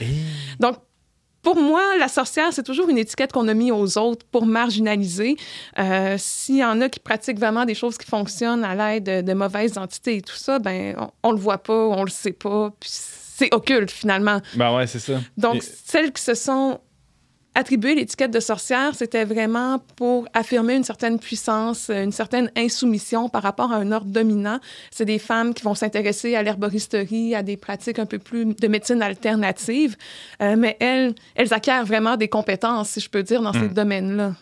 Donc, 0.60 0.78
pour 1.46 1.56
moi, 1.62 1.82
la 2.00 2.08
sorcière, 2.10 2.52
c'est 2.52 2.64
toujours 2.64 2.90
une 2.90 2.98
étiquette 2.98 3.32
qu'on 3.32 3.48
a 3.48 3.54
mis 3.54 3.72
aux 3.72 3.98
autres 3.98 4.26
pour 4.32 4.46
marginaliser. 4.48 5.38
Euh, 5.80 6.16
S'il 6.18 6.58
y 6.58 6.66
en 6.66 6.82
a 6.82 6.90
qui 6.90 7.00
pratiquent 7.00 7.40
vraiment 7.40 7.64
des 7.66 7.76
choses 7.76 7.98
qui 7.98 8.08
fonctionnent 8.08 8.66
à 8.66 8.74
l'aide 8.76 9.04
de, 9.04 9.22
de 9.22 9.34
mauvaises 9.34 9.78
entités 9.78 10.18
et 10.18 10.22
tout 10.22 10.36
ça, 10.36 10.60
ben 10.60 10.96
on, 10.98 11.30
on 11.30 11.32
le 11.32 11.38
voit 11.38 11.60
pas, 11.60 11.74
on 11.74 12.04
le 12.04 12.10
sait 12.10 12.34
pas, 12.34 12.72
puis 12.80 12.90
c'est 12.92 13.54
occulte 13.54 13.92
finalement. 13.92 14.42
Ben 14.56 14.76
ouais, 14.76 14.88
c'est 14.88 15.00
ça. 15.00 15.20
Donc, 15.38 15.58
Et- 15.58 15.62
celles 15.62 16.12
qui 16.12 16.22
se 16.24 16.34
sont 16.34 16.80
attribuées 17.56 17.96
l'étiquette 17.96 18.32
de 18.32 18.40
sorcière, 18.40 18.94
c'était 18.94 19.26
vraiment 19.26 19.80
pour 19.96 20.28
affirmer 20.34 20.76
une 20.76 20.84
certaine 20.84 21.18
puissance, 21.18 21.90
une 21.90 22.12
certaine 22.12 22.52
insoumission 22.56 23.30
par 23.30 23.42
rapport 23.42 23.72
à 23.72 23.78
un 23.78 23.92
ordre 23.92 24.12
dominant. 24.12 24.60
C'est 24.92 25.06
des 25.06 25.20
femmes 25.20 25.54
qui 25.54 25.64
vont 25.64 25.76
s'intéresser 25.76 26.36
à 26.36 26.44
l'herboristerie, 26.44 27.34
à 27.34 27.42
des 27.42 27.58
pratiques 27.58 27.98
un 28.00 28.06
peu 28.06 28.20
plus 28.20 28.46
de 28.46 28.68
médecine 28.68 29.02
alternative, 29.02 29.96
Euh, 30.42 30.56
mais 30.58 30.76
elles, 30.80 31.14
elles 31.36 31.54
acquièrent 31.54 31.86
vraiment 31.86 32.18
des 32.18 32.28
compétences, 32.28 32.90
si 32.90 33.00
je 33.00 33.10
peux 33.10 33.24
dire, 33.24 33.42
dans 33.42 33.54
ces 33.54 33.70
domaines-là. 33.70 34.34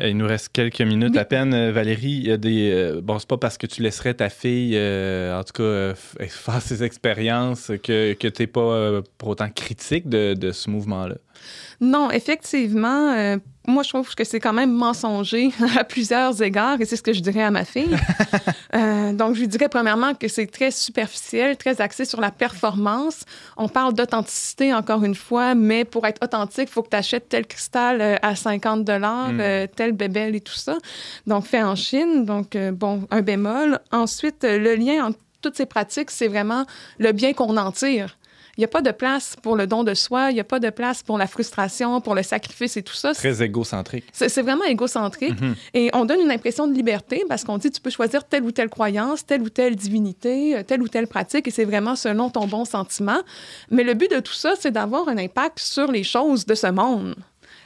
Euh, 0.00 0.08
Il 0.08 0.16
nous 0.16 0.26
reste 0.26 0.48
quelques 0.52 0.80
minutes 0.80 1.16
à 1.16 1.24
peine, 1.24 1.54
euh, 1.54 1.70
Valérie. 1.70 2.18
Il 2.22 2.26
y 2.26 2.32
a 2.32 2.36
des. 2.36 2.70
euh, 2.72 3.00
bon, 3.00 3.18
c'est 3.18 3.28
pas 3.28 3.36
parce 3.36 3.58
que 3.58 3.66
tu 3.66 3.82
laisserais 3.82 4.14
ta 4.14 4.28
fille, 4.28 4.72
euh, 4.74 5.38
en 5.38 5.44
tout 5.44 5.52
cas, 5.52 5.62
euh, 5.62 5.94
faire 6.28 6.62
ses 6.62 6.82
expériences 6.82 7.70
que, 7.82 8.14
que 8.14 8.28
tu 8.28 8.42
n'es 8.42 8.46
pas 8.46 9.02
pour 9.18 9.28
autant 9.28 9.50
critique 9.50 10.08
de, 10.08 10.34
de 10.34 10.50
ce 10.50 10.68
mouvement-là. 10.70 11.16
Non, 11.80 12.10
effectivement, 12.10 13.12
euh, 13.12 13.36
moi, 13.66 13.82
je 13.82 13.90
trouve 13.90 14.14
que 14.14 14.24
c'est 14.24 14.40
quand 14.40 14.52
même 14.52 14.72
mensonger 14.72 15.50
à 15.78 15.84
plusieurs 15.84 16.42
égards, 16.42 16.80
et 16.80 16.84
c'est 16.84 16.96
ce 16.96 17.02
que 17.02 17.12
je 17.12 17.20
dirais 17.20 17.42
à 17.42 17.50
ma 17.50 17.64
fille. 17.64 17.96
Euh, 18.72 19.12
donc, 19.12 19.34
je 19.34 19.40
lui 19.40 19.48
dirais 19.48 19.68
premièrement 19.68 20.14
que 20.14 20.28
c'est 20.28 20.46
très 20.46 20.70
superficiel, 20.70 21.56
très 21.56 21.80
axé 21.80 22.04
sur 22.04 22.20
la 22.20 22.30
performance. 22.30 23.24
On 23.56 23.68
parle 23.68 23.94
d'authenticité, 23.94 24.72
encore 24.72 25.02
une 25.02 25.16
fois, 25.16 25.56
mais 25.56 25.84
pour 25.84 26.06
être 26.06 26.22
authentique, 26.22 26.68
il 26.68 26.72
faut 26.72 26.82
que 26.84 26.90
tu 26.90 26.96
achètes 26.96 27.28
tel 27.28 27.46
cristal 27.48 28.00
euh, 28.00 28.14
à 28.22 28.36
50 28.36 28.84
dollars, 28.84 29.32
Mm. 29.32 29.66
tel 29.74 29.90
bébel 29.90 30.36
et 30.36 30.40
tout 30.40 30.54
ça. 30.54 30.78
Donc, 31.26 31.46
fait 31.46 31.64
en 31.64 31.74
Chine. 31.74 32.24
Donc, 32.24 32.54
euh, 32.54 32.70
bon, 32.70 33.08
un 33.10 33.22
bémol. 33.22 33.80
Ensuite, 33.90 34.44
le 34.44 34.76
lien 34.76 35.06
entre 35.06 35.18
toutes 35.42 35.56
ces 35.56 35.66
pratiques, 35.66 36.12
c'est 36.12 36.28
vraiment 36.28 36.64
le 36.98 37.10
bien 37.10 37.32
qu'on 37.32 37.56
en 37.56 37.72
tire. 37.72 38.16
Il 38.60 38.64
n'y 38.64 38.66
a 38.66 38.68
pas 38.68 38.82
de 38.82 38.90
place 38.90 39.36
pour 39.42 39.56
le 39.56 39.66
don 39.66 39.84
de 39.84 39.94
soi, 39.94 40.30
il 40.30 40.34
n'y 40.34 40.40
a 40.40 40.44
pas 40.44 40.60
de 40.60 40.68
place 40.68 41.02
pour 41.02 41.16
la 41.16 41.26
frustration, 41.26 42.02
pour 42.02 42.14
le 42.14 42.22
sacrifice 42.22 42.76
et 42.76 42.82
tout 42.82 42.92
ça. 42.92 43.14
Très 43.14 43.42
égocentrique. 43.42 44.04
C'est 44.12 44.42
vraiment 44.42 44.64
égocentrique. 44.64 45.40
Mhm. 45.40 45.54
Et 45.72 45.88
on 45.94 46.04
donne 46.04 46.20
une 46.20 46.30
impression 46.30 46.66
de 46.68 46.74
liberté 46.74 47.24
parce 47.26 47.42
qu'on 47.42 47.56
dit 47.56 47.70
tu 47.70 47.80
peux 47.80 47.88
choisir 47.88 48.22
telle 48.24 48.42
ou 48.44 48.50
telle 48.50 48.68
croyance, 48.68 49.24
telle 49.24 49.40
ou 49.40 49.48
telle 49.48 49.76
divinité, 49.76 50.58
euh, 50.58 50.62
telle 50.62 50.82
ou 50.82 50.88
telle 50.88 51.06
pratique, 51.06 51.48
et 51.48 51.50
c'est 51.50 51.64
vraiment 51.64 51.96
selon 51.96 52.28
ton 52.28 52.46
bon 52.46 52.66
sentiment. 52.66 53.20
Mais 53.70 53.82
le 53.82 53.94
but 53.94 54.10
de 54.10 54.20
tout 54.20 54.34
ça, 54.34 54.52
c'est 54.60 54.72
d'avoir 54.72 55.08
un 55.08 55.16
impact 55.16 55.58
sur 55.58 55.90
les 55.90 56.02
choses 56.04 56.44
de 56.44 56.54
ce 56.54 56.66
monde 56.66 57.14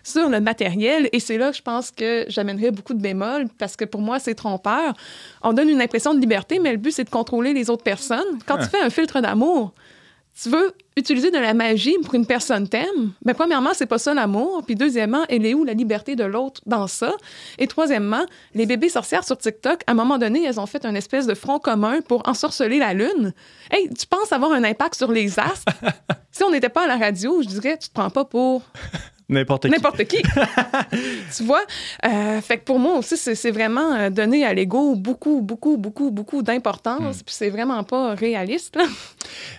sur 0.05 0.29
le 0.29 0.39
matériel. 0.41 1.09
Et 1.13 1.19
c'est 1.19 1.39
là 1.39 1.51
que 1.51 1.57
je 1.57 1.63
pense 1.63 1.91
que 1.91 2.25
j'amènerais 2.29 2.71
beaucoup 2.71 2.95
de 2.95 3.01
bémols 3.01 3.47
parce 3.59 3.75
que 3.75 3.85
pour 3.85 4.01
moi, 4.03 4.21
c'est 4.21 4.35
trompeur. 4.37 4.93
On 5.43 5.53
donne 5.55 5.71
une 5.71 5.81
impression 5.83 6.15
de 6.15 6.21
liberté, 6.21 6.61
mais 6.61 6.71
le 6.71 6.77
but, 6.77 6.93
c'est 6.93 7.05
de 7.05 7.11
contrôler 7.11 7.53
les 7.53 7.69
autres 7.69 7.83
personnes. 7.83 8.39
Quand 8.47 8.57
Ah. 8.61 8.65
tu 8.65 8.69
fais 8.71 8.81
un 8.81 8.91
filtre 8.91 9.21
d'amour, 9.21 9.73
tu 10.41 10.51
veux 10.51 10.75
utiliser 10.97 11.31
de 11.31 11.39
la 11.39 11.55
magie 11.55 11.97
pour 12.05 12.15
une 12.15 12.27
personne 12.27 12.69
t'aime, 12.69 13.13
mais 13.25 13.35
premièrement, 13.35 13.71
c'est 13.73 13.87
pas 13.87 13.99
ça 13.99 14.15
l'amour. 14.15 14.63
Puis 14.67 14.75
deuxièmement, 14.75 15.25
elle 15.29 15.47
est 15.47 15.55
où 15.55 15.65
la 15.65 15.75
liberté 15.75 16.17
de 16.17 16.25
l'autre 16.25 16.61
dans 16.67 16.87
ça? 16.87 17.13
Et 17.59 17.67
troisièmement, 17.67 18.25
les 18.55 18.67
bébés 18.67 18.89
sorcières 18.89 19.25
sur 19.25 19.39
TikTok, 19.39 19.83
à 19.87 19.93
un 19.93 19.95
moment 19.95 20.19
donné, 20.19 20.45
elles 20.45 20.59
ont 20.59 20.67
fait 20.67 20.85
un 20.85 20.95
espèce 20.95 21.27
de 21.27 21.35
front 21.35 21.59
commun 21.59 22.01
pour 22.01 22.29
ensorceler 22.29 22.79
la 22.79 22.95
Lune. 22.95 23.33
Hey, 23.71 23.89
tu 23.93 24.07
penses 24.07 24.33
avoir 24.33 24.53
un 24.53 24.65
impact 24.65 24.97
sur 24.97 25.13
les 25.13 25.39
astres? 25.39 25.73
si 26.33 26.43
on 26.43 26.51
n'était 26.51 26.69
pas 26.69 26.85
à 26.85 26.87
la 26.89 26.97
radio, 26.97 27.43
je 27.43 27.49
dirais, 27.49 27.79
tu 27.79 27.89
te 27.89 27.95
prends 27.95 28.11
pas 28.11 28.25
pour 28.25 28.63
N'importe 29.29 29.63
qui. 29.65 29.71
n'importe 29.71 30.05
qui. 30.05 30.23
tu 31.37 31.45
vois? 31.45 31.63
Euh, 32.05 32.41
fait 32.43 32.59
que 32.59 32.65
pour 32.65 32.79
moi 32.79 32.99
aussi, 32.99 33.17
c'est 33.17 33.51
vraiment 33.51 33.95
euh, 33.95 34.11
donner 34.11 34.45
à 34.45 34.53
l'ego 34.53 34.95
beaucoup, 34.97 35.41
beaucoup, 35.41 35.79
beaucoup, 35.79 36.11
beaucoup 36.11 36.43
d'importance. 36.43 37.23
Puis 37.23 37.35
c'est 37.35 37.49
vraiment 37.49 37.83
pas 37.85 38.15
réaliste. 38.15 38.77
Là. 38.77 38.85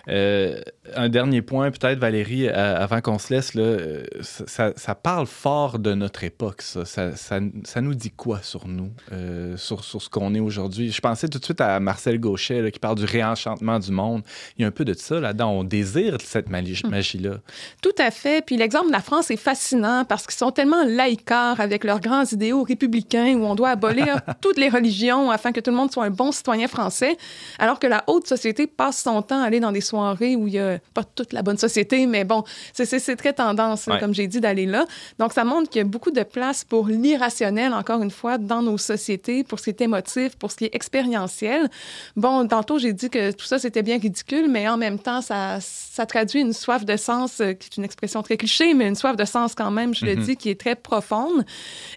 Euh, 0.08 0.60
un 0.94 1.08
dernier 1.08 1.42
point, 1.42 1.70
peut-être, 1.70 1.98
Valérie, 1.98 2.48
avant 2.48 3.00
qu'on 3.00 3.18
se 3.18 3.32
laisse, 3.34 3.54
là, 3.54 3.62
euh, 3.62 4.04
ça, 4.20 4.72
ça 4.76 4.94
parle 4.94 5.26
fort 5.26 5.78
de 5.78 5.94
notre 5.94 6.24
époque, 6.24 6.62
ça. 6.62 6.84
Ça, 6.84 7.16
ça- 7.16 7.40
ça 7.64 7.80
nous 7.80 7.94
dit 7.94 8.10
quoi 8.10 8.40
sur 8.42 8.66
nous, 8.68 8.90
euh, 9.12 9.56
sur, 9.56 9.84
sur 9.84 10.00
ce 10.02 10.08
qu'on 10.08 10.34
est 10.34 10.40
aujourd'hui? 10.40 10.90
Je 10.90 11.00
pensais 11.00 11.28
tout 11.28 11.38
de 11.38 11.44
suite 11.44 11.60
à 11.60 11.78
Marcel 11.80 12.18
Gauchet, 12.20 12.62
là, 12.62 12.70
qui 12.70 12.78
parle 12.78 12.96
du 12.96 13.04
réenchantement 13.04 13.78
du 13.78 13.90
monde. 13.90 14.22
Il 14.56 14.62
y 14.62 14.64
a 14.64 14.68
un 14.68 14.70
peu 14.70 14.84
de 14.84 14.94
ça 14.94 15.20
là-dedans. 15.20 15.50
On 15.50 15.64
désire 15.64 16.18
cette 16.22 16.48
magie- 16.48 16.82
magie-là. 16.88 17.38
Tout 17.82 17.94
à 17.98 18.10
fait. 18.10 18.44
Puis 18.44 18.56
l'exemple 18.56 18.86
de 18.88 18.92
la 18.92 19.00
France 19.00 19.30
est 19.30 19.36
fascinant 19.36 20.04
parce 20.08 20.26
qu'ils 20.26 20.36
sont 20.36 20.50
tellement 20.52 20.84
laïcards 20.84 21.60
avec 21.60 21.84
leurs 21.84 22.00
grands 22.00 22.24
idéaux 22.24 22.62
républicains 22.62 23.34
où 23.34 23.44
on 23.44 23.54
doit 23.54 23.70
abolir 23.70 24.20
toutes 24.40 24.58
les 24.58 24.68
religions 24.68 25.30
afin 25.30 25.52
que 25.52 25.60
tout 25.60 25.70
le 25.70 25.76
monde 25.76 25.92
soit 25.92 26.04
un 26.04 26.10
bon 26.10 26.32
citoyen 26.32 26.68
français, 26.68 27.16
alors 27.58 27.78
que 27.78 27.86
la 27.86 28.04
haute 28.06 28.26
société 28.26 28.66
passe 28.66 29.02
son 29.02 29.22
temps 29.22 29.42
à 29.42 29.46
aller 29.46 29.60
dans 29.60 29.65
des 29.72 29.80
soirées 29.80 30.36
où 30.36 30.46
il 30.46 30.54
y 30.54 30.58
a 30.58 30.78
pas 30.94 31.04
toute 31.04 31.32
la 31.32 31.42
bonne 31.42 31.58
société, 31.58 32.06
mais 32.06 32.24
bon, 32.24 32.44
c'est- 32.72 33.16
très 33.16 33.32
tendance, 33.32 33.86
Ouais. 33.86 33.98
comme 34.00 34.14
j'ai 34.14 34.26
dit, 34.26 34.40
d'aller 34.40 34.66
là. 34.66 34.84
Donc 35.18 35.32
ça 35.32 35.44
montre 35.44 35.70
qu'il 35.70 35.78
y 35.80 35.82
a 35.82 35.88
beaucoup 35.88 36.10
de 36.10 36.22
place 36.22 36.64
pour 36.64 36.86
l'irrationnel, 36.88 37.72
encore 37.72 38.02
une 38.02 38.10
fois, 38.10 38.36
dans 38.38 38.62
nos 38.62 38.78
sociétés, 38.78 39.44
pour 39.44 39.58
ce 39.58 39.64
qui 39.64 39.70
est 39.70 39.80
émotif, 39.80 40.36
pour 40.36 40.50
ce 40.50 40.56
qui 40.56 40.64
est 40.66 40.74
expérientiel. 40.74 41.68
Bon, 42.16 42.46
tantôt, 42.48 42.78
j'ai 42.78 42.92
dit 42.92 43.10
que 43.10 43.30
tout 43.32 43.46
ça, 43.46 43.58
c'était 43.58 43.82
bien 43.82 43.98
ridicule, 43.98 44.48
mais 44.50 44.68
en 44.68 44.76
même 44.76 44.98
temps, 44.98 45.20
ça, 45.22 45.58
ça 45.60 46.06
traduit 46.06 46.40
une 46.40 46.52
soif 46.52 46.84
de 46.84 46.96
sens, 46.96 47.40
euh, 47.40 47.52
qui 47.52 47.68
est 47.68 47.76
une 47.76 47.84
expression 47.84 48.22
très 48.22 48.36
cliché, 48.36 48.74
mais 48.74 48.86
une 48.88 48.94
soif 48.96 49.16
de 49.16 49.24
sens 49.24 49.54
quand 49.54 49.70
même, 49.70 49.94
je 49.94 50.04
le 50.06 50.16
dis, 50.16 50.36
qui 50.36 50.50
est 50.50 50.60
très 50.60 50.74
profonde. 50.74 51.44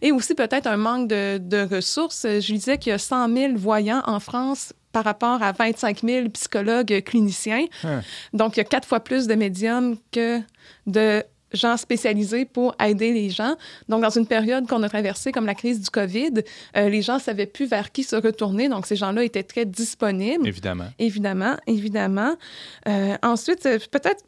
Et 0.02 0.12
aussi 0.12 0.36
peut-être 0.36 0.68
un 0.68 0.78
manque 0.78 1.08
de, 1.08 1.38
de 1.38 1.68
ressources. 1.76 2.26
Je 2.28 2.54
disais 2.54 2.78
qu'il 2.78 2.92
y 2.92 2.94
a 2.94 2.98
100 2.98 3.34
000 3.34 3.54
voyants 3.58 4.02
en 4.06 4.20
France 4.20 4.74
par 4.92 5.04
rapport 5.04 5.42
à 5.44 5.52
25 5.52 6.02
000 6.04 6.30
psychologues 6.30 7.02
cliniciens. 7.06 7.66
Hein. 7.84 8.02
Donc, 8.34 8.58
il 8.58 8.60
y 8.60 8.62
a 8.62 8.66
quatre 8.66 8.88
fois 8.88 9.00
plus 9.00 9.28
de 9.28 9.36
médiums 9.36 9.98
que 10.12 10.40
de 10.88 11.24
gens 11.54 11.78
spécialisés 11.78 12.46
pour 12.46 12.76
aider 12.80 13.14
les 13.14 13.30
gens. 13.30 13.56
Donc, 13.88 14.02
dans 14.02 14.10
une 14.10 14.28
période 14.28 14.68
qu'on 14.68 14.84
a 14.84 14.90
traversée 14.90 15.32
comme 15.32 15.46
la 15.46 15.56
crise 15.56 15.82
du 15.82 15.90
COVID, 15.90 16.44
euh, 16.78 16.90
les 16.90 17.02
gens 17.02 17.16
ne 17.16 17.20
savaient 17.20 17.46
plus 17.46 17.66
vers 17.66 17.92
qui 17.92 18.04
se 18.04 18.16
retourner. 18.16 18.70
Donc, 18.70 18.86
ces 18.86 18.96
gens-là 18.96 19.24
étaient 19.24 19.44
très 19.44 19.66
disponibles. 19.66 20.48
Évidemment. 20.48 20.90
Évidemment, 21.00 21.56
évidemment. 21.68 22.36
Euh, 22.88 23.18
ensuite, 23.24 23.66
euh, 23.66 23.80
peut-être 23.92 24.24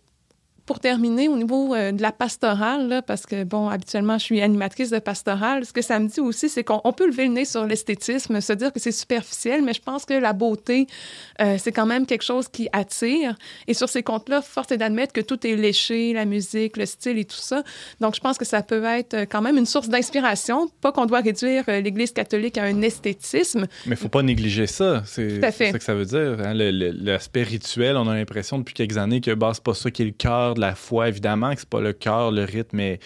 pour 0.66 0.80
terminer, 0.80 1.28
au 1.28 1.38
niveau 1.38 1.74
euh, 1.74 1.92
de 1.92 2.02
la 2.02 2.12
pastorale, 2.12 2.88
là, 2.88 3.02
parce 3.02 3.26
que, 3.26 3.44
bon, 3.44 3.70
habituellement, 3.70 4.18
je 4.18 4.26
suis 4.26 4.42
animatrice 4.42 4.90
de 4.90 5.00
pastorale, 5.00 5.66
ce 5.66 5.74
que 5.74 5.82
ça 5.82 6.00
me 6.00 6.08
dit 6.08 6.20
aussi, 6.20 6.50
c'est 6.50 6.64
qu'on 6.64 6.94
peut 6.94 7.08
lever 7.08 7.26
le 7.26 7.34
nez 7.34 7.46
sur 7.46 7.66
l'esthétisme, 7.66 8.40
se 8.42 8.54
dire 8.54 8.72
que 8.72 8.80
c'est 8.80 8.92
superficiel, 8.92 9.64
mais 9.64 9.74
je 9.74 9.82
pense 9.82 10.06
que 10.06 10.14
la 10.14 10.34
beauté, 10.34 10.88
euh, 11.42 11.58
c'est 11.58 11.72
quand 11.72 11.86
même 11.86 12.06
quelque 12.06 12.24
chose 12.24 12.48
qui 12.48 12.70
attire. 12.74 13.36
Et 13.68 13.74
sur 13.74 13.90
ces 13.90 14.04
comptes-là, 14.04 14.42
force 14.42 14.72
est 14.72 14.78
d'admettre 14.78 15.14
que 15.14 15.22
tout 15.22 15.46
est 15.46 15.56
léché, 15.56 16.14
la 16.14 16.26
musique, 16.26 16.78
le 16.78 16.86
style 16.86 17.18
et 17.18 17.26
tout 17.26 17.36
ça. 17.36 17.64
Donc, 18.00 18.16
je 18.16 18.20
pense 18.20 18.38
que 18.38 18.46
ça 18.46 18.62
peut 18.62 18.84
être 18.84 19.14
euh, 19.14 19.26
quand 19.26 19.42
même 19.42 19.58
une 19.58 19.66
source 19.66 19.90
d'inspiration. 19.90 20.70
Pas 20.82 20.92
qu'on 20.92 21.06
doit 21.06 21.22
réduire 21.22 21.64
l'Église 21.68 22.12
catholique 22.12 22.58
à 22.58 22.64
un 22.64 22.82
esthétisme. 22.82 23.68
Mais 23.86 23.96
il 23.96 23.98
faut 23.98 24.10
pas 24.10 24.24
négliger 24.24 24.68
ça. 24.68 25.04
C'est 25.06 25.42
ça 25.42 25.52
que 25.52 25.84
ça 25.84 25.96
veut 25.96 26.06
dire. 26.06 26.38
Hein. 26.40 26.54
L'aspect 26.54 27.44
rituel, 27.44 27.98
on 27.98 28.08
a 28.08 28.14
l'impression 28.14 28.58
depuis 28.60 28.74
quelques 28.74 28.98
années 28.98 29.22
que 29.22 29.32
bah, 29.32 29.52
c'est 29.54 29.64
pas 29.64 29.74
ça 29.74 29.92
qui 29.92 30.04
est 30.04 30.06
le 30.06 30.12
cœur 30.12 30.51
la 30.60 30.76
foi, 30.76 31.08
évidemment 31.08 31.54
que 31.54 31.62
c'est 31.62 31.70
pas 31.70 31.82
le 31.82 31.94
cœur, 31.94 32.32
le 32.32 32.44
rythme, 32.44 32.78
mais 32.78 33.00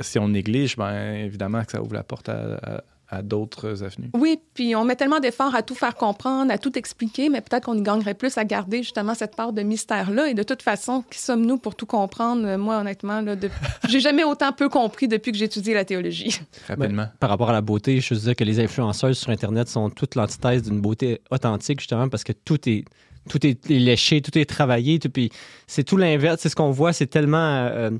si 0.00 0.18
on 0.18 0.28
néglige, 0.28 0.76
ben 0.76 1.14
évidemment 1.14 1.64
que 1.64 1.72
ça 1.72 1.82
ouvre 1.82 1.94
la 1.94 2.02
porte 2.02 2.28
à, 2.28 2.82
d'autres 3.22 3.84
avenues. 3.84 4.10
Oui, 4.14 4.38
puis 4.52 4.74
on 4.74 4.84
met 4.84 4.96
tellement 4.96 5.20
d'efforts 5.20 5.54
à 5.54 5.62
tout 5.62 5.76
faire 5.76 5.94
comprendre, 5.94 6.52
à 6.52 6.58
tout 6.58 6.76
expliquer, 6.76 7.28
mais 7.28 7.40
peut-être 7.40 7.66
qu'on 7.66 7.78
y 7.78 7.80
gagnerait 7.80 8.14
plus 8.14 8.36
à 8.36 8.44
garder 8.44 8.82
justement 8.82 9.14
cette 9.14 9.36
part 9.36 9.52
de 9.52 9.62
mystère-là. 9.62 10.28
Et 10.28 10.34
de 10.34 10.42
toute 10.42 10.60
façon, 10.60 11.04
qui 11.08 11.20
sommes-nous 11.20 11.56
pour 11.56 11.76
tout 11.76 11.86
comprendre? 11.86 12.56
Moi, 12.56 12.76
honnêtement, 12.76 13.20
là, 13.20 13.36
de... 13.36 13.48
j'ai 13.88 14.00
jamais 14.00 14.24
autant 14.24 14.52
peu 14.52 14.68
compris 14.68 15.06
depuis 15.06 15.30
que 15.30 15.38
j'ai 15.38 15.44
étudié 15.44 15.72
la 15.72 15.84
théologie. 15.84 16.40
Rapidement. 16.66 17.04
Ben, 17.04 17.12
par 17.20 17.30
rapport 17.30 17.48
à 17.48 17.52
la 17.52 17.60
beauté, 17.60 18.00
je 18.00 18.12
veux 18.12 18.20
dire 18.20 18.34
que 18.34 18.44
les 18.44 18.58
influenceuses 18.58 19.18
sur 19.18 19.30
Internet 19.30 19.68
sont 19.68 19.88
toute 19.88 20.16
l'antithèse 20.16 20.62
d'une 20.62 20.80
beauté 20.80 21.20
authentique, 21.30 21.78
justement, 21.78 22.08
parce 22.08 22.24
que 22.24 22.32
tout 22.32 22.68
est 22.68 22.84
tout 23.28 23.46
est 23.46 23.68
léché, 23.68 24.20
tout 24.22 24.36
est 24.38 24.44
travaillé. 24.44 24.98
puis 24.98 25.30
c'est 25.66 25.84
tout 25.84 25.96
l'inverse. 25.96 26.40
C'est 26.40 26.48
ce 26.48 26.56
qu'on 26.56 26.70
voit, 26.70 26.92
c'est 26.92 27.06
tellement 27.06 27.38
euh, 27.66 27.90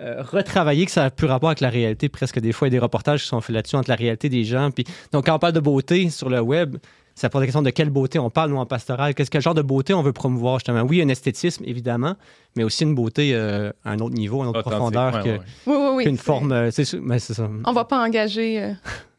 euh, 0.00 0.22
retravaillé 0.22 0.86
que 0.86 0.92
ça 0.92 1.04
a 1.06 1.10
plus 1.10 1.26
rapport 1.26 1.48
avec 1.50 1.60
la 1.60 1.70
réalité. 1.70 2.08
Presque 2.08 2.38
des 2.38 2.52
fois, 2.52 2.68
il 2.68 2.72
y 2.72 2.76
a 2.76 2.78
des 2.78 2.82
reportages 2.82 3.22
qui 3.22 3.28
sont 3.28 3.40
faits 3.40 3.54
là-dessus 3.54 3.76
entre 3.76 3.90
la 3.90 3.96
réalité 3.96 4.28
des 4.28 4.44
gens. 4.44 4.70
Puis, 4.70 4.84
donc, 5.12 5.26
quand 5.26 5.34
on 5.34 5.38
parle 5.38 5.52
de 5.54 5.60
beauté 5.60 6.08
sur 6.10 6.28
le 6.30 6.40
web, 6.40 6.76
ça 7.14 7.28
pose 7.28 7.40
la 7.40 7.46
question 7.46 7.62
de 7.62 7.70
quelle 7.70 7.90
beauté 7.90 8.20
on 8.20 8.30
parle, 8.30 8.50
nous, 8.50 8.58
en 8.58 8.66
pastoral. 8.66 9.14
Qu'est-ce 9.14 9.30
quel 9.30 9.42
genre 9.42 9.54
de 9.54 9.62
beauté 9.62 9.94
on 9.94 10.02
veut 10.02 10.12
promouvoir, 10.12 10.60
justement? 10.60 10.82
Oui, 10.82 11.02
un 11.02 11.08
esthétisme, 11.08 11.64
évidemment, 11.66 12.14
mais 12.56 12.62
aussi 12.62 12.84
une 12.84 12.94
beauté 12.94 13.34
euh, 13.34 13.72
à 13.84 13.90
un 13.90 13.98
autre 13.98 14.14
niveau, 14.14 14.40
à 14.40 14.44
une 14.44 14.50
autre 14.50 14.62
profondeur 14.62 15.24
que, 15.24 15.30
Oui, 15.66 15.76
oui, 15.76 15.88
oui. 15.96 16.04
qu'une 16.04 16.16
forme. 16.16 16.70
c'est, 16.70 16.94
mais 16.94 17.18
c'est 17.18 17.34
ça. 17.34 17.50
On 17.64 17.72
va 17.72 17.84
pas 17.84 17.98
engager 18.06 18.72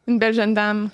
une 0.08 0.18
belle 0.18 0.32
jeune 0.32 0.54
dame. 0.54 0.88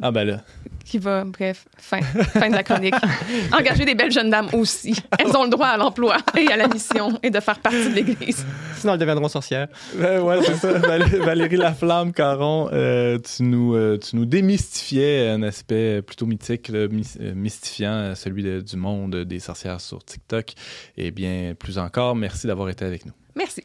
Ah, 0.00 0.12
ben 0.12 0.24
là 0.24 0.40
qui 0.88 0.98
va, 0.98 1.24
bref, 1.24 1.66
fin, 1.76 2.00
fin 2.00 2.48
de 2.48 2.54
la 2.54 2.62
chronique. 2.62 2.94
Engager 3.52 3.84
des 3.84 3.94
belles 3.94 4.10
jeunes 4.10 4.30
dames 4.30 4.48
aussi. 4.54 4.94
Elles 5.18 5.36
ont 5.36 5.44
le 5.44 5.50
droit 5.50 5.66
à 5.66 5.76
l'emploi 5.76 6.16
et 6.36 6.50
à 6.50 6.56
la 6.56 6.66
mission 6.66 7.18
et 7.22 7.30
de 7.30 7.40
faire 7.40 7.58
partie 7.58 7.90
de 7.90 7.94
l'Église. 7.94 8.44
Sinon, 8.76 8.94
elles 8.94 8.98
deviendront 8.98 9.28
sorcières. 9.28 9.68
Ben 9.94 10.20
ouais, 10.20 10.42
c'est 10.42 10.54
ça. 10.54 10.72
Valérie 10.78 11.56
Laflamme, 11.56 12.12
Caron, 12.12 12.70
euh, 12.72 13.18
tu, 13.18 13.42
nous, 13.42 13.74
euh, 13.74 13.98
tu 13.98 14.16
nous 14.16 14.24
démystifiais 14.24 15.28
un 15.28 15.42
aspect 15.42 16.00
plutôt 16.00 16.26
mythique, 16.26 16.70
euh, 16.70 16.88
mystifiant, 17.34 18.14
celui 18.14 18.62
du 18.62 18.76
monde 18.76 19.14
des 19.24 19.40
sorcières 19.40 19.80
sur 19.80 20.02
TikTok. 20.02 20.54
Et 20.96 21.10
bien 21.10 21.54
plus 21.58 21.78
encore, 21.78 22.16
merci 22.16 22.46
d'avoir 22.46 22.70
été 22.70 22.84
avec 22.84 23.04
nous. 23.04 23.12
Merci. 23.36 23.62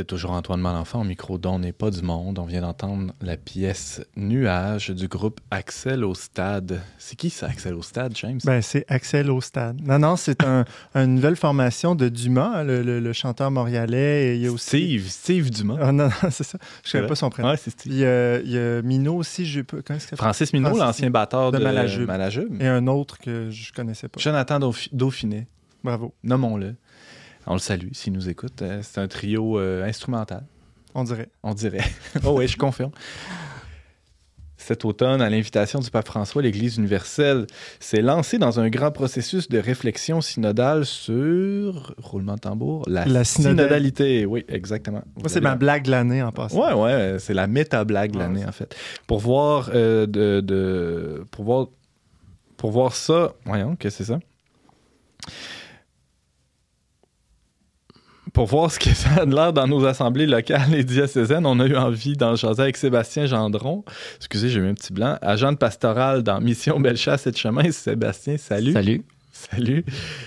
C'est 0.00 0.06
toujours 0.06 0.30
Antoine 0.30 0.62
Malenfant 0.62 1.02
au 1.02 1.04
micro 1.04 1.36
dont 1.36 1.58
n'est 1.58 1.74
pas 1.74 1.90
du 1.90 2.00
monde. 2.00 2.38
On 2.38 2.46
vient 2.46 2.62
d'entendre 2.62 3.12
la 3.20 3.36
pièce 3.36 4.00
Nuage 4.16 4.88
du 4.88 5.08
groupe 5.08 5.42
Axel 5.50 6.06
au 6.06 6.14
stade. 6.14 6.80
C'est 6.96 7.16
qui 7.16 7.28
ça, 7.28 7.48
Axel 7.48 7.74
au 7.74 7.82
stade, 7.82 8.16
James? 8.16 8.40
Ben, 8.46 8.62
c'est 8.62 8.86
Axel 8.88 9.30
au 9.30 9.42
stade. 9.42 9.78
Non, 9.82 9.98
non, 9.98 10.16
c'est 10.16 10.42
un, 10.42 10.64
une 10.94 11.16
nouvelle 11.16 11.36
formation 11.36 11.94
de 11.94 12.08
Dumas, 12.08 12.64
le, 12.64 13.12
chanteur 13.12 13.50
montréalais. 13.50 14.38
il 14.38 14.42
y 14.42 14.46
a 14.46 14.52
aussi... 14.52 14.68
Steve, 14.68 15.08
Steve 15.10 15.50
Dumas. 15.50 15.76
Ah, 15.82 15.92
non, 15.92 16.04
non 16.04 16.10
c'est 16.30 16.44
ça. 16.44 16.56
Je 16.82 16.88
ne 16.88 16.92
connais 16.92 17.08
pas 17.08 17.14
son 17.14 17.28
prénom. 17.28 17.50
Ouais, 17.50 17.58
c'est 17.58 17.68
Steve. 17.68 17.92
il, 17.92 17.98
y 17.98 18.06
a, 18.06 18.40
il 18.40 18.50
y 18.50 18.56
a 18.58 18.80
Minot 18.80 19.16
aussi. 19.16 19.44
Je 19.44 19.60
peux... 19.60 19.82
Francis 20.16 20.54
Minot, 20.54 20.78
l'ancien 20.78 21.10
batteur 21.10 21.52
de, 21.52 21.58
de 21.58 21.62
Malajube. 22.06 22.62
Et 22.62 22.66
un 22.66 22.86
autre 22.86 23.18
que 23.18 23.50
je 23.50 23.70
ne 23.70 23.76
connaissais 23.76 24.08
pas. 24.08 24.18
Jonathan 24.18 24.60
Dauphiné. 24.92 25.46
Bravo. 25.84 26.14
Nommons-le. 26.24 26.76
On 27.46 27.54
le 27.54 27.58
salue 27.58 27.88
s'il 27.92 28.12
nous 28.12 28.28
écoute. 28.28 28.62
Euh, 28.62 28.80
c'est 28.82 29.00
un 29.00 29.08
trio 29.08 29.58
euh, 29.58 29.84
instrumental. 29.84 30.44
On 30.94 31.04
dirait. 31.04 31.28
On 31.42 31.54
dirait. 31.54 31.84
oh 32.24 32.34
oui, 32.36 32.48
je 32.48 32.56
confirme. 32.56 32.90
Cet 34.56 34.84
automne, 34.84 35.22
à 35.22 35.30
l'invitation 35.30 35.80
du 35.80 35.90
pape 35.90 36.06
François, 36.06 36.42
l'Église 36.42 36.76
universelle 36.76 37.46
s'est 37.80 38.02
lancée 38.02 38.36
dans 38.38 38.60
un 38.60 38.68
grand 38.68 38.90
processus 38.90 39.48
de 39.48 39.58
réflexion 39.58 40.20
synodale 40.20 40.84
sur, 40.84 41.94
roulement 41.96 42.34
de 42.34 42.40
tambour, 42.40 42.84
la, 42.86 43.24
synodalité. 43.24 44.26
Oui, 44.26 44.44
exactement. 44.48 45.02
Moi, 45.16 45.30
c'est 45.30 45.40
ma 45.40 45.54
blague 45.54 45.84
de 45.84 45.90
l'année 45.90 46.22
en 46.22 46.30
passant. 46.30 46.60
Ouais, 46.60 46.74
ouais, 46.74 47.16
c'est 47.18 47.32
la 47.32 47.46
méta-blague 47.46 48.12
de 48.12 48.18
l'année, 48.18 48.44
en 48.44 48.52
fait. 48.52 48.76
Pour 49.06 49.20
voir, 49.20 49.70
euh, 49.74 50.06
de, 50.06 50.40
de, 50.40 51.24
pour 51.30 51.44
voir, 51.46 51.68
pour 52.58 52.70
voir 52.70 52.94
ça, 52.94 53.32
voyons, 53.46 53.76
que 53.76 53.88
c'est 53.88 54.04
ça? 54.04 54.20
Pour 58.32 58.46
voir 58.46 58.70
ce 58.70 58.78
que 58.78 58.90
ça 58.94 59.22
a 59.22 59.24
l'air 59.24 59.52
dans 59.52 59.66
nos 59.66 59.84
assemblées 59.84 60.26
locales 60.26 60.74
et 60.74 60.84
diocésaines, 60.84 61.46
on 61.46 61.58
a 61.60 61.66
eu 61.66 61.76
envie 61.76 62.16
d'en 62.16 62.36
jaser 62.36 62.62
avec 62.62 62.76
Sébastien 62.76 63.26
Gendron. 63.26 63.84
Excusez, 64.16 64.48
j'ai 64.48 64.60
eu 64.60 64.68
un 64.68 64.74
petit 64.74 64.92
blanc. 64.92 65.18
Agent 65.22 65.52
de 65.52 65.56
pastoral 65.58 66.22
dans 66.22 66.40
Mission 66.40 66.80
Bellechasse 66.80 67.26
et 67.26 67.32
de 67.32 67.36
Chemin. 67.36 67.70
Sébastien, 67.70 68.36
salut. 68.36 68.72
Salut. 68.72 69.04
Salut. 69.32 69.84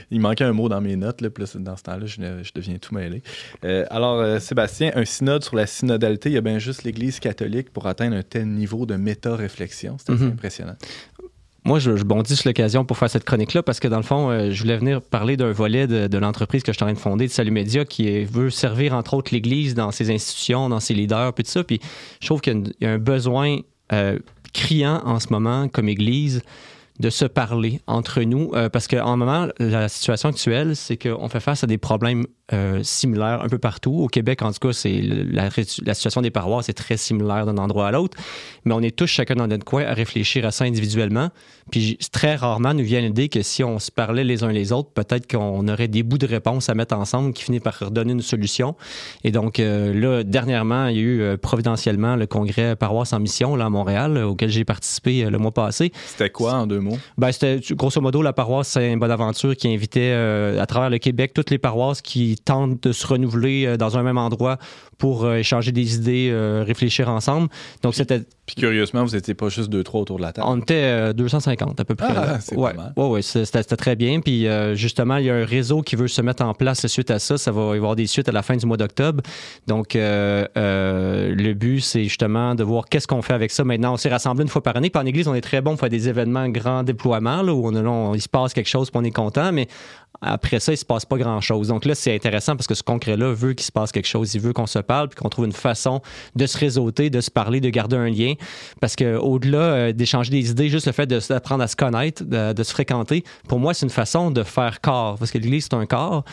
Il 0.10 0.20
manquait 0.20 0.44
un 0.44 0.54
mot 0.54 0.70
dans 0.70 0.82
mes 0.82 0.96
notes, 0.96 1.22
là, 1.22 1.30
dans 1.30 1.78
ce 1.78 1.84
temps-là, 1.84 2.06
je, 2.06 2.52
deviens 2.56 2.78
tout 2.78 2.96
mêlé. 2.96 3.22
Euh, 3.64 3.86
alors, 3.92 4.20
euh, 4.20 4.40
Sébastien, 4.40 4.92
un 4.96 5.06
synode 5.06 5.44
sur 5.44 5.56
la 5.56 5.68
synodalité, 5.68 6.30
il 6.30 6.34
y 6.34 6.38
a 6.38 6.42
bien 6.42 6.58
juste 6.58 6.84
l'Église 6.84 7.20
catholique 7.20 7.70
pour 7.72 7.86
atteindre 7.86 8.16
un 8.16 8.24
tel 8.24 8.48
niveau 8.48 8.86
de 8.86 8.96
méta-réflexion. 8.96 9.98
C'est 10.00 10.14
mhm. 10.14 10.30
impressionnant. 10.30 10.76
Moi, 11.66 11.80
je, 11.80 11.92
bondis 12.04 12.36
sur 12.36 12.50
l'occasion 12.50 12.84
pour 12.84 12.98
faire 12.98 13.10
cette 13.10 13.24
chronique-là 13.24 13.64
parce 13.64 13.80
que, 13.80 13.88
dans 13.88 13.98
le 13.98 14.04
fond, 14.04 14.30
euh, 14.30 14.52
je 14.52 14.62
voulais 14.62 14.78
venir 14.78 15.02
parler 15.02 15.38
d'un 15.38 15.52
volet 15.52 15.88
de, 15.88 16.18
l'entreprise 16.18 16.62
que 16.62 16.74
je 16.74 16.78
suis 16.78 16.84
en 16.84 16.88
train 16.88 16.94
de 16.94 17.00
fonder, 17.00 17.28
de 17.28 17.32
Salut 17.32 17.52
Média, 17.52 17.86
qui 17.86 18.26
veut 18.26 18.50
servir, 18.50 18.94
entre 18.94 19.14
autres, 19.14 19.34
l'Église 19.34 19.74
dans 19.74 19.92
ses 19.92 20.12
institutions, 20.12 20.68
dans 20.68 20.82
ses 20.82 20.94
leaders, 20.94 21.34
puis 21.34 21.46
tout 21.46 21.52
ça. 21.52 21.64
Puis 21.64 21.80
je 22.20 22.28
trouve 22.28 22.42
qu'il 22.42 22.74
y, 22.82 22.86
a 22.86 22.92
un 22.92 22.98
besoin 22.98 23.60
euh, 23.94 24.20
criant 24.54 25.02
en 25.06 25.22
ce 25.22 25.28
moment, 25.32 25.70
comme 25.70 25.88
Église, 25.88 26.42
de 27.00 27.10
se 27.10 27.26
parler 27.26 27.80
entre 27.88 28.22
nous, 28.22 28.52
euh, 28.54 28.70
parce 28.70 28.88
qu'en 28.88 29.16
moment, 29.16 29.48
la 29.58 29.88
situation 29.88 30.30
actuelle, 30.30 30.76
c'est 30.76 30.98
qu'on 30.98 31.30
fait 31.30 31.40
face 31.40 31.64
à 31.64 31.68
des 31.68 31.78
problèmes 31.78 32.26
euh, 32.52 32.84
similaire 32.84 33.42
un 33.42 33.48
peu 33.48 33.58
partout. 33.58 33.94
Au 33.94 34.08
Québec, 34.08 34.42
en 34.42 34.52
tout 34.52 34.68
cas, 34.68 34.74
c'est 34.74 35.02
la, 35.02 35.50
situation 35.50 36.20
des 36.20 36.30
paroisses 36.30 36.68
est 36.68 36.74
très 36.74 36.98
similaire 36.98 37.46
d'un 37.46 37.58
endroit 37.58 37.88
à 37.88 37.92
l'autre, 37.92 38.18
mais 38.66 38.74
on 38.74 38.82
est 38.82 38.94
tous 38.94 39.08
chacun 39.08 39.36
dans 39.36 39.48
notre 39.48 39.64
coin 39.64 39.86
à 39.86 39.94
réfléchir 39.94 40.46
à 40.46 40.52
ça 40.52 40.66
individuellement. 40.66 41.30
Puis 41.72 41.98
très 42.12 42.36
rarement 42.36 42.74
nous 42.74 42.84
vient 42.84 43.00
l'idée 43.00 43.30
que 43.30 43.42
si 43.42 43.64
on 43.64 43.80
se 43.80 43.90
parlait 43.90 44.26
les 44.26 44.44
uns 44.44 44.52
les 44.52 44.74
autres, 44.74 44.90
peut-être 44.90 45.26
qu'on 45.32 45.66
aurait 45.70 45.88
des 45.88 46.04
bouts 46.04 46.18
de 46.18 46.28
réponse 46.28 46.68
à 46.68 46.76
mettre 46.76 46.98
ensemble 46.98 47.32
qui 47.32 47.44
finissent 47.44 47.62
par 47.62 47.90
donner 47.92 48.12
une 48.12 48.22
solution. 48.22 48.76
Et 49.24 49.32
donc 49.32 49.62
euh, 49.62 49.94
là, 49.94 50.24
dernièrement, 50.26 50.88
il 50.88 50.98
y 50.98 51.00
a 51.00 51.02
eu 51.02 51.22
euh, 51.22 51.38
providentiellement 51.38 52.18
le 52.18 52.28
congrès 52.28 52.76
paroisse 52.76 53.14
en 53.14 53.22
mission 53.22 53.56
là, 53.56 53.68
à 53.68 53.70
Montréal, 53.70 54.18
auquel 54.18 54.50
j'ai 54.50 54.66
participé 54.66 55.24
le 55.30 55.38
mois 55.38 55.52
passé. 55.52 55.94
C'était 56.08 56.30
quoi 56.30 56.56
en 56.56 56.68
deux 56.68 56.82
mots? 56.82 56.98
Ben, 57.18 57.32
c'était 57.32 57.62
grosso 57.74 58.02
modo 58.02 58.22
la 58.22 58.34
paroisse 58.34 58.68
Saint-Bonaventure 58.68 59.56
qui 59.56 59.74
invitait 59.74 60.12
à 60.12 60.66
travers 60.66 60.90
le 60.90 60.98
Québec 60.98 61.32
toutes 61.34 61.50
les 61.50 61.58
paroisses 61.58 62.02
qui 62.02 62.33
tentent 62.38 62.82
de 62.84 62.92
se 62.92 63.06
renouveler 63.06 63.66
euh, 63.66 63.78
dans 63.78 63.98
un 63.98 64.04
même 64.04 64.18
endroit 64.18 64.58
pour 64.98 65.26
euh, 65.26 65.36
échanger 65.36 65.72
des 65.72 65.96
idées, 65.96 66.30
euh, 66.32 66.64
réfléchir 66.66 67.10
ensemble. 67.10 67.50
Donc, 67.82 67.96
c'était. 67.96 68.22
Puis 68.46 68.58
curieusement, 68.58 69.06
vous 69.06 69.16
n'étiez 69.16 69.34
pas 69.34 69.48
juste 69.48 69.70
deux, 69.70 69.84
trois 69.84 70.02
autour 70.02 70.18
de 70.18 70.22
la 70.22 70.34
table. 70.34 70.46
On 70.50 70.60
était 70.60 71.14
250 71.14 71.80
à 71.80 71.86
peu 71.86 71.96
près. 71.96 72.14
Ah, 72.14 72.42
c'est 72.42 72.58
ouais, 72.58 72.74
ouais, 72.98 73.08
ouais, 73.08 73.22
c'était 73.22 73.64
très 73.78 73.96
bien. 73.96 74.20
Puis 74.20 74.46
justement, 74.74 75.16
il 75.16 75.28
y 75.28 75.30
a 75.30 75.36
un 75.36 75.46
réseau 75.46 75.82
qui 75.82 75.96
veut 75.96 76.10
se 76.10 76.22
mettre 76.22 76.44
en 76.44 76.54
place 76.54 76.86
suite 76.88 77.10
à 77.10 77.20
ça. 77.20 77.38
Ça 77.38 77.54
va 77.54 77.74
y 77.74 77.78
avoir 77.78 77.96
des 77.96 78.06
suites 78.06 78.28
à 78.28 78.34
la 78.34 78.42
fin 78.42 78.58
du 78.58 78.66
mois 78.66 78.76
d'octobre. 78.76 79.24
Donc, 79.66 79.94
le 79.96 81.54
but, 81.54 81.80
c'est 81.80 82.04
justement 82.04 82.54
de 82.54 82.66
voir 82.66 82.84
qu'est-ce 82.90 83.08
qu'on 83.08 83.22
fait 83.22 83.34
avec 83.34 83.50
ça. 83.50 83.64
Maintenant, 83.64 83.94
on 83.94 83.98
s'est 83.98 84.10
rassemblés 84.10 84.44
une 84.44 84.50
fois 84.50 84.62
par 84.62 84.76
année. 84.76 84.90
Puis 84.90 85.02
en 85.02 85.06
Église, 85.06 85.30
on 85.30 85.36
est 85.36 85.40
très 85.40 85.62
bon 85.62 85.72
pour 85.72 85.80
faire 85.80 85.90
des 85.90 86.10
événements 86.10 86.50
grand 86.50 86.84
déploiement, 86.84 87.44
là, 87.44 87.54
où 87.54 87.68
on, 87.68 88.14
il 88.14 88.22
se 88.22 88.30
passe 88.30 88.54
quelque 88.54 88.70
chose, 88.70 88.92
puis 88.92 89.00
on 89.02 89.06
est 89.06 89.12
content. 89.12 89.54
Mais 89.54 89.70
après 90.22 90.60
ça, 90.60 90.72
il 90.72 90.78
se 90.78 90.86
passe 90.86 91.06
pas 91.06 91.18
grand-chose. 91.18 91.68
Donc 91.68 91.86
là, 91.86 91.96
c'est 91.96 92.23
intéressant 92.24 92.56
parce 92.56 92.68
que 92.68 92.76
ce 92.76 92.84
concret-là 92.84 93.34
veut 93.34 93.54
qu'il 93.54 93.66
se 93.66 93.72
passe 93.72 93.92
quelque 93.92 94.08
chose. 94.08 94.34
Il 94.34 94.42
veut 94.42 94.54
qu'on 94.54 94.68
se 94.68 94.80
parle 94.80 95.10
puis 95.10 95.20
qu'on 95.20 95.30
trouve 95.30 95.46
une 95.46 95.52
façon 95.52 96.02
de 96.36 96.46
se 96.46 96.58
réseauter, 96.58 97.10
de 97.10 97.20
se 97.20 97.30
parler, 97.30 97.60
de 97.60 97.70
garder 97.70 97.98
un 97.98 98.10
lien. 98.10 98.34
Parce 98.80 98.96
qu'au-delà 98.96 99.58
euh, 99.58 99.92
d'échanger 99.92 100.32
des 100.32 100.52
idées, 100.52 100.70
juste 100.70 100.86
le 100.86 100.94
fait 100.94 101.06
d'apprendre 101.08 101.64
à 101.64 101.68
se 101.68 101.76
connaître, 101.76 102.24
de, 102.24 102.64
se 102.64 102.72
fréquenter, 102.72 103.24
pour 103.48 103.60
moi, 103.60 103.74
c'est 103.74 103.86
une 103.86 103.90
façon 103.90 104.32
de 104.32 104.44
faire 104.44 104.80
corps. 104.80 105.18
Parce 105.18 105.32
que 105.32 105.38
l'Église, 105.38 105.68
c'est 105.70 105.76
un 105.76 105.86
corps. 105.86 106.24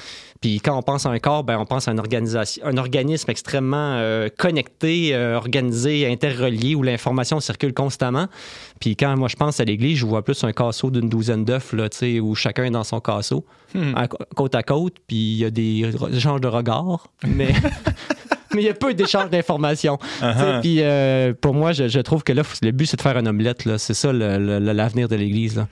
Puis 0.41 0.59
quand 0.61 0.77
on 0.77 0.83
pense 0.83 1.05
à 1.05 1.11
un 1.11 1.19
corps, 1.19 1.45
ben, 1.45 1.59
on 1.59 1.67
pense 1.67 1.87
à 1.87 1.93
une 1.93 1.99
organisation, 1.99 2.65
un 2.65 2.79
organisme 2.79 3.31
extrêmement 3.31 3.97
euh, 3.99 4.29
connecté, 4.35 5.15
euh, 5.15 5.37
organisé, 5.37 6.11
interrelié, 6.11 6.75
où 6.75 6.83
l'information 6.83 7.41
circule 7.41 7.75
constamment. 7.75 8.27
Puis 8.81 8.97
quand 8.97 9.15
moi 9.19 9.29
je 9.29 9.37
pense 9.37 9.61
à 9.61 9.65
l'Église, 9.65 9.99
je 9.99 10.07
vois 10.07 10.25
plus 10.25 10.43
un 10.43 10.53
casseau 10.53 10.91
d'une 10.91 11.11
douzaine 11.11 11.45
d'œufs, 11.45 11.75
où 12.23 12.35
chacun 12.35 12.65
est 12.65 12.71
dans 12.71 12.85
son 12.85 13.01
casseau, 13.01 13.45
hmm. 13.75 13.93
côte 14.35 14.55
à 14.55 14.63
côte, 14.63 14.97
puis 15.07 15.17
il 15.17 15.37
y 15.37 15.45
a 15.45 15.51
des 15.51 15.91
échanges 16.13 16.41
de 16.41 16.49
regards, 16.49 17.09
mais... 17.27 17.53
mais 18.55 18.63
il 18.63 18.67
y 18.67 18.69
a 18.69 18.75
peu 18.75 18.95
d'échanges 18.95 19.31
d'informations. 19.31 19.97
Uh-huh. 20.21 20.61
Puis 20.61 20.79
euh, 20.81 21.33
pour 21.41 21.55
moi, 21.55 21.71
je, 21.71 22.01
trouve 22.01 22.25
que 22.25 22.33
là, 22.33 22.43
le 22.63 22.73
but, 22.73 22.87
c'est 22.87 22.97
de 22.97 23.03
faire 23.03 23.17
une 23.17 23.29
omelette. 23.29 23.63
C'est 23.77 23.95
ça 23.95 24.13
l'avenir 24.13 25.07
de 25.07 25.15
l'Église. 25.15 25.65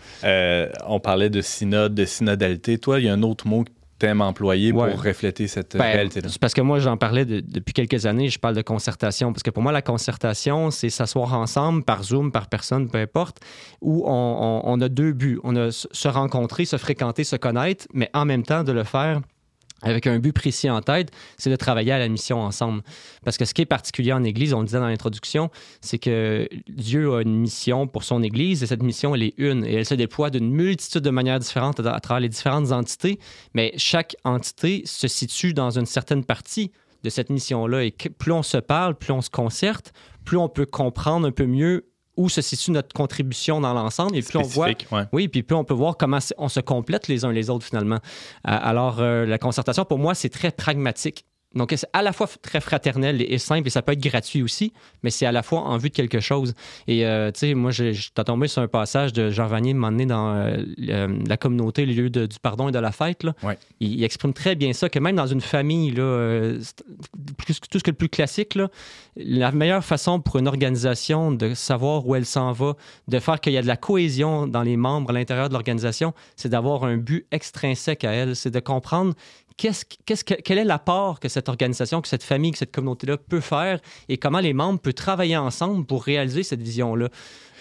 on 0.86 1.00
parlait 1.00 1.28
de 1.28 1.40
synode, 1.40 1.94
de 1.94 2.04
synodalité. 2.04 2.78
Toi, 2.78 3.00
il 3.00 3.06
y 3.06 3.08
a 3.08 3.14
un 3.14 3.22
autre 3.24 3.48
mot 3.48 3.64
thème 3.99 4.20
employé 4.20 4.72
pour 4.72 4.84
refléter 4.84 5.46
cette 5.46 5.76
ben, 5.76 5.84
réalité-là? 5.84 6.28
parce 6.40 6.55
que 6.55 6.61
moi, 6.61 6.78
j'en 6.78 6.96
parlais 6.96 7.24
depuis 7.24 7.72
quelques 7.72 8.07
années, 8.07 8.28
je 8.28 8.38
parle 8.38 8.55
de 8.55 8.62
concertation. 8.62 9.32
Parce 9.32 9.42
que 9.42 9.51
pour 9.51 9.62
moi, 9.62 9.72
la 9.72 9.82
concertation, 9.82 10.70
c'est 10.70 10.90
s'asseoir 10.90 11.34
ensemble, 11.34 11.82
par 11.84 12.03
Zoom, 12.03 12.32
par 12.32 12.49
personne, 12.49 12.88
peu 12.88 12.99
importe, 12.99 13.38
où 13.80 14.05
on, 14.07 14.80
a 14.80 14.88
deux 14.88 15.12
buts. 15.12 15.40
On 15.44 15.57
a 15.57 15.70
se 15.70 16.09
rencontrer, 16.09 16.64
se 16.64 16.76
fréquenter, 16.76 17.24
se 17.24 17.36
connaître, 17.36 17.86
mais 17.92 18.11
en 18.14 18.24
même 18.24 18.42
temps 18.42 18.64
de 18.64 18.72
le 18.72 18.84
faire 18.84 19.20
avec 19.82 20.06
un 20.06 20.18
but 20.18 20.32
précis 20.32 20.68
en 20.68 20.80
tête, 20.80 21.10
c'est 21.36 21.50
de 21.50 21.56
travailler 21.56 21.92
à 21.92 21.98
la 21.98 22.08
mission 22.08 22.40
ensemble. 22.40 22.82
Parce 23.24 23.36
que 23.36 23.44
ce 23.44 23.54
qui 23.54 23.62
est 23.62 23.66
particulier 23.66 24.12
en 24.12 24.24
Église, 24.24 24.52
on 24.52 24.60
le 24.60 24.66
disait 24.66 24.78
dans 24.78 24.88
l'introduction, 24.88 25.50
c'est 25.80 25.98
que 25.98 26.48
Dieu 26.68 27.14
a 27.14 27.22
une 27.22 27.36
mission 27.36 27.86
pour 27.86 28.04
son 28.04 28.22
Église 28.22 28.62
et 28.62 28.66
cette 28.66 28.82
mission, 28.82 29.14
elle 29.14 29.22
est 29.22 29.34
une. 29.36 29.64
Et 29.64 29.74
elle 29.74 29.86
se 29.86 29.94
déploie 29.94 30.30
d'une 30.30 30.50
multitude 30.50 31.02
de 31.02 31.10
manières 31.10 31.38
différentes 31.38 31.80
à, 31.80 32.00
travers 32.00 32.20
les 32.20 32.28
différentes 32.28 32.72
entités, 32.72 33.18
mais 33.54 33.72
chaque 33.76 34.16
entité 34.24 34.82
se 34.84 35.06
situe 35.06 35.54
dans 35.54 35.78
une 35.78 35.86
certaine 35.86 36.24
partie 36.24 36.72
de 37.04 37.10
cette 37.10 37.30
mission-là. 37.30 37.84
Et 37.84 37.92
plus 37.92 38.32
on 38.32 38.42
se 38.42 38.58
parle, 38.58 38.96
plus 38.96 39.12
on 39.12 39.20
se 39.20 39.30
concerte, 39.30 39.92
plus 40.24 40.36
on 40.36 40.48
peut 40.48 40.66
comprendre 40.66 41.26
un 41.26 41.32
peu 41.32 41.46
mieux 41.46 41.86
où 42.18 42.28
se 42.28 42.42
situe 42.42 42.72
notre 42.72 42.92
contribution 42.92 43.60
dans 43.60 43.72
l'ensemble. 43.72 44.16
Et 44.16 44.22
puis 44.22 44.36
on 44.36 44.42
voit, 44.42 44.70
oui, 45.12 45.28
puis 45.28 45.42
plus 45.42 45.56
on 45.56 45.64
peut 45.64 45.72
voir 45.72 45.96
comment 45.96 46.18
on 46.36 46.48
se 46.48 46.60
complète 46.60 47.08
les 47.08 47.24
uns 47.24 47.32
les 47.32 47.48
autres 47.48 47.64
finalement. 47.64 47.96
Euh, 47.96 47.98
alors 48.42 49.00
euh, 49.00 49.24
la 49.24 49.38
concertation 49.38 49.84
pour 49.84 49.98
moi 49.98 50.14
c'est 50.14 50.28
très 50.28 50.50
pragmatique. 50.50 51.24
Donc, 51.55 51.72
c'est 51.74 51.88
à 51.94 52.03
la 52.03 52.12
fois 52.12 52.28
très 52.42 52.61
fraternel 52.61 53.22
et 53.22 53.38
simple, 53.38 53.66
et 53.66 53.70
ça 53.70 53.80
peut 53.80 53.92
être 53.92 54.03
gratuit 54.03 54.42
aussi, 54.42 54.72
mais 55.03 55.11
c'est 55.11 55.24
à 55.24 55.32
la 55.32 55.42
fois 55.42 55.61
en 55.61 55.78
vue 55.78 55.88
de 55.88 55.94
quelque 55.94 56.20
chose. 56.20 56.55
Et, 56.86 57.07
euh, 57.07 57.32
tu 57.32 57.40
sais, 57.40 57.55
moi, 57.55 57.70
je 57.70 57.92
suis 57.92 58.11
tombé 58.11 58.49
sur 58.49 58.61
un 58.61 58.68
passage 58.68 59.14
de 59.14 59.30
Jean 59.30 59.46
Vanier, 59.46 59.72
donné 59.72 60.05
dans 60.05 60.34
euh, 60.34 61.09
la 61.26 61.36
communauté, 61.38 61.86
le 61.86 61.94
lieu 61.94 62.11
du 62.11 62.38
pardon 62.40 62.68
et 62.68 62.72
de 62.72 62.78
la 62.78 62.92
fête. 62.92 63.24
Là. 63.24 63.34
Il, 63.80 64.05
exprime 64.05 64.34
très 64.34 64.57
bien 64.57 64.72
ça, 64.74 64.88
que 64.88 64.99
même 64.99 65.16
dans 65.16 65.26
une 65.26 65.40
famille, 65.40 65.90
là, 65.90 66.03
euh, 66.03 66.61
tout 67.70 67.78
ce 67.78 67.84
que 67.84 67.90
le 67.90 67.96
plus 67.96 68.09
classique, 68.11 68.55
là, 68.55 68.68
la 69.16 69.51
meilleure 69.51 69.84
façon 69.84 70.20
pour 70.20 70.36
une 70.36 70.49
organisation 70.49 71.32
de 71.32 71.55
savoir 71.55 72.07
où 72.07 72.14
elle 72.14 72.26
s'en 72.26 72.53
va, 72.53 72.76
de 73.09 73.18
faire 73.18 73.40
qu'il 73.40 73.55
y 73.55 73.59
a 73.59 73.62
de 73.62 73.66
la 73.66 73.76
cohésion 73.76 74.46
dans 74.46 74.62
les 74.62 74.76
membres 74.76 75.11
à 75.11 75.12
l'intérieur 75.12 75.49
de 75.49 75.55
l'organisation, 75.55 76.12
c'est 76.36 76.51
d'avoir 76.51 76.84
un 76.84 76.99
but 76.99 77.26
extrinsèque 77.30 78.05
à 78.05 78.12
elle, 78.12 78.36
c'est 78.36 78.51
de 78.51 78.61
comprendre 78.61 79.14
qu'est-ce, 79.59 80.24
quel 80.24 80.59
est 80.59 80.64
l'apport 80.64 81.20
que 81.20 81.28
cette 81.28 81.48
organisation, 81.48 82.00
que 82.00 82.09
cette 82.09 82.22
famille, 82.22 82.52
que 82.52 82.59
cette 82.59 82.72
communauté-là 82.72 83.18
peut 83.18 83.40
faire 83.40 83.80
et 84.09 84.16
comment 84.16 84.40
les 84.40 84.54
membres 84.54 84.78
peuvent 84.78 84.94
travailler 84.94 85.36
ensemble 85.36 85.84
pour 85.84 86.04
réaliser 86.04 86.42
cette 86.42 86.62
vision-là? 86.62 87.09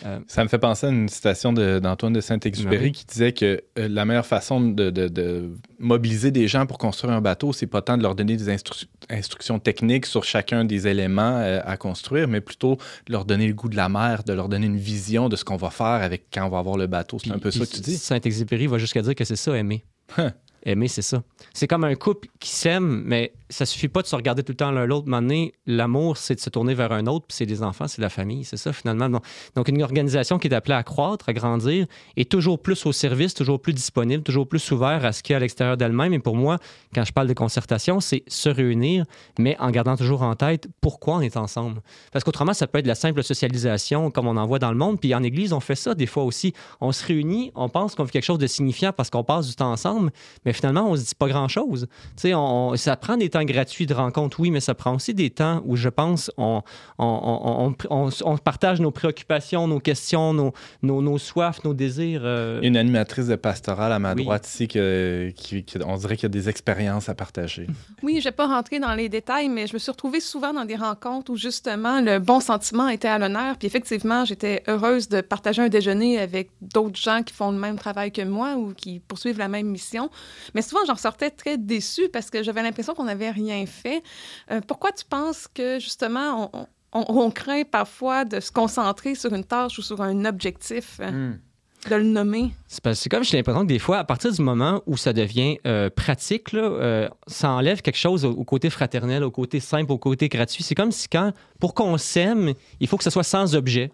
Euh, 0.06 0.20
Ça 0.28 0.44
me 0.44 0.48
fait 0.48 0.60
penser 0.60 0.86
à 0.86 0.90
une 0.90 1.10
citation 1.10 1.52
d'Antoine 1.52 2.14
de, 2.14 2.22
Saint-Exupéry 2.22 2.92
qui 2.92 3.06
disait 3.06 3.34
que 3.34 3.64
euh, 3.80 3.88
la 3.88 4.06
meilleure 4.06 4.28
façon 4.28 4.62
de, 4.62 5.50
mobiliser 5.80 6.30
des 6.30 6.48
gens 6.48 6.68
pour 6.68 6.78
construire 6.78 7.14
un 7.16 7.22
bateau, 7.22 7.52
c'est 7.52 7.68
pas 7.68 7.82
tant 7.82 7.98
de 7.98 8.04
leur 8.04 8.14
donner 8.14 8.38
des 8.38 8.50
instructions 9.10 9.60
techniques 9.60 10.06
sur 10.06 10.24
chacun 10.24 10.66
des 10.66 10.88
éléments 10.88 11.40
euh, 11.40 11.62
à 11.66 11.78
construire, 11.78 12.28
mais 12.28 12.42
plutôt 12.42 12.78
de 13.08 13.12
leur 13.12 13.26
donner 13.26 13.48
le 13.48 13.54
goût 13.54 13.70
de 13.70 13.76
la 13.76 13.90
mer, 13.90 14.24
de 14.24 14.34
leur 14.34 14.50
donner 14.50 14.68
une 14.68 14.78
vision 14.78 15.30
de 15.30 15.36
ce 15.36 15.44
qu'on 15.44 15.58
va 15.58 15.72
faire 15.72 15.88
avec 15.88 16.28
quand 16.32 16.46
on 16.46 16.50
va 16.50 16.60
avoir 16.60 16.78
le 16.78 16.86
bateau. 16.86 17.18
C'est 17.18 17.32
un 17.32 17.40
peu 17.40 17.50
ça 17.50 17.66
que 17.66 17.72
tu 17.72 17.82
dis. 17.82 17.98
Saint-Exupéry 17.98 18.68
va 18.68 18.78
jusqu'à 18.78 19.02
dire 19.02 19.16
que 19.16 19.26
c'est 19.26 19.36
ça, 19.36 19.58
aimer. 19.58 19.84
Aimer, 20.64 20.88
c'est 20.88 21.02
ça. 21.02 21.24
C'est 21.54 21.68
comme 21.68 21.84
un 21.84 21.96
couple 21.96 22.28
qui 22.40 22.50
s'aime, 22.50 23.04
mais 23.06 23.34
ça 23.50 23.66
suffit 23.66 23.88
pas 23.88 24.02
de 24.02 24.08
se 24.08 24.16
regarder 24.16 24.44
tout 24.44 24.52
le 24.52 24.58
temps 24.58 24.72
l'un 24.72 24.86
l'autre. 24.86 25.10
donné, 25.10 25.54
l'amour, 25.66 26.18
c'est 26.18 26.36
de 26.36 26.40
se 26.40 26.50
tourner 26.50 26.74
vers 26.74 26.92
un 26.92 27.06
autre, 27.08 27.26
puis 27.28 27.36
c'est 27.36 27.46
les 27.46 27.64
enfants, 27.64 27.88
c'est 27.88 28.02
la 28.02 28.10
famille, 28.10 28.44
c'est 28.44 28.58
ça 28.58 28.74
finalement. 28.74 29.10
Donc, 29.56 29.68
une 29.68 29.82
organisation 29.82 30.38
qui 30.40 30.48
est 30.48 30.54
appelée 30.54 30.76
à 30.76 30.84
croître, 30.84 31.30
à 31.30 31.34
grandir, 31.34 31.86
est 32.16 32.30
toujours 32.30 32.60
plus 32.60 32.86
au 32.86 32.92
service, 32.92 33.34
toujours 33.34 33.62
plus 33.62 33.74
disponible, 33.74 34.24
toujours 34.24 34.48
plus 34.48 34.72
ouvert 34.72 35.06
à 35.06 35.12
ce 35.12 35.24
qu'il 35.24 35.34
y 35.34 35.36
a 35.36 35.38
à 35.38 35.40
l'extérieur 35.40 35.78
d'elle-même. 35.78 36.14
Et 36.14 36.20
pour 36.20 36.36
moi, 36.36 36.58
quand 36.94 37.04
je 37.04 37.14
parle 37.14 37.28
de 37.28 37.34
concertation, 37.34 38.00
c'est 38.00 38.24
se 38.28 38.50
réunir, 38.50 39.06
mais 39.40 39.56
en 39.60 39.72
gardant 39.72 39.96
toujours 39.96 40.22
en 40.22 40.36
tête 40.36 40.68
pourquoi 40.82 41.16
on 41.16 41.22
est 41.22 41.38
ensemble. 41.38 41.82
Parce 42.12 42.24
qu'autrement, 42.24 42.54
ça 42.54 42.68
peut 42.68 42.80
être 42.80 42.86
de 42.86 42.90
la 42.90 42.96
simple 42.96 43.24
socialisation 43.24 44.12
comme 44.12 44.28
on 44.28 44.38
en 44.38 44.46
voit 44.46 44.60
dans 44.60 44.72
le 44.72 44.78
monde. 44.78 45.00
Puis 45.00 45.14
en 45.16 45.24
Église, 45.24 45.54
on 45.54 45.60
fait 45.60 45.76
ça 45.76 45.96
des 45.96 46.06
fois 46.06 46.24
aussi. 46.24 46.54
On 46.82 46.92
se 46.92 47.06
réunit, 47.06 47.52
on 47.56 47.70
pense 47.70 47.96
qu'on 47.96 48.06
fait 48.06 48.12
quelque 48.12 48.24
chose 48.24 48.40
de 48.40 48.48
signifiant 48.48 48.92
parce 48.92 49.10
qu'on 49.10 49.24
passe 49.24 49.48
du 49.48 49.56
temps 49.56 49.72
ensemble, 49.72 50.12
mais 50.46 50.54
finalement, 50.54 50.90
on 50.90 50.96
se 50.96 51.04
dit 51.04 51.16
pas 51.16 51.28
grand-chose. 51.28 51.88
Tu 52.16 52.30
sais, 52.30 52.78
ça 52.78 52.96
prend 52.96 53.18
des 53.18 53.30
temps 53.30 53.37
gratuits 53.46 53.86
de 53.86 53.94
rencontre, 53.94 54.40
oui, 54.40 54.52
mais 54.52 54.60
ça 54.60 54.76
prend 54.76 54.96
aussi 54.96 55.14
des 55.14 55.30
temps 55.30 55.62
où 55.66 55.76
je 55.76 55.90
pense 55.90 56.32
on, 56.38 56.62
on, 56.98 57.74
on 57.90 58.38
partage 58.38 58.80
nos 58.80 58.92
préoccupations, 58.92 59.68
nos 59.68 59.80
questions, 59.80 60.34
nos, 60.34 60.54
nos, 60.84 61.02
nos 61.02 61.18
soifs, 61.18 61.64
nos 61.64 61.74
désirs. 61.74 62.22
Euh. 62.24 62.62
Une 62.62 62.78
animatrice 62.78 63.28
de 63.28 63.36
pastorale 63.36 63.92
à 63.92 64.00
ma 64.00 64.16
droite 64.16 64.48
ici, 64.48 64.68
qui, 64.68 65.66
on 65.86 65.98
dirait 65.98 66.16
qu'il 66.16 66.24
y 66.24 66.26
a 66.28 66.30
des 66.30 66.50
expériences 66.50 67.10
à 67.10 67.16
partager. 67.16 67.68
Oui, 68.04 68.14
je 68.14 68.20
ne 68.20 68.24
vais 68.26 68.32
pas 68.32 68.48
rentrer 68.48 68.80
dans 68.80 68.94
les 68.94 69.10
détails, 69.10 69.50
mais 69.50 69.66
je 69.66 69.74
me 69.74 69.80
suis 69.80 69.92
retrouvée 69.92 70.20
souvent 70.20 70.54
dans 70.54 70.66
des 70.66 70.76
rencontres 70.76 71.32
où 71.32 71.36
justement 71.36 72.00
le 72.00 72.20
bon 72.20 72.40
sentiment 72.40 72.88
était 72.88 73.08
à 73.08 73.18
l'honneur. 73.18 73.58
Puis 73.58 73.66
effectivement, 73.66 74.24
j'étais 74.24 74.64
heureuse 74.68 75.10
de 75.10 75.22
partager 75.22 75.64
un 75.64 75.68
déjeuner 75.68 76.20
avec 76.20 76.52
d'autres 76.62 77.00
gens 77.00 77.24
qui 77.24 77.34
font 77.34 77.52
le 77.52 77.58
même 77.58 77.78
travail 77.78 78.12
que 78.12 78.22
moi 78.22 78.56
ou 78.56 78.74
qui 78.74 79.00
poursuivent 79.00 79.40
la 79.40 79.48
même 79.48 79.68
mission. 79.68 80.10
Mais 80.54 80.62
souvent, 80.62 80.82
j'en 80.86 80.96
sortais 80.96 81.32
très 81.32 81.58
déçue 81.58 82.08
parce 82.10 82.30
que 82.30 82.44
j'avais 82.44 82.62
l'impression 82.62 82.94
qu'on 82.94 83.08
n'avait 83.28 83.40
rien 83.40 83.66
fait. 83.66 84.04
Euh, 84.52 84.62
pourquoi 84.66 84.92
tu 84.92 85.06
penses 85.06 85.48
que 85.54 85.80
justement, 85.80 86.52
on, 86.94 87.32
craint 87.32 87.64
parfois 87.64 88.26
de 88.26 88.40
se 88.40 88.52
concentrer 88.52 89.16
sur 89.16 89.34
une 89.34 89.44
tâche 89.44 89.78
ou 89.80 89.82
sur 89.82 90.02
un 90.02 90.26
objectif? 90.26 91.00
Hmm 91.00 91.34
de 91.90 91.96
le 91.96 92.04
nommer? 92.04 92.52
C'est 92.68 93.10
comme 93.10 93.24
j'ai 93.24 93.38
l'impression 93.38 93.62
que 93.62 93.68
des 93.68 93.80
fois, 93.80 94.00
à 94.00 94.04
partir 94.04 94.32
du 94.32 94.42
moment 94.42 94.82
où 94.86 94.98
ça 94.98 95.14
devient 95.14 95.58
euh, 95.66 95.90
pratique, 95.90 96.54
euh, 96.54 97.08
ça 97.28 97.52
enlève 97.52 97.82
quelque 97.82 97.98
chose 97.98 98.26
au, 98.26 98.44
côté 98.44 98.70
fraternel, 98.70 99.24
au 99.24 99.32
côté 99.32 99.60
simple, 99.60 99.92
au 99.92 99.98
côté 99.98 100.30
gratuit. 100.30 100.64
C'est 100.64 100.76
comme 100.76 100.92
si 100.92 101.08
quand, 101.08 101.34
pour 101.60 101.74
qu'on 101.74 101.98
s'aime, 101.98 102.54
il 102.80 102.88
faut 102.88 102.98
que 102.98 103.04
ce 103.04 103.10
soit 103.10 103.24
sans 103.24 103.56
objet. 103.56 103.92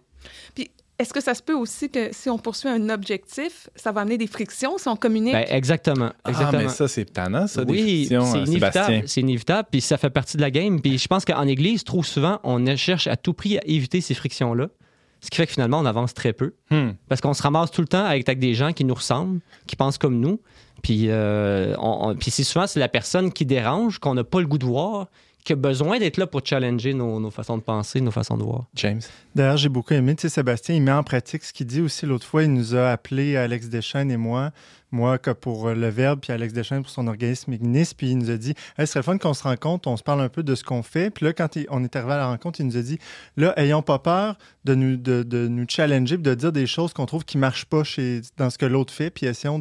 Puis 0.55 0.71
est-ce 0.99 1.13
que 1.13 1.21
ça 1.21 1.33
se 1.33 1.41
peut 1.41 1.55
aussi 1.55 1.89
que 1.89 2.09
si 2.13 2.29
on 2.29 2.37
poursuit 2.37 2.69
un 2.69 2.89
objectif, 2.89 3.69
ça 3.75 3.91
va 3.91 4.01
amener 4.01 4.17
des 4.17 4.27
frictions 4.27 4.77
si 4.77 4.87
on 4.87 4.95
communique? 4.95 5.33
Ben, 5.33 5.45
exactement, 5.49 6.11
exactement. 6.27 6.61
Ah, 6.61 6.63
mais 6.65 6.69
ça, 6.69 6.87
c'est 6.87 7.05
tannant, 7.05 7.47
ça, 7.47 7.65
des 7.65 7.73
oui, 7.73 8.05
frictions, 8.05 8.25
c'est 8.25 8.43
inévitable, 8.43 9.03
c'est 9.07 9.21
inévitable, 9.21 9.67
puis 9.71 9.81
ça 9.81 9.97
fait 9.97 10.11
partie 10.11 10.37
de 10.37 10.41
la 10.41 10.51
game. 10.51 10.81
Puis 10.81 10.99
je 10.99 11.07
pense 11.07 11.25
qu'en 11.25 11.47
Église, 11.47 11.83
trop 11.83 12.03
souvent, 12.03 12.39
on 12.43 12.63
cherche 12.75 13.07
à 13.07 13.15
tout 13.15 13.33
prix 13.33 13.57
à 13.57 13.61
éviter 13.65 14.01
ces 14.01 14.13
frictions-là. 14.13 14.67
Ce 15.21 15.29
qui 15.29 15.37
fait 15.37 15.47
que 15.47 15.53
finalement, 15.53 15.79
on 15.79 15.85
avance 15.85 16.13
très 16.13 16.33
peu. 16.33 16.53
Hmm. 16.69 16.91
Parce 17.07 17.21
qu'on 17.21 17.33
se 17.33 17.41
ramasse 17.41 17.71
tout 17.71 17.81
le 17.81 17.87
temps 17.87 18.05
avec, 18.05 18.39
des 18.39 18.53
gens 18.53 18.73
qui 18.73 18.83
nous 18.83 18.93
ressemblent, 18.93 19.39
qui 19.67 19.75
pensent 19.75 19.97
comme 19.97 20.19
nous. 20.19 20.41
Puis, 20.83 21.05
euh, 21.07 21.75
puis 22.19 22.29
c'est 22.29 22.43
souvent 22.43 22.67
c'est 22.67 22.81
la 22.81 22.89
personne 22.89 23.31
qui 23.31 23.45
dérange, 23.45 23.99
qu'on 23.99 24.15
n'a 24.15 24.25
pas 24.25 24.41
le 24.41 24.47
goût 24.47 24.57
de 24.57 24.65
voir, 24.65 25.07
qui 25.43 25.53
a 25.53 25.55
besoin 25.55 25.99
d'être 25.99 26.17
là 26.17 26.27
pour 26.27 26.41
challenger 26.45 26.93
nos, 26.93 27.31
façons 27.31 27.57
de 27.57 27.63
penser, 27.63 28.01
nos 28.01 28.11
façons 28.11 28.37
de 28.37 28.43
voir. 28.43 28.65
James. 28.75 29.01
D'ailleurs, 29.35 29.57
j'ai 29.57 29.69
beaucoup 29.69 29.93
aimé, 29.93 30.15
tu 30.15 30.23
sais, 30.23 30.29
Sébastien, 30.29 30.75
il 30.75 30.81
met 30.81 30.91
en 30.91 31.03
pratique 31.03 31.43
ce 31.43 31.53
qu'il 31.53 31.67
dit 31.67 31.81
aussi. 31.81 32.05
L'autre 32.05 32.25
fois, 32.25 32.43
il 32.43 32.53
nous 32.53 32.75
a 32.75 32.89
appelé, 32.89 33.35
Alex 33.35 33.69
Deschênes 33.69 34.11
et 34.11 34.17
moi, 34.17 34.51
moi 34.93 35.17
que 35.17 35.31
pour 35.31 35.67
euh, 35.67 35.73
le 35.73 35.89
Verbe, 35.89 36.19
puis 36.21 36.31
Alex 36.31 36.53
Deschênes 36.53 36.83
pour 36.83 36.91
son 36.91 37.07
organisme 37.07 37.51
Ignis, 37.53 37.93
puis 37.97 38.11
il 38.11 38.17
nous 38.17 38.29
a 38.29 38.37
dit 38.37 38.53
hey, 38.77 38.87
ce 38.87 38.93
serait 38.93 39.03
fun 39.03 39.17
qu'on 39.17 39.33
se 39.33 39.43
rencontre, 39.43 39.89
on 39.89 39.97
se 39.97 40.03
parle 40.03 40.21
un 40.21 40.29
peu 40.29 40.43
de 40.43 40.55
ce 40.55 40.63
qu'on 40.63 40.83
fait. 40.83 41.09
Puis 41.09 41.25
là, 41.25 41.33
quand 41.33 41.57
on 41.69 41.83
est 41.83 41.95
arrivé 41.95 42.13
à 42.13 42.17
la 42.17 42.27
rencontre, 42.27 42.61
il 42.61 42.67
nous 42.67 42.77
a 42.77 42.81
dit 42.81 42.99
là, 43.35 43.53
ayons 43.57 43.81
pas 43.81 43.99
peur 43.99 44.37
de 44.63 44.75
nous, 44.75 44.95
de, 44.95 45.23
de 45.23 45.47
nous 45.47 45.65
challenger, 45.67 46.15
puis 46.15 46.23
de 46.23 46.35
dire 46.35 46.51
des 46.51 46.67
choses 46.67 46.93
qu'on 46.93 47.05
trouve 47.05 47.25
qui 47.25 47.37
marchent 47.37 47.65
pas 47.65 47.83
chez, 47.83 48.21
dans 48.37 48.49
ce 48.49 48.57
que 48.57 48.65
l'autre 48.65 48.93
fait, 48.93 49.09
puis 49.09 49.25
essayons 49.25 49.59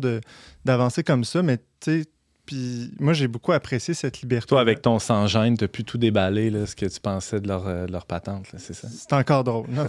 d'avancer 0.64 1.03
comme 1.03 1.24
ça. 1.24 1.43
Mais 1.43 1.57
tu 1.57 2.03
sais, 2.03 2.05
puis 2.47 2.90
moi, 2.99 3.12
j'ai 3.12 3.28
beaucoup 3.28 3.53
apprécié 3.53 3.95
cette 3.95 4.20
liberté. 4.20 4.49
Toi, 4.49 4.61
avec 4.61 4.82
ton 4.82 4.99
sans-gêne, 4.99 5.57
tu 5.57 5.68
pu 5.68 5.84
tout 5.84 5.99
déballer, 5.99 6.51
là, 6.51 6.66
ce 6.66 6.74
que 6.74 6.86
tu 6.86 7.01
pensais 7.01 7.40
de 7.40 7.47
leur, 7.47 7.68
euh, 7.68 7.86
leur 7.86 8.05
patente, 8.05 8.47
c'est 8.57 8.74
ça? 8.74 8.88
C'est 8.90 9.12
encore 9.12 9.45
drôle. 9.45 9.66
Non, 9.70 9.86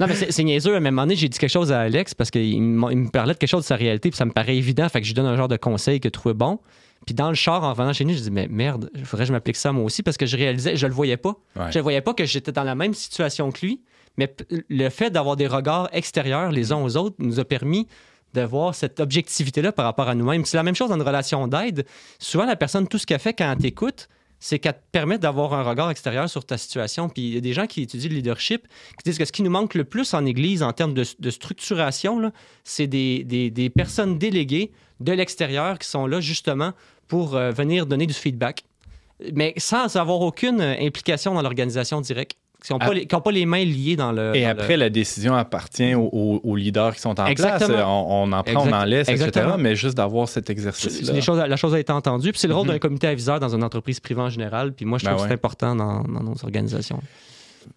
mais 0.06 0.14
c'est 0.14 0.44
niaiseux. 0.44 0.74
À 0.74 0.76
un 0.76 0.80
moment 0.80 1.02
donné, 1.02 1.16
j'ai 1.16 1.28
dit 1.28 1.38
quelque 1.38 1.50
chose 1.50 1.72
à 1.72 1.80
Alex 1.80 2.14
parce 2.14 2.30
qu'il 2.30 2.60
me 2.60 3.10
parlait 3.10 3.32
de 3.32 3.38
quelque 3.38 3.48
chose 3.48 3.62
de 3.62 3.68
sa 3.68 3.76
réalité, 3.76 4.10
puis 4.10 4.16
ça 4.18 4.26
me 4.26 4.32
paraît 4.32 4.56
évident. 4.56 4.88
Fait 4.88 5.00
que 5.00 5.06
je 5.06 5.10
lui 5.10 5.14
donne 5.14 5.26
un 5.26 5.36
genre 5.36 5.48
de 5.48 5.56
conseil 5.56 6.00
que 6.00 6.08
je 6.08 6.12
trouvais 6.12 6.34
bon. 6.34 6.58
Puis 7.06 7.14
dans 7.14 7.30
le 7.30 7.34
char, 7.34 7.64
en 7.64 7.70
revenant 7.70 7.94
chez 7.94 8.04
nous, 8.04 8.12
je 8.12 8.20
dis, 8.20 8.30
mais 8.30 8.48
merde, 8.48 8.90
il 8.94 9.06
faudrait 9.06 9.24
que 9.24 9.28
je 9.28 9.32
m'applique 9.32 9.56
ça 9.56 9.72
moi 9.72 9.84
aussi 9.84 10.02
parce 10.02 10.18
que 10.18 10.26
je 10.26 10.36
réalisais, 10.36 10.76
je 10.76 10.86
le 10.86 10.92
voyais 10.92 11.16
pas. 11.16 11.36
Je 11.70 11.78
ne 11.78 11.82
voyais 11.82 12.02
pas 12.02 12.12
que 12.12 12.26
j'étais 12.26 12.52
dans 12.52 12.64
la 12.64 12.74
même 12.74 12.92
situation 12.92 13.50
que 13.50 13.64
lui. 13.64 13.80
Mais 14.18 14.34
le 14.50 14.88
fait 14.90 15.10
d'avoir 15.10 15.36
des 15.36 15.46
regards 15.46 15.88
extérieurs 15.92 16.50
les 16.50 16.72
uns 16.72 16.82
aux 16.82 16.96
autres 16.96 17.16
nous 17.20 17.40
a 17.40 17.44
permis 17.44 17.86
de 18.34 18.42
voir 18.42 18.74
cette 18.74 19.00
objectivité-là 19.00 19.72
par 19.72 19.84
rapport 19.84 20.08
à 20.08 20.14
nous-mêmes. 20.14 20.44
C'est 20.44 20.56
la 20.56 20.62
même 20.62 20.74
chose 20.74 20.90
dans 20.90 20.96
une 20.96 21.02
relation 21.02 21.46
d'aide. 21.48 21.86
Souvent, 22.18 22.44
la 22.44 22.56
personne, 22.56 22.88
tout 22.88 22.98
ce 22.98 23.06
qu'elle 23.06 23.18
fait 23.18 23.34
quand 23.34 23.50
elle 23.50 23.58
t'écoute, 23.58 24.08
c'est 24.40 24.58
qu'elle 24.58 24.74
te 24.74 24.90
permet 24.92 25.18
d'avoir 25.18 25.54
un 25.54 25.62
regard 25.62 25.90
extérieur 25.90 26.28
sur 26.28 26.44
ta 26.44 26.58
situation. 26.58 27.08
Puis 27.08 27.22
il 27.28 27.34
y 27.34 27.38
a 27.38 27.40
des 27.40 27.52
gens 27.52 27.66
qui 27.66 27.82
étudient 27.82 28.08
le 28.08 28.16
leadership 28.16 28.68
qui 28.96 29.04
disent 29.04 29.18
que 29.18 29.24
ce 29.24 29.32
qui 29.32 29.42
nous 29.42 29.50
manque 29.50 29.74
le 29.74 29.84
plus 29.84 30.14
en 30.14 30.24
Église 30.24 30.62
en 30.62 30.72
termes 30.72 30.94
de, 30.94 31.30
structuration, 31.30 32.32
c'est 32.64 32.86
des, 32.86 33.72
personnes 33.74 34.18
déléguées 34.18 34.72
de 35.00 35.12
l'extérieur 35.12 35.78
qui 35.78 35.88
sont 35.88 36.06
là 36.06 36.20
justement 36.20 36.72
pour 37.06 37.36
euh, 37.36 37.50
venir 37.52 37.86
donner 37.86 38.06
du 38.06 38.14
feedback, 38.14 38.64
mais 39.32 39.54
sans 39.56 39.96
avoir 39.96 40.20
aucune 40.20 40.60
implication 40.60 41.34
dans 41.34 41.42
l'organisation 41.42 42.00
directe 42.00 42.36
qui 42.62 42.72
n'ont 42.72 43.20
pas, 43.20 43.30
les 43.30 43.46
mains 43.46 43.64
liées 43.64 43.94
dans 43.94 44.10
le. 44.10 44.34
Et 44.34 44.44
après, 44.44 44.76
la 44.76 44.90
décision 44.90 45.34
appartient 45.34 45.94
aux, 45.94 46.56
leaders 46.56 46.94
qui 46.94 47.00
sont 47.00 47.18
en 47.20 47.34
place. 47.34 47.62
On, 47.68 48.32
en 48.32 48.42
prend, 48.42 48.66
on 48.66 48.72
en 48.72 48.84
laisse, 48.84 49.08
etc. 49.08 49.46
Mais 49.58 49.76
juste 49.76 49.96
d'avoir 49.96 50.28
cet 50.28 50.50
exercice-là. 50.50 51.46
La 51.46 51.56
chose 51.56 51.74
a 51.74 51.80
été 51.80 51.92
entendue. 51.92 52.32
Puis 52.32 52.40
c'est 52.40 52.48
le 52.48 52.54
rôle 52.54 52.66
mm-hmm. 52.66 52.70
d'un 52.70 52.78
comité 52.78 53.06
aviseur 53.06 53.40
dans 53.40 53.54
une 53.54 53.62
entreprise 53.62 54.00
privée 54.00 54.22
en 54.22 54.30
général. 54.30 54.72
Puis 54.72 54.84
moi, 54.84 54.98
je 54.98 55.04
ben 55.04 55.12
trouve 55.12 55.22
que 55.22 55.28
c'est 55.28 55.34
important 55.34 55.76
dans, 55.76 56.02
dans 56.02 56.22
nos 56.22 56.34
organisations. 56.42 57.00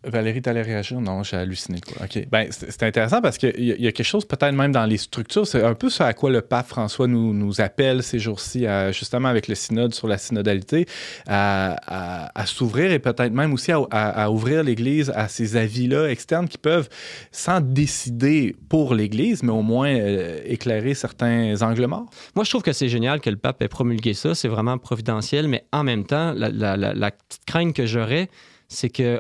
Valérie, 0.04 0.42
t'allais 0.42 0.62
réagir? 0.62 1.00
Non, 1.02 1.24
j'ai 1.24 1.38
halluciné. 1.38 1.80
OK. 2.02 2.28
Ben, 2.32 2.48
c'est 2.52 2.84
intéressant 2.84 3.22
parce 3.22 3.38
qu'il 3.38 3.64
y, 3.64 3.88
a 3.88 3.92
quelque 3.92 4.04
chose 4.04 4.26
peut-être 4.26 4.54
même 4.54 4.72
dans 4.72 4.86
les 4.86 4.98
structures. 4.98 5.46
C'est 5.46 5.64
un 5.64 5.74
peu 5.74 5.90
ce 5.90 6.04
à 6.04 6.14
quoi 6.14 6.30
le 6.30 6.42
pape 6.42 6.68
François 6.68 7.08
nous, 7.08 7.34
nous 7.34 7.62
appelle 7.62 8.04
ces 8.04 8.20
jours-ci, 8.20 8.66
justement 8.92 9.30
avec 9.30 9.48
le 9.48 9.56
synode 9.56 9.94
sur 9.94 10.08
la 10.08 10.18
synodalité, 10.18 10.86
à, 11.28 12.46
s'ouvrir 12.46 12.92
et 12.92 13.00
peut-être 13.00 13.32
même 13.32 13.54
aussi 13.54 13.72
à, 13.72 14.32
ouvrir 14.32 14.64
l'Église 14.64 15.12
à 15.16 15.28
ces 15.28 15.56
avis-là 15.56 16.08
externes 16.10 16.48
qui 16.48 16.58
peuvent, 16.58 16.90
sans 17.32 17.62
décider 17.62 18.56
pour 18.70 18.96
l'Église, 18.96 19.44
mais 19.44 19.52
au 19.52 19.62
moins 19.62 19.94
euh, 19.94 20.40
éclairer 20.46 20.94
certains 20.94 21.62
angles 21.62 21.86
morts. 21.86 22.10
Moi, 22.36 22.44
je 22.44 22.50
trouve 22.50 22.64
que 22.64 22.74
c'est 22.74 22.90
génial 22.90 23.22
que 23.22 23.30
le 23.30 23.38
pape 23.38 23.62
ait 23.62 23.68
promulgué 23.68 24.14
ça. 24.14 24.36
C'est 24.36 24.48
vraiment 24.48 24.78
providentiel, 24.78 25.48
mais 25.48 25.66
en 25.72 25.84
même 25.84 26.06
temps, 26.06 26.34
la, 26.36 26.50
la 26.50 27.12
petite 27.12 27.46
crainte 27.46 27.76
que 27.76 27.86
j'aurais, 27.86 28.30
c'est 28.72 28.90
que 28.90 29.20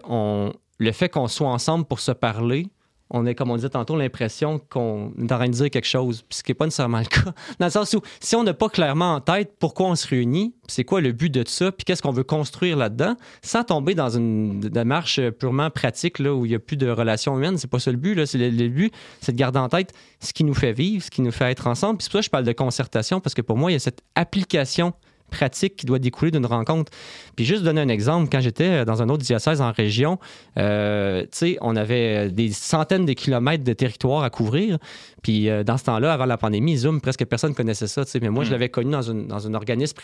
le 0.79 0.91
fait 0.91 1.09
qu'on 1.09 1.27
soit 1.27 1.49
ensemble 1.49 1.85
pour 1.85 1.99
se 1.99 2.11
parler, 2.11 2.67
on 3.13 3.25
a, 3.25 3.33
comme 3.33 3.51
on 3.51 3.57
disait 3.57 3.69
tantôt, 3.69 3.97
l'impression 3.97 4.59
qu'on 4.69 5.11
est 5.19 5.31
en 5.31 5.37
train 5.37 5.47
de 5.47 5.53
dire 5.53 5.69
quelque 5.69 5.87
chose, 5.87 6.23
ce 6.29 6.43
qui 6.43 6.51
n'est 6.51 6.55
pas 6.55 6.65
nécessairement 6.65 6.99
le 6.99 7.05
cas. 7.05 7.33
Dans 7.59 7.65
le 7.65 7.71
sens 7.71 7.93
où, 7.93 8.01
si 8.21 8.37
on 8.37 8.43
n'a 8.43 8.53
pas 8.53 8.69
clairement 8.69 9.15
en 9.15 9.19
tête 9.19 9.53
pourquoi 9.59 9.87
on 9.87 9.95
se 9.95 10.07
réunit, 10.07 10.55
c'est 10.67 10.85
quoi 10.85 11.01
le 11.01 11.11
but 11.11 11.29
de 11.29 11.43
ça, 11.45 11.73
puis 11.73 11.83
qu'est-ce 11.83 12.01
qu'on 12.01 12.11
veut 12.11 12.23
construire 12.23 12.77
là-dedans, 12.77 13.15
sans 13.41 13.65
tomber 13.65 13.95
dans 13.95 14.09
une 14.09 14.61
démarche 14.61 15.19
purement 15.31 15.69
pratique 15.69 16.19
là, 16.19 16.33
où 16.33 16.45
il 16.45 16.49
n'y 16.49 16.55
a 16.55 16.59
plus 16.59 16.77
de 16.77 16.89
relations 16.89 17.35
humaines, 17.35 17.57
c'est 17.57 17.69
pas 17.69 17.79
ça 17.79 17.91
le 17.91 17.97
but. 17.97 18.15
Là. 18.15 18.23
Le, 18.33 18.49
le, 18.49 18.69
but, 18.69 18.93
c'est 19.19 19.33
de 19.33 19.37
garder 19.37 19.59
en 19.59 19.67
tête 19.67 19.93
ce 20.21 20.31
qui 20.31 20.45
nous 20.45 20.53
fait 20.53 20.73
vivre, 20.73 21.03
ce 21.03 21.11
qui 21.11 21.21
nous 21.21 21.31
fait 21.31 21.51
être 21.51 21.67
ensemble. 21.67 21.97
Puis 21.97 22.05
c'est 22.05 22.11
pour 22.11 22.19
ça 22.19 22.21
que 22.21 22.25
je 22.25 22.31
parle 22.31 22.45
de 22.45 22.53
concertation, 22.53 23.19
parce 23.19 23.33
que 23.33 23.41
pour 23.41 23.57
moi, 23.57 23.71
il 23.71 23.73
y 23.73 23.77
a 23.77 23.79
cette 23.79 24.01
application 24.15 24.93
pratique 25.31 25.75
qui 25.75 25.87
doit 25.87 25.97
découler 25.97 26.29
d'une 26.29 26.45
rencontre. 26.45 26.91
Puis 27.35 27.45
juste 27.45 27.63
donner 27.63 27.81
un 27.81 27.89
exemple, 27.89 28.29
quand 28.31 28.41
j'étais 28.41 28.85
dans 28.85 29.01
un 29.01 29.09
autre 29.09 29.23
diocèse 29.23 29.61
en 29.61 29.71
région, 29.71 30.19
euh, 30.59 31.25
on 31.61 31.75
avait 31.75 32.29
des 32.29 32.51
centaines 32.51 33.05
de 33.05 33.13
kilomètres 33.13 33.63
de 33.63 33.73
territoire 33.73 34.23
à 34.23 34.29
couvrir. 34.29 34.77
Puis 35.21 35.49
euh, 35.49 35.63
dans 35.63 35.77
ce 35.77 35.85
temps-là, 35.85 36.13
avant 36.13 36.25
la 36.25 36.37
pandémie, 36.37 36.77
Zoom, 36.77 36.99
presque 36.99 37.25
personne 37.25 37.51
ne 37.51 37.55
connaissait 37.55 37.87
ça. 37.87 38.03
Mais 38.21 38.29
moi, 38.29 38.43
je 38.43 38.49
hmm. 38.49 38.51
l'avais 38.53 38.69
connu 38.69 38.91
dans, 38.91 39.13
dans 39.13 39.47
un 39.47 39.53
organisme 39.53 39.95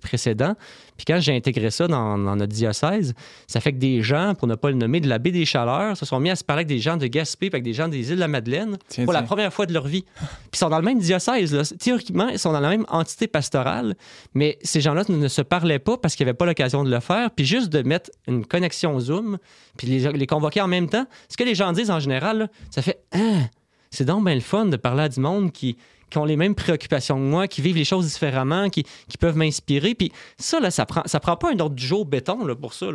précédent. 0.00 0.54
Puis 0.96 1.04
quand 1.06 1.18
j'ai 1.20 1.34
intégré 1.34 1.70
ça 1.70 1.88
dans, 1.88 2.16
notre 2.18 2.52
diocèse, 2.52 3.14
ça 3.46 3.60
fait 3.60 3.72
que 3.72 3.78
des 3.78 4.02
gens, 4.02 4.34
pour 4.34 4.48
ne 4.48 4.54
pas 4.54 4.70
le 4.70 4.76
nommer, 4.76 5.00
de 5.00 5.08
la 5.08 5.18
baie 5.18 5.30
des 5.30 5.44
Chaleurs, 5.44 5.96
se 5.96 6.04
sont 6.04 6.20
mis 6.20 6.30
à 6.30 6.36
se 6.36 6.44
parler 6.44 6.60
avec 6.60 6.68
des 6.68 6.78
gens 6.78 6.96
de 6.96 7.06
Gaspé, 7.06 7.46
avec 7.46 7.62
des 7.62 7.72
gens 7.72 7.88
des 7.88 8.10
îles 8.10 8.16
de 8.16 8.20
la 8.20 8.28
Madeleine, 8.28 8.78
pour 9.04 9.12
la 9.12 9.22
première 9.22 9.52
fois 9.52 9.66
de 9.66 9.72
leur 9.72 9.86
vie. 9.86 10.02
Puis 10.02 10.50
ils 10.54 10.58
sont 10.58 10.68
dans 10.68 10.78
le 10.78 10.84
même 10.84 10.98
diocèse. 10.98 11.54
Là. 11.54 11.62
Théoriquement, 11.78 12.28
ils 12.28 12.38
sont 12.38 12.52
dans 12.52 12.60
la 12.60 12.68
même 12.68 12.84
entité 12.88 13.26
pastorale, 13.26 13.96
mais 14.34 14.58
ces 14.68 14.80
gens-là 14.80 15.04
ne 15.08 15.28
se 15.28 15.42
parlaient 15.42 15.78
pas 15.78 15.96
parce 15.96 16.14
qu'ils 16.14 16.26
n'avaient 16.26 16.36
pas 16.36 16.46
l'occasion 16.46 16.84
de 16.84 16.90
le 16.90 17.00
faire. 17.00 17.30
Puis 17.30 17.44
juste 17.44 17.70
de 17.70 17.82
mettre 17.82 18.10
une 18.26 18.44
connexion 18.46 18.98
Zoom, 19.00 19.38
puis 19.76 19.86
les, 19.86 20.26
convoquer 20.26 20.60
en 20.60 20.68
même 20.68 20.88
temps, 20.88 21.06
ce 21.28 21.36
que 21.36 21.44
les 21.44 21.54
gens 21.54 21.72
disent 21.72 21.90
en 21.90 22.00
général, 22.00 22.50
ça 22.70 22.82
fait 22.82 23.00
hein, 23.12 23.48
c'est 23.90 24.04
donc 24.04 24.24
bien 24.24 24.34
le 24.34 24.40
fun 24.40 24.66
de 24.66 24.76
parler 24.76 25.04
à 25.04 25.08
du 25.08 25.20
monde 25.20 25.52
qui, 25.52 25.76
qui 26.10 26.18
ont 26.18 26.24
les 26.24 26.36
mêmes 26.36 26.54
préoccupations 26.54 27.16
que 27.16 27.22
moi, 27.22 27.48
qui 27.48 27.62
vivent 27.62 27.76
les 27.76 27.84
choses 27.84 28.06
différemment, 28.06 28.68
qui, 28.68 28.84
peuvent 29.18 29.36
m'inspirer. 29.36 29.94
Puis 29.94 30.12
ça, 30.38 30.60
là, 30.60 30.70
ça 30.70 30.86
prend, 30.86 31.02
prend 31.02 31.36
pas 31.36 31.52
un 31.52 31.58
ordre 31.58 31.74
du 31.74 31.86
jour 31.86 32.04
béton 32.04 32.46
là, 32.46 32.54
pour 32.54 32.74
ça. 32.74 32.86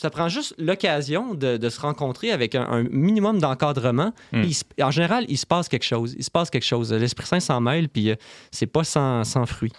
Ça 0.00 0.10
prend 0.10 0.28
juste 0.28 0.54
l'occasion 0.58 1.34
de, 1.34 1.68
se 1.68 1.80
rencontrer 1.80 2.30
avec 2.30 2.54
un, 2.54 2.84
minimum 2.90 3.38
d'encadrement. 3.40 4.12
Hmm. 4.32 4.44
En 4.80 4.90
général, 4.90 5.24
il 5.28 5.36
se 5.36 5.46
passe 5.46 5.68
quelque 5.68 5.84
chose. 5.84 6.14
Il 6.16 6.24
se 6.24 6.30
passe 6.30 6.50
quelque 6.50 6.64
chose. 6.64 6.92
L'Esprit 6.92 7.26
Saint 7.26 7.40
s'en 7.40 7.60
mêle, 7.60 7.88
puis 7.88 8.10
euh, 8.10 8.14
c'est 8.50 8.66
pas 8.66 8.84
sans, 8.84 9.24
sans 9.24 9.44
fruit. 9.44 9.72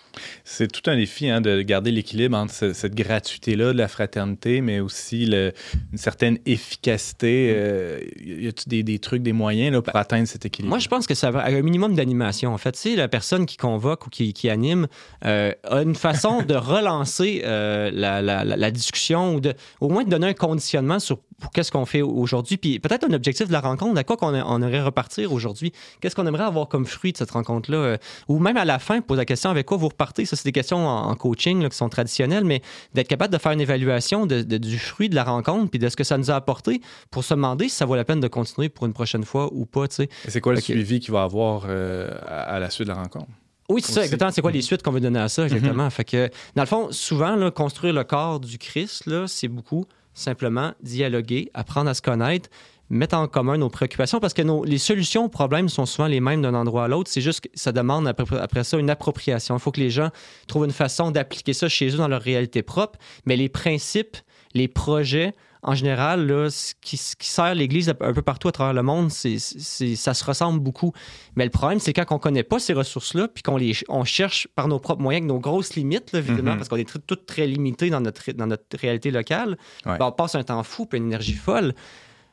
C'est 0.44 0.72
tout 0.72 0.88
un 0.90 0.96
défi 0.96 1.30
hein, 1.30 1.42
de 1.42 1.62
garder 1.62 1.92
l'équilibre 1.92 2.38
entre 2.38 2.74
cette 2.74 2.96
gratuité-là 2.96 3.74
de 3.74 3.78
la 3.78 3.88
fraternité, 3.88 4.62
mais 4.62 4.80
aussi 4.80 5.24
une 5.24 5.52
certaine 5.96 6.38
efficacité. 6.46 7.54
Euh, 7.56 8.00
y 8.20 8.48
a-t-il 8.48 8.70
des, 8.70 8.84
des, 8.84 9.00
trucs, 9.00 9.24
des 9.24 9.34
moyens 9.34 9.74
là, 9.74 9.82
pour 9.82 9.96
atteindre 9.96 10.28
cet 10.28 10.46
équilibre? 10.46 10.70
Moi, 10.70 10.80
je 10.80 10.88
pense 10.88 11.08
que 11.08 11.16
ça 11.16 11.32
va 11.32 11.46
un 11.46 11.62
minimum 11.62 11.96
d'animation. 11.96 12.54
En 12.54 12.58
fait, 12.58 12.76
si 12.76 12.96
la 12.96 13.08
personne 13.08 13.46
qui 13.46 13.58
convoque 13.58 14.08
ou 14.08 14.10
qui, 14.10 14.34
qui 14.34 14.50
anime 14.50 14.88
euh, 15.26 15.54
a 15.64 15.82
une 15.82 15.96
façon 15.96 16.42
de 16.44 16.56
relancer 16.56 17.42
la, 17.44 18.22
la, 18.22 18.44
la, 18.44 18.72
discussion 18.72 19.36
ou 19.36 19.40
de, 19.40 19.54
au 19.80 19.90
moins 19.90 20.04
donner 20.10 20.28
un 20.28 20.34
conditionnement 20.34 21.00
sur 21.00 21.20
qu'est-ce 21.54 21.72
qu'on 21.72 21.86
fait 21.86 22.02
aujourd'hui, 22.02 22.58
puis 22.58 22.80
peut-être 22.80 23.10
un 23.10 23.14
objectif 23.14 23.48
de 23.48 23.54
la 23.54 23.62
rencontre, 23.62 23.98
à 23.98 24.04
quoi 24.04 24.18
qu'on 24.18 24.34
on 24.34 24.62
aurait 24.62 24.82
repartir 24.82 25.32
aujourd'hui, 25.32 25.72
qu'est-ce 26.02 26.16
qu'on 26.16 26.28
aimerait 26.28 26.44
avoir 26.44 26.68
comme 26.68 26.86
fruit 26.86 27.14
de 27.14 27.18
cette 27.18 27.32
rencontre-là, 27.32 27.78
euh, 27.78 27.98
ou 28.28 28.40
même 28.40 28.58
à 28.58 28.66
la 28.66 28.80
fin, 28.80 29.02
poser 29.02 29.20
la 29.20 29.26
question 29.26 29.50
avec 29.50 29.66
quoi 29.66 29.78
vous 29.78 29.88
repartez? 29.88 30.26
Ça, 30.26 30.36
c'est 30.36 30.46
des 30.46 30.52
questions 30.52 30.88
en, 30.88 31.16
coaching 31.16 31.68
qui 31.68 31.78
sont 31.78 31.90
traditionnelles, 31.90 32.46
mais 32.46 32.62
d'être 32.94 33.08
capable 33.08 33.34
de 33.34 33.40
faire 33.40 33.52
une 33.52 33.62
évaluation 33.62 34.26
du 34.26 34.80
fruit 34.80 35.10
de 35.10 35.16
la 35.16 35.24
rencontre, 35.24 35.70
puis 35.70 35.80
de 35.80 35.90
ce 35.90 35.96
que 35.96 36.04
ça 36.04 36.18
nous 36.18 36.32
a 36.32 36.36
apporté, 36.36 36.82
pour 37.12 37.24
se 37.24 37.34
demander 37.34 37.70
si 37.70 37.76
ça 37.76 37.86
vaut 37.86 37.96
la 37.96 38.06
peine 38.06 38.20
de 38.20 38.28
continuer 38.28 38.70
pour 38.70 38.86
une 38.86 38.94
prochaine 38.94 39.24
fois 39.24 39.50
ou 39.54 39.66
pas. 39.66 39.86
Et 40.00 40.08
c'est 40.28 40.42
quoi 40.42 40.54
le 40.54 40.62
suivi 40.62 41.00
qu'il 41.00 41.14
va 41.14 41.24
avoir 41.24 41.66
euh, 41.68 42.10
à 42.28 42.60
la 42.60 42.70
suite 42.70 42.88
de 42.88 42.94
la 42.94 43.00
rencontre? 43.00 43.28
Oui, 43.70 43.82
c'est 43.84 43.92
ça, 43.92 44.04
exactement. 44.04 44.32
C'est 44.32 44.42
quoi 44.42 44.52
les 44.52 44.64
suites 44.64 44.82
qu'on 44.82 44.92
veut 44.92 45.00
donner 45.00 45.20
à 45.20 45.30
ça, 45.30 45.44
exactement? 45.44 45.88
Mm-hmm. 45.88 45.92
Fait 45.92 46.04
que, 46.04 46.30
dans 46.56 46.64
le 46.64 46.68
fond, 46.68 46.88
souvent, 46.92 47.36
là, 47.36 47.52
construire 47.52 47.94
le 47.94 48.04
corps 48.04 48.40
du 48.40 48.58
Christ, 48.58 49.06
là, 49.06 49.28
c'est 49.28 49.48
beaucoup 49.48 49.86
simplement 50.14 50.74
dialoguer, 50.82 51.50
apprendre 51.54 51.90
à 51.90 51.94
se 51.94 52.02
connaître, 52.02 52.50
mettre 52.90 53.16
en 53.16 53.28
commun 53.28 53.58
nos 53.58 53.70
préoccupations 53.70 54.20
parce 54.20 54.34
que 54.34 54.42
les 54.66 54.78
solutions 54.78 55.26
aux 55.26 55.30
problèmes 55.30 55.70
sont 55.70 55.86
souvent 55.86 56.08
les 56.08 56.20
mêmes 56.20 56.42
d'un 56.42 56.56
endroit 56.56 56.86
à 56.86 56.88
l'autre. 56.88 57.10
C'est 57.12 57.22
juste 57.22 57.42
que 57.42 57.50
ça 57.54 57.72
demande 57.72 58.08
après, 58.08 58.64
ça 58.64 58.78
une 58.78 58.90
appropriation. 58.90 59.56
Il 59.56 59.60
faut 59.60 59.72
que 59.72 59.80
les 59.80 59.92
gens 59.92 60.10
trouvent 60.48 60.66
une 60.66 60.72
façon 60.72 61.12
d'appliquer 61.12 61.54
ça 61.54 61.70
chez 61.70 61.90
eux 61.90 61.98
dans 61.98 62.08
leur 62.08 62.22
réalité 62.22 62.64
propre, 62.64 62.98
mais 63.26 63.36
les 63.36 63.50
principes, 63.50 64.18
les 64.54 64.68
projets, 64.68 65.34
en 65.62 65.76
général, 65.76 66.26
là, 66.26 66.50
ce, 66.50 66.74
qui, 66.82 66.98
sert 66.98 67.54
l'Église 67.54 67.90
un 67.90 68.14
peu 68.14 68.22
partout 68.22 68.48
à 68.48 68.52
travers 68.52 68.74
le 68.74 68.84
monde, 68.84 69.12
c'est, 69.12 69.38
ça 69.40 70.14
se 70.14 70.24
ressemble 70.24 70.60
beaucoup. 70.60 70.94
Mais 71.36 71.44
le 71.44 71.50
problème, 71.50 71.80
c'est 71.80 71.92
quand 71.92 72.06
on 72.12 72.16
ne 72.16 72.20
connaît 72.20 72.44
pas 72.44 72.60
ces 72.60 72.74
ressources-là, 72.74 73.28
puis 73.28 73.44
qu'on 73.44 73.58
les, 73.58 73.74
on 73.90 74.06
cherche 74.06 74.48
par 74.56 74.68
nos 74.68 74.80
propres 74.80 75.02
moyens, 75.02 75.24
avec 75.24 75.34
nos 75.34 75.40
grosses 75.40 75.76
limites, 75.76 76.14
évidemment, 76.14 76.54
mm-hmm. 76.54 76.58
parce 76.58 76.70
qu'on 76.70 76.78
est 76.78 76.90
toutes 76.90 77.26
très 77.26 77.46
limités 77.46 77.90
dans 77.90 78.02
notre, 78.02 78.32
dans 78.32 78.48
notre 78.48 78.78
réalité 78.78 79.12
locale, 79.12 79.58
ben, 79.86 79.98
on 80.00 80.12
passe 80.12 80.36
un 80.36 80.44
temps 80.44 80.64
fou 80.64 80.88
et 80.94 80.98
une 80.98 81.08
énergie 81.08 81.34
folle 81.34 81.74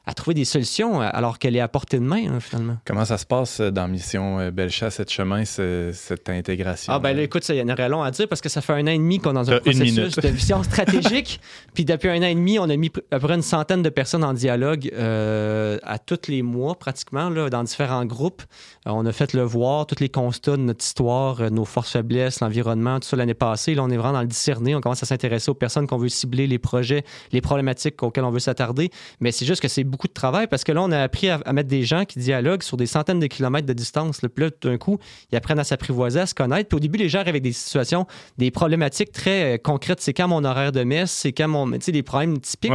à 0.07 0.15
trouver 0.15 0.35
des 0.35 0.45
solutions 0.45 1.03
euh, 1.03 1.09
alors 1.13 1.39
qu'elle 1.39 1.57
est 1.57 1.61
à 1.61 1.67
portée 1.67 1.99
de 1.99 2.05
main, 2.05 2.23
hein, 2.29 2.41
finalement. 2.41 2.77
Comment 2.85 3.05
ça 3.05 3.19
se 3.19 3.27
passe 3.27 3.59
euh, 3.59 3.71
dans 3.71 3.89
Mission 3.89 4.39
euh, 4.39 4.51
Belchat, 4.53 4.91
cette 4.91 5.11
chemin, 5.11 5.45
cette 5.45 6.29
intégration? 6.29 6.93
Ah, 6.93 7.01
ben 7.01 7.15
là, 7.17 7.23
écoute, 7.23 7.47
il 7.49 7.57
y 7.57 7.63
en 7.63 7.69
aurait 7.69 7.89
long 7.89 8.03
à 8.03 8.13
dire 8.13 8.29
parce 8.29 8.41
que 8.41 8.49
ça 8.49 8.61
fait 8.61 8.73
un 8.73 8.85
an 8.85 8.93
et 8.93 8.99
demi 8.99 9.19
qu'on 9.19 9.31
est 9.31 9.35
dans 9.35 9.51
un 9.51 9.59
processus 9.59 10.15
de 10.15 10.29
vision 10.29 10.63
stratégique. 10.63 11.41
Puis 11.75 11.85
depuis 11.85 12.09
un 12.09 12.19
an 12.19 12.27
et 12.27 12.35
demi, 12.37 12.61
on 12.61 12.71
a 12.71 12.77
mis 12.77 12.93
à 13.11 13.19
peu 13.19 13.27
près 13.27 13.35
une 13.35 13.43
centaine 13.43 13.83
de 13.83 13.89
personnes 13.89 14.23
en 14.23 14.33
dialogue 14.33 14.93
à 14.97 15.99
tous 15.99 16.29
les 16.29 16.43
mois, 16.43 16.79
pratiquement, 16.79 17.29
là, 17.29 17.51
dans 17.51 17.65
différents 17.65 18.05
groupes. 18.05 18.43
on 18.85 19.05
a 19.07 19.13
fait 19.13 19.33
le 19.33 19.43
voir, 19.43 19.87
tous 19.87 20.01
les 20.01 20.09
constats 20.09 20.57
de 20.57 20.63
notre 20.63 20.85
histoire, 20.85 21.51
nos 21.51 21.65
forces 21.65 21.93
faiblesses, 21.93 22.41
l'environnement, 22.41 23.01
tout 23.01 23.09
ça 23.09 23.17
l'année 23.17 23.35
passée. 23.35 23.75
Là, 23.75 23.83
on 23.83 23.91
est 23.91 23.97
vraiment 23.97 24.15
dans 24.15 24.23
le 24.23 24.29
discerner. 24.29 24.75
On 24.77 24.81
commence 24.81 25.03
à 25.03 25.07
s'intéresser 25.07 25.51
aux 25.51 25.55
personnes 25.55 25.87
qu'on 25.87 25.99
veut 25.99 26.09
cibler, 26.09 26.47
les 26.47 26.59
projets, 26.59 27.05
les 27.33 27.41
problématiques 27.41 28.03
auxquelles 28.03 28.25
on 28.25 28.31
veut 28.31 28.39
s'attarder. 28.39 28.91
Mais 29.21 29.33
c'est 29.33 29.47
juste 29.47 29.61
que 29.61 29.69
c'est 29.69 29.85
beaucoup 29.97 30.09
de 30.09 30.13
travail 30.13 30.47
parce 30.47 30.63
que 30.63 30.73
là, 30.73 30.83
on 30.83 30.93
a 30.93 31.01
appris 31.01 31.31
à, 31.31 31.41
mettre 31.55 31.71
des 31.71 31.83
gens 31.83 32.05
qui 32.05 32.19
dialoguent 32.19 32.63
sur 32.63 32.77
des 32.77 32.85
centaines 32.85 33.19
de 33.19 33.27
kilomètres 33.27 33.67
de 33.67 33.73
distance. 33.73 34.21
Puis 34.21 34.45
là, 34.45 34.51
tout 34.51 34.69
d'un 34.69 34.77
coup, 34.77 34.99
ils 35.33 35.37
apprennent 35.37 35.59
à 35.59 35.65
s'apprivoiser, 35.65 36.21
à 36.21 36.27
se 36.27 36.35
connaître. 36.35 36.69
Puis 36.69 36.77
au 36.77 36.81
début, 36.81 36.99
les 36.99 37.09
gens 37.09 37.21
arrivent 37.21 37.31
avec 37.31 37.43
des 37.43 37.53
situations, 37.53 38.07
des 38.37 38.51
problématiques 38.51 39.11
très 39.11 39.55
euh, 39.55 39.59
concrètes. 39.59 40.03
C'est 40.03 40.13
quand 40.13 40.29
mon 40.29 40.45
horaire 40.45 40.71
de 40.71 40.85
messe, 40.85 41.11
c'est 41.11 41.33
quand 41.33 41.49
mon. 41.49 41.71
Tu 41.73 41.81
sais, 41.81 41.93
des 41.93 42.03
problèmes 42.03 42.39
typiques 42.39 42.73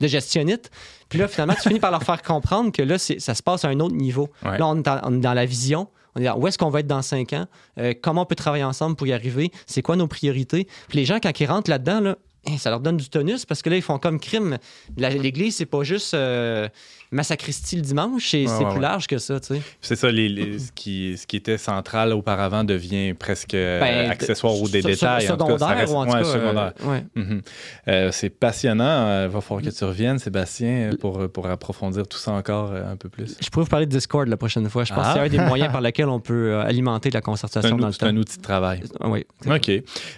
De, 0.00 0.08
gestionnite. 0.08 0.70
Puis 1.08 1.20
là, 1.20 1.28
finalement, 1.28 1.54
tu 1.54 1.68
finis 1.68 1.78
par 1.78 1.92
leur 1.92 2.02
faire 2.02 2.22
comprendre 2.22 2.72
que 2.72 2.82
là, 2.82 2.98
ça 2.98 3.34
se 3.34 3.42
passe 3.42 3.64
à 3.64 3.68
un 3.68 3.78
autre 3.78 3.94
niveau. 3.94 4.28
Là, 4.42 4.66
on 4.66 4.78
est, 4.78 4.82
dans, 4.82 5.34
la 5.34 5.46
vision. 5.46 5.88
On 6.16 6.20
est 6.20 6.30
où 6.30 6.48
est-ce 6.48 6.58
qu'on 6.58 6.70
va 6.70 6.80
être 6.80 6.86
dans 6.86 7.02
cinq 7.02 7.32
ans? 7.32 7.46
Euh, 7.78 7.94
comment 8.00 8.22
on 8.22 8.26
peut 8.26 8.34
travailler 8.34 8.64
ensemble 8.64 8.96
pour 8.96 9.06
y 9.06 9.12
arriver? 9.12 9.52
C'est 9.66 9.82
quoi 9.82 9.94
nos 9.94 10.08
priorités? 10.08 10.66
Puis 10.88 10.98
les 10.98 11.04
gens, 11.04 11.18
quand 11.22 11.38
ils 11.38 11.46
rentrent 11.46 11.70
là-dedans, 11.70 12.00
là, 12.00 12.16
ça 12.58 12.70
leur 12.70 12.80
donne 12.80 12.96
du 12.96 13.08
tonus 13.08 13.44
parce 13.44 13.62
que 13.62 13.70
là, 13.70 13.76
ils 13.76 13.82
font 13.82 13.98
comme 13.98 14.20
crime. 14.20 14.58
L'Église, 14.96 15.56
c'est 15.56 15.66
pas 15.66 15.82
juste 15.82 16.14
euh, 16.14 16.68
ma 17.16 17.22
sacristie 17.22 17.76
le 17.76 17.82
dimanche, 17.82 18.28
c'est 18.28 18.44
plus 18.70 18.80
large 18.80 19.06
que 19.06 19.16
ça, 19.16 19.40
tu 19.40 19.54
sais. 19.54 19.62
C'est 19.80 19.96
ça, 19.96 20.10
les, 20.10 20.58
ce, 20.58 20.70
qui, 20.70 21.16
ce 21.16 21.26
qui 21.26 21.36
était 21.36 21.56
central 21.56 22.12
auparavant 22.12 22.62
devient 22.62 23.14
presque 23.14 23.54
euh, 23.54 23.80
ben, 23.80 24.10
accessoire 24.10 24.60
ou 24.60 24.68
des 24.68 24.82
détails. 24.82 25.26
Secondaire, 25.26 25.90
ou 25.90 25.96
en 25.96 26.04
tout 26.04 26.12
cas, 26.12 26.24
secondaire. 26.24 26.72
Euh, 26.84 27.00
mhm. 27.14 27.42
euh, 27.88 28.10
c'est 28.12 28.28
passionnant. 28.28 29.24
Il 29.24 29.30
va 29.30 29.40
falloir 29.40 29.64
que 29.64 29.70
tu 29.70 29.84
reviennes, 29.84 30.18
Sébastien, 30.18 30.90
pour, 31.00 31.30
pour 31.30 31.46
approfondir 31.46 32.06
tout 32.06 32.18
ça 32.18 32.32
encore 32.32 32.72
un 32.72 32.96
peu 32.96 33.08
plus. 33.08 33.36
Je 33.40 33.48
pourrais 33.48 33.64
vous 33.64 33.70
parler 33.70 33.86
de 33.86 33.90
Discord 33.90 34.28
la 34.28 34.36
prochaine 34.36 34.68
fois. 34.68 34.84
Je 34.84 34.92
pense 34.92 35.06
que 35.06 35.12
c'est 35.14 35.18
ah. 35.18 35.22
un 35.22 35.28
des 35.28 35.38
moyens 35.38 35.72
par 35.72 35.80
lesquels 35.86 36.08
on 36.08 36.20
peut 36.20 36.56
alimenter 36.56 37.10
la 37.10 37.22
concertation 37.22 37.78
dans 37.78 37.86
le 37.86 37.94
temps. 37.94 37.98
C'est 38.00 38.12
un 38.12 38.16
outil 38.16 38.36
de 38.36 38.42
travail. 38.42 38.82
Oui. 39.04 39.24
OK. 39.46 39.70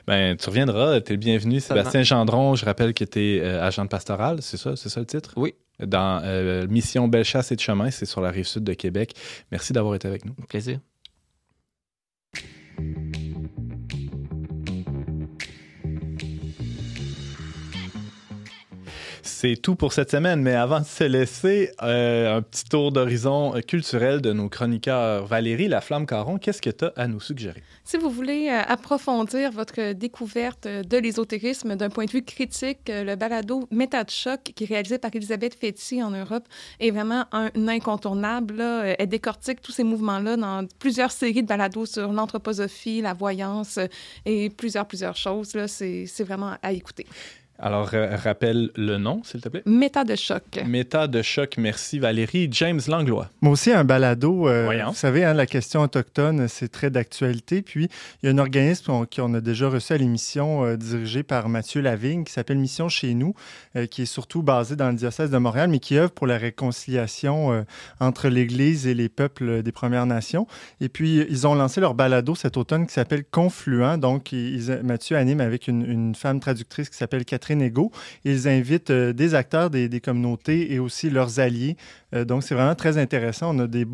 Ben, 0.08 0.36
tu 0.36 0.48
reviendras. 0.48 1.00
Tu 1.00 1.12
es 1.12 1.14
le 1.14 1.20
bienvenu. 1.20 1.60
Sébastien 1.60 2.02
Gendron, 2.02 2.56
je 2.56 2.64
rappelle 2.64 2.92
que 2.92 3.04
tu 3.04 3.20
es 3.20 3.44
agent 3.44 3.86
pastoral, 3.86 4.38
c'est 4.40 4.56
ça? 4.56 4.74
C'est 4.74 4.88
ça 4.88 4.98
le 4.98 5.06
titre? 5.06 5.34
Oui 5.36 5.54
dans 5.80 6.20
euh, 6.24 6.66
Mission 6.68 7.08
Bellechasse 7.08 7.52
et 7.52 7.56
de 7.56 7.60
Chemin. 7.60 7.90
C'est 7.90 8.06
sur 8.06 8.20
la 8.20 8.30
rive 8.30 8.46
sud 8.46 8.64
de 8.64 8.74
Québec. 8.74 9.14
Merci 9.50 9.72
d'avoir 9.72 9.94
été 9.94 10.08
avec 10.08 10.24
nous. 10.24 10.34
Plaisir. 10.48 10.80
C'est 19.40 19.54
tout 19.54 19.76
pour 19.76 19.92
cette 19.92 20.10
semaine, 20.10 20.42
mais 20.42 20.54
avant 20.54 20.80
de 20.80 20.84
se 20.84 21.04
laisser, 21.04 21.70
euh, 21.80 22.38
un 22.38 22.42
petit 22.42 22.64
tour 22.64 22.90
d'horizon 22.90 23.52
culturel 23.64 24.20
de 24.20 24.32
nos 24.32 24.48
chroniqueurs. 24.48 25.26
Valérie 25.26 25.68
La 25.68 25.80
Flamme 25.80 26.06
Caron, 26.06 26.38
qu'est-ce 26.38 26.60
que 26.60 26.70
tu 26.70 26.86
as 26.86 26.92
à 26.96 27.06
nous 27.06 27.20
suggérer? 27.20 27.62
Si 27.84 27.96
vous 27.98 28.10
voulez 28.10 28.48
euh, 28.48 28.60
approfondir 28.66 29.52
votre 29.52 29.92
découverte 29.92 30.66
de 30.66 30.96
l'ésotérisme 30.96 31.76
d'un 31.76 31.88
point 31.88 32.06
de 32.06 32.10
vue 32.10 32.24
critique, 32.24 32.90
euh, 32.90 33.04
le 33.04 33.14
balado 33.14 33.68
Méta 33.70 34.02
de 34.02 34.10
choc, 34.10 34.40
qui 34.42 34.64
est 34.64 34.66
réalisé 34.66 34.98
par 34.98 35.12
Elisabeth 35.14 35.54
Fetty 35.54 36.02
en 36.02 36.10
Europe, 36.10 36.48
est 36.80 36.90
vraiment 36.90 37.26
un 37.30 37.50
incontournable. 37.68 38.56
Là. 38.56 38.96
Elle 38.98 39.08
décortique 39.08 39.60
tous 39.60 39.70
ces 39.70 39.84
mouvements-là 39.84 40.36
dans 40.36 40.66
plusieurs 40.80 41.12
séries 41.12 41.44
de 41.44 41.46
balados 41.46 41.86
sur 41.86 42.12
l'anthroposophie, 42.12 43.02
la 43.02 43.14
voyance 43.14 43.78
et 44.26 44.50
plusieurs, 44.50 44.88
plusieurs 44.88 45.14
choses. 45.14 45.56
C'est 45.68 46.24
vraiment 46.24 46.56
à 46.60 46.72
écouter. 46.72 47.06
Alors, 47.60 47.90
rappelle 47.90 48.70
le 48.76 48.98
nom, 48.98 49.22
s'il 49.24 49.40
te 49.40 49.48
plaît. 49.48 49.62
Méta 49.66 50.04
de 50.04 50.14
choc. 50.14 50.42
Méta 50.64 51.08
de 51.08 51.22
choc, 51.22 51.56
merci 51.58 51.98
Valérie. 51.98 52.48
James 52.52 52.80
Langlois. 52.86 53.30
Moi 53.40 53.52
aussi, 53.52 53.72
un 53.72 53.82
balado. 53.82 54.48
Euh, 54.48 54.84
vous 54.86 54.94
savez, 54.94 55.24
hein, 55.24 55.34
la 55.34 55.46
question 55.46 55.82
autochtone, 55.82 56.46
c'est 56.46 56.68
très 56.68 56.90
d'actualité. 56.90 57.62
Puis, 57.62 57.88
il 58.22 58.26
y 58.26 58.28
a 58.28 58.32
un 58.32 58.38
organisme 58.38 59.06
qu'on 59.12 59.34
a 59.34 59.40
déjà 59.40 59.68
reçu 59.68 59.92
à 59.92 59.98
l'émission 59.98 60.64
euh, 60.64 60.76
dirigé 60.76 61.24
par 61.24 61.48
Mathieu 61.48 61.80
Lavigne 61.80 62.22
qui 62.22 62.32
s'appelle 62.32 62.58
Mission 62.58 62.88
chez 62.88 63.12
nous, 63.14 63.34
euh, 63.74 63.86
qui 63.86 64.02
est 64.02 64.06
surtout 64.06 64.42
basé 64.42 64.76
dans 64.76 64.90
le 64.90 64.94
diocèse 64.94 65.30
de 65.30 65.38
Montréal, 65.38 65.68
mais 65.68 65.80
qui 65.80 65.98
œuvre 65.98 66.12
pour 66.12 66.28
la 66.28 66.38
réconciliation 66.38 67.64
entre 67.98 68.28
l'Église 68.28 68.86
et 68.86 68.94
les 68.94 69.08
peuples 69.08 69.62
des 69.62 69.72
Premières 69.72 70.06
Nations. 70.06 70.46
Et 70.80 70.88
puis, 70.88 71.26
ils 71.28 71.46
ont 71.46 71.56
lancé 71.56 71.80
leur 71.80 71.94
balado 71.94 72.36
cet 72.36 72.56
automne 72.56 72.86
qui 72.86 72.92
s'appelle 72.92 73.24
Confluent. 73.24 73.98
Donc, 73.98 74.32
Mathieu 74.84 75.16
anime 75.16 75.40
avec 75.40 75.66
une, 75.66 75.84
une 75.84 76.14
femme 76.14 76.38
traductrice 76.38 76.88
qui 76.88 76.96
s'appelle 76.96 77.24
Catherine 77.24 77.47
ils 78.24 78.48
invitent 78.48 78.90
euh, 78.90 79.12
des 79.12 79.34
acteurs 79.34 79.70
des, 79.70 80.00
communautés 80.00 80.72
et 80.72 80.78
aussi 80.78 81.10
leurs 81.10 81.40
alliés. 81.40 81.76
Euh, 82.14 82.24
donc, 82.24 82.42
c'est 82.42 82.54
vraiment 82.54 82.74
très 82.74 82.98
intéressant. 82.98 83.54
On 83.54 83.60
a 83.60 83.66
des, 83.66 83.84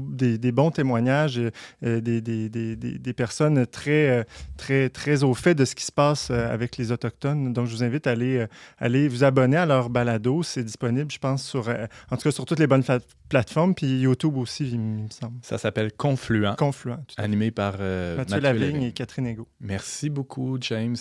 bons 0.52 0.70
témoignages, 0.70 1.40
euh, 1.84 2.00
des, 2.00 3.12
personnes 3.12 3.66
très, 3.66 4.26
très, 4.56 4.88
très 4.88 5.24
au 5.24 5.34
fait 5.34 5.54
de 5.54 5.64
ce 5.64 5.74
qui 5.74 5.84
se 5.84 5.92
passe 5.92 6.30
avec 6.30 6.76
les 6.76 6.92
Autochtones. 6.92 7.52
Donc, 7.52 7.66
je 7.66 7.74
vous 7.74 7.84
invite 7.84 8.06
à 8.06 8.10
aller, 8.10 8.46
aller 8.78 9.08
vous 9.08 9.24
abonner 9.24 9.56
à 9.56 9.66
leur 9.66 9.90
balado. 9.90 10.42
C'est 10.42 10.64
disponible, 10.64 11.10
je 11.10 11.18
pense, 11.18 11.44
sur, 11.44 11.68
en 11.68 12.16
tout 12.16 12.22
cas 12.22 12.30
sur 12.30 12.44
toutes 12.44 12.58
les 12.60 12.66
bonnes 12.66 12.84
plateformes, 13.28 13.74
puis 13.74 14.00
YouTube 14.00 14.36
aussi, 14.36 14.68
il 14.70 14.80
me 14.80 15.08
semble. 15.08 15.38
Ça 15.42 15.58
s'appelle 15.58 15.92
Confluent. 15.92 16.56
Confluent. 16.56 16.96
Animé 17.16 17.50
par 17.50 17.78
Mathieu, 17.78 18.40
Lavigne 18.40 18.82
et 18.82 18.92
Catherine 18.92 19.26
Ego. 19.26 19.48
Merci 19.60 20.10
beaucoup, 20.10 20.58
James. 20.60 20.96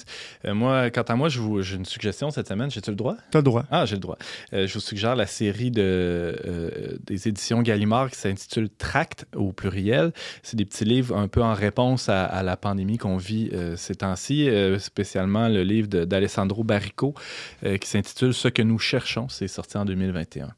moi, 0.45 0.89
quant 0.89 1.01
à 1.01 1.15
moi, 1.15 1.29
j'ai 1.29 1.75
une 1.75 1.85
suggestion 1.85 2.31
cette 2.31 2.47
semaine. 2.47 2.71
J'ai-tu 2.71 2.89
le 2.89 2.95
droit? 2.95 3.15
T'as 3.31 3.39
le 3.39 3.43
droit. 3.43 3.65
Ah, 3.71 3.85
j'ai 3.85 3.95
le 3.95 4.01
droit. 4.01 4.17
Euh, 4.53 4.67
je 4.67 4.73
vous 4.73 4.79
suggère 4.79 5.15
la 5.15 5.25
série 5.25 5.71
de, 5.71 5.81
euh, 5.81 6.97
des 7.05 7.27
éditions 7.27 7.61
Gallimard 7.61 8.09
qui 8.09 8.17
s'intitule 8.17 8.69
Tract 8.69 9.25
au 9.35 9.51
pluriel. 9.51 10.11
C'est 10.41 10.55
des 10.55 10.65
petits 10.65 10.85
livres 10.85 11.17
un 11.17 11.27
peu 11.27 11.41
en 11.41 11.53
réponse 11.53 12.09
à, 12.09 12.43
la 12.43 12.57
pandémie 12.57 12.97
qu'on 12.97 13.17
vit 13.17 13.49
euh, 13.53 13.75
ces 13.75 13.95
temps-ci, 13.95 14.49
spécialement 14.79 15.47
le 15.47 15.63
livre 15.63 15.87
d'Alessandro 15.87 16.63
Barrico 16.63 17.13
qui 17.61 17.87
s'intitule 17.87 18.33
Ce 18.33 18.47
que 18.47 18.61
nous 18.61 18.79
cherchons. 18.79 19.29
C'est 19.29 19.47
sorti 19.47 19.77
en 19.77 19.85
2021. 19.85 20.49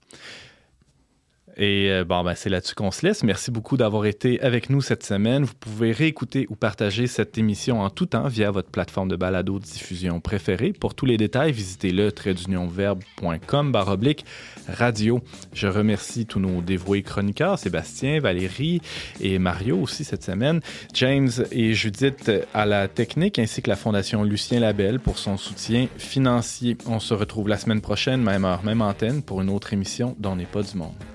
Et 1.58 1.90
euh, 1.90 2.04
bon, 2.04 2.24
ben, 2.24 2.36
c'est 2.36 2.50
là-dessus 2.50 2.76
qu'on 2.76 2.92
se 2.92 3.06
laisse. 3.06 3.24
Merci 3.24 3.50
beaucoup 3.50 3.78
d'avoir 3.78 4.06
été 4.06 4.42
avec 4.42 4.70
nous 4.70 4.82
cette 4.82 5.04
semaine. 5.04 5.44
Vous 5.44 5.54
pouvez 5.54 5.92
réécouter 5.92 6.48
ou 6.50 6.56
partager 6.56 7.08
cette 7.08 7.38
émission 7.38 7.82
en 7.82 7.90
tout 7.90 8.08
temps 8.08 8.28
via 8.28 8.52
votre 8.52 8.70
plateforme 8.70 9.08
de 9.08 9.16
balado 9.16 9.60
diffusion 9.60 10.20
préférée. 10.20 10.74
Pour 10.74 10.96
tous 10.96 11.06
les 11.06 11.18
détails, 11.18 11.54
visitez 11.54 11.92
le 11.92 12.12
tradeunionverbe.com 12.12 13.72
baroblique 13.72 14.26
radio. 14.68 15.22
Je 15.54 15.68
remercie 15.68 16.26
tous 16.26 16.40
nos 16.40 16.62
dévoués 16.62 17.04
chroniqueurs, 17.04 17.58
Sébastien, 17.58 18.20
Valérie 18.20 18.82
et 19.22 19.40
Mario 19.40 19.78
aussi 19.78 20.04
cette 20.04 20.24
semaine, 20.24 20.60
James 20.94 21.32
et 21.52 21.74
Judith 21.74 22.32
à 22.54 22.66
la 22.66 22.88
technique, 22.88 23.40
ainsi 23.40 23.62
que 23.62 23.70
la 23.70 23.76
Fondation 23.76 24.24
Lucien 24.24 24.60
Labelle 24.60 25.00
pour 25.00 25.18
son 25.18 25.38
soutien 25.38 25.88
financier. 25.98 26.78
On 26.86 27.00
se 27.00 27.14
retrouve 27.14 27.48
la 27.48 27.58
semaine 27.58 27.82
prochaine, 27.82 28.22
même 28.22 28.44
heure, 28.44 28.64
même 28.64 28.82
antenne, 28.82 29.22
pour 29.22 29.42
une 29.42 29.50
autre 29.50 29.74
émission 29.74 30.16
dont 30.20 30.36
n'est 30.36 30.46
pas 30.46 30.62
du 30.62 30.76
monde. 30.78 31.15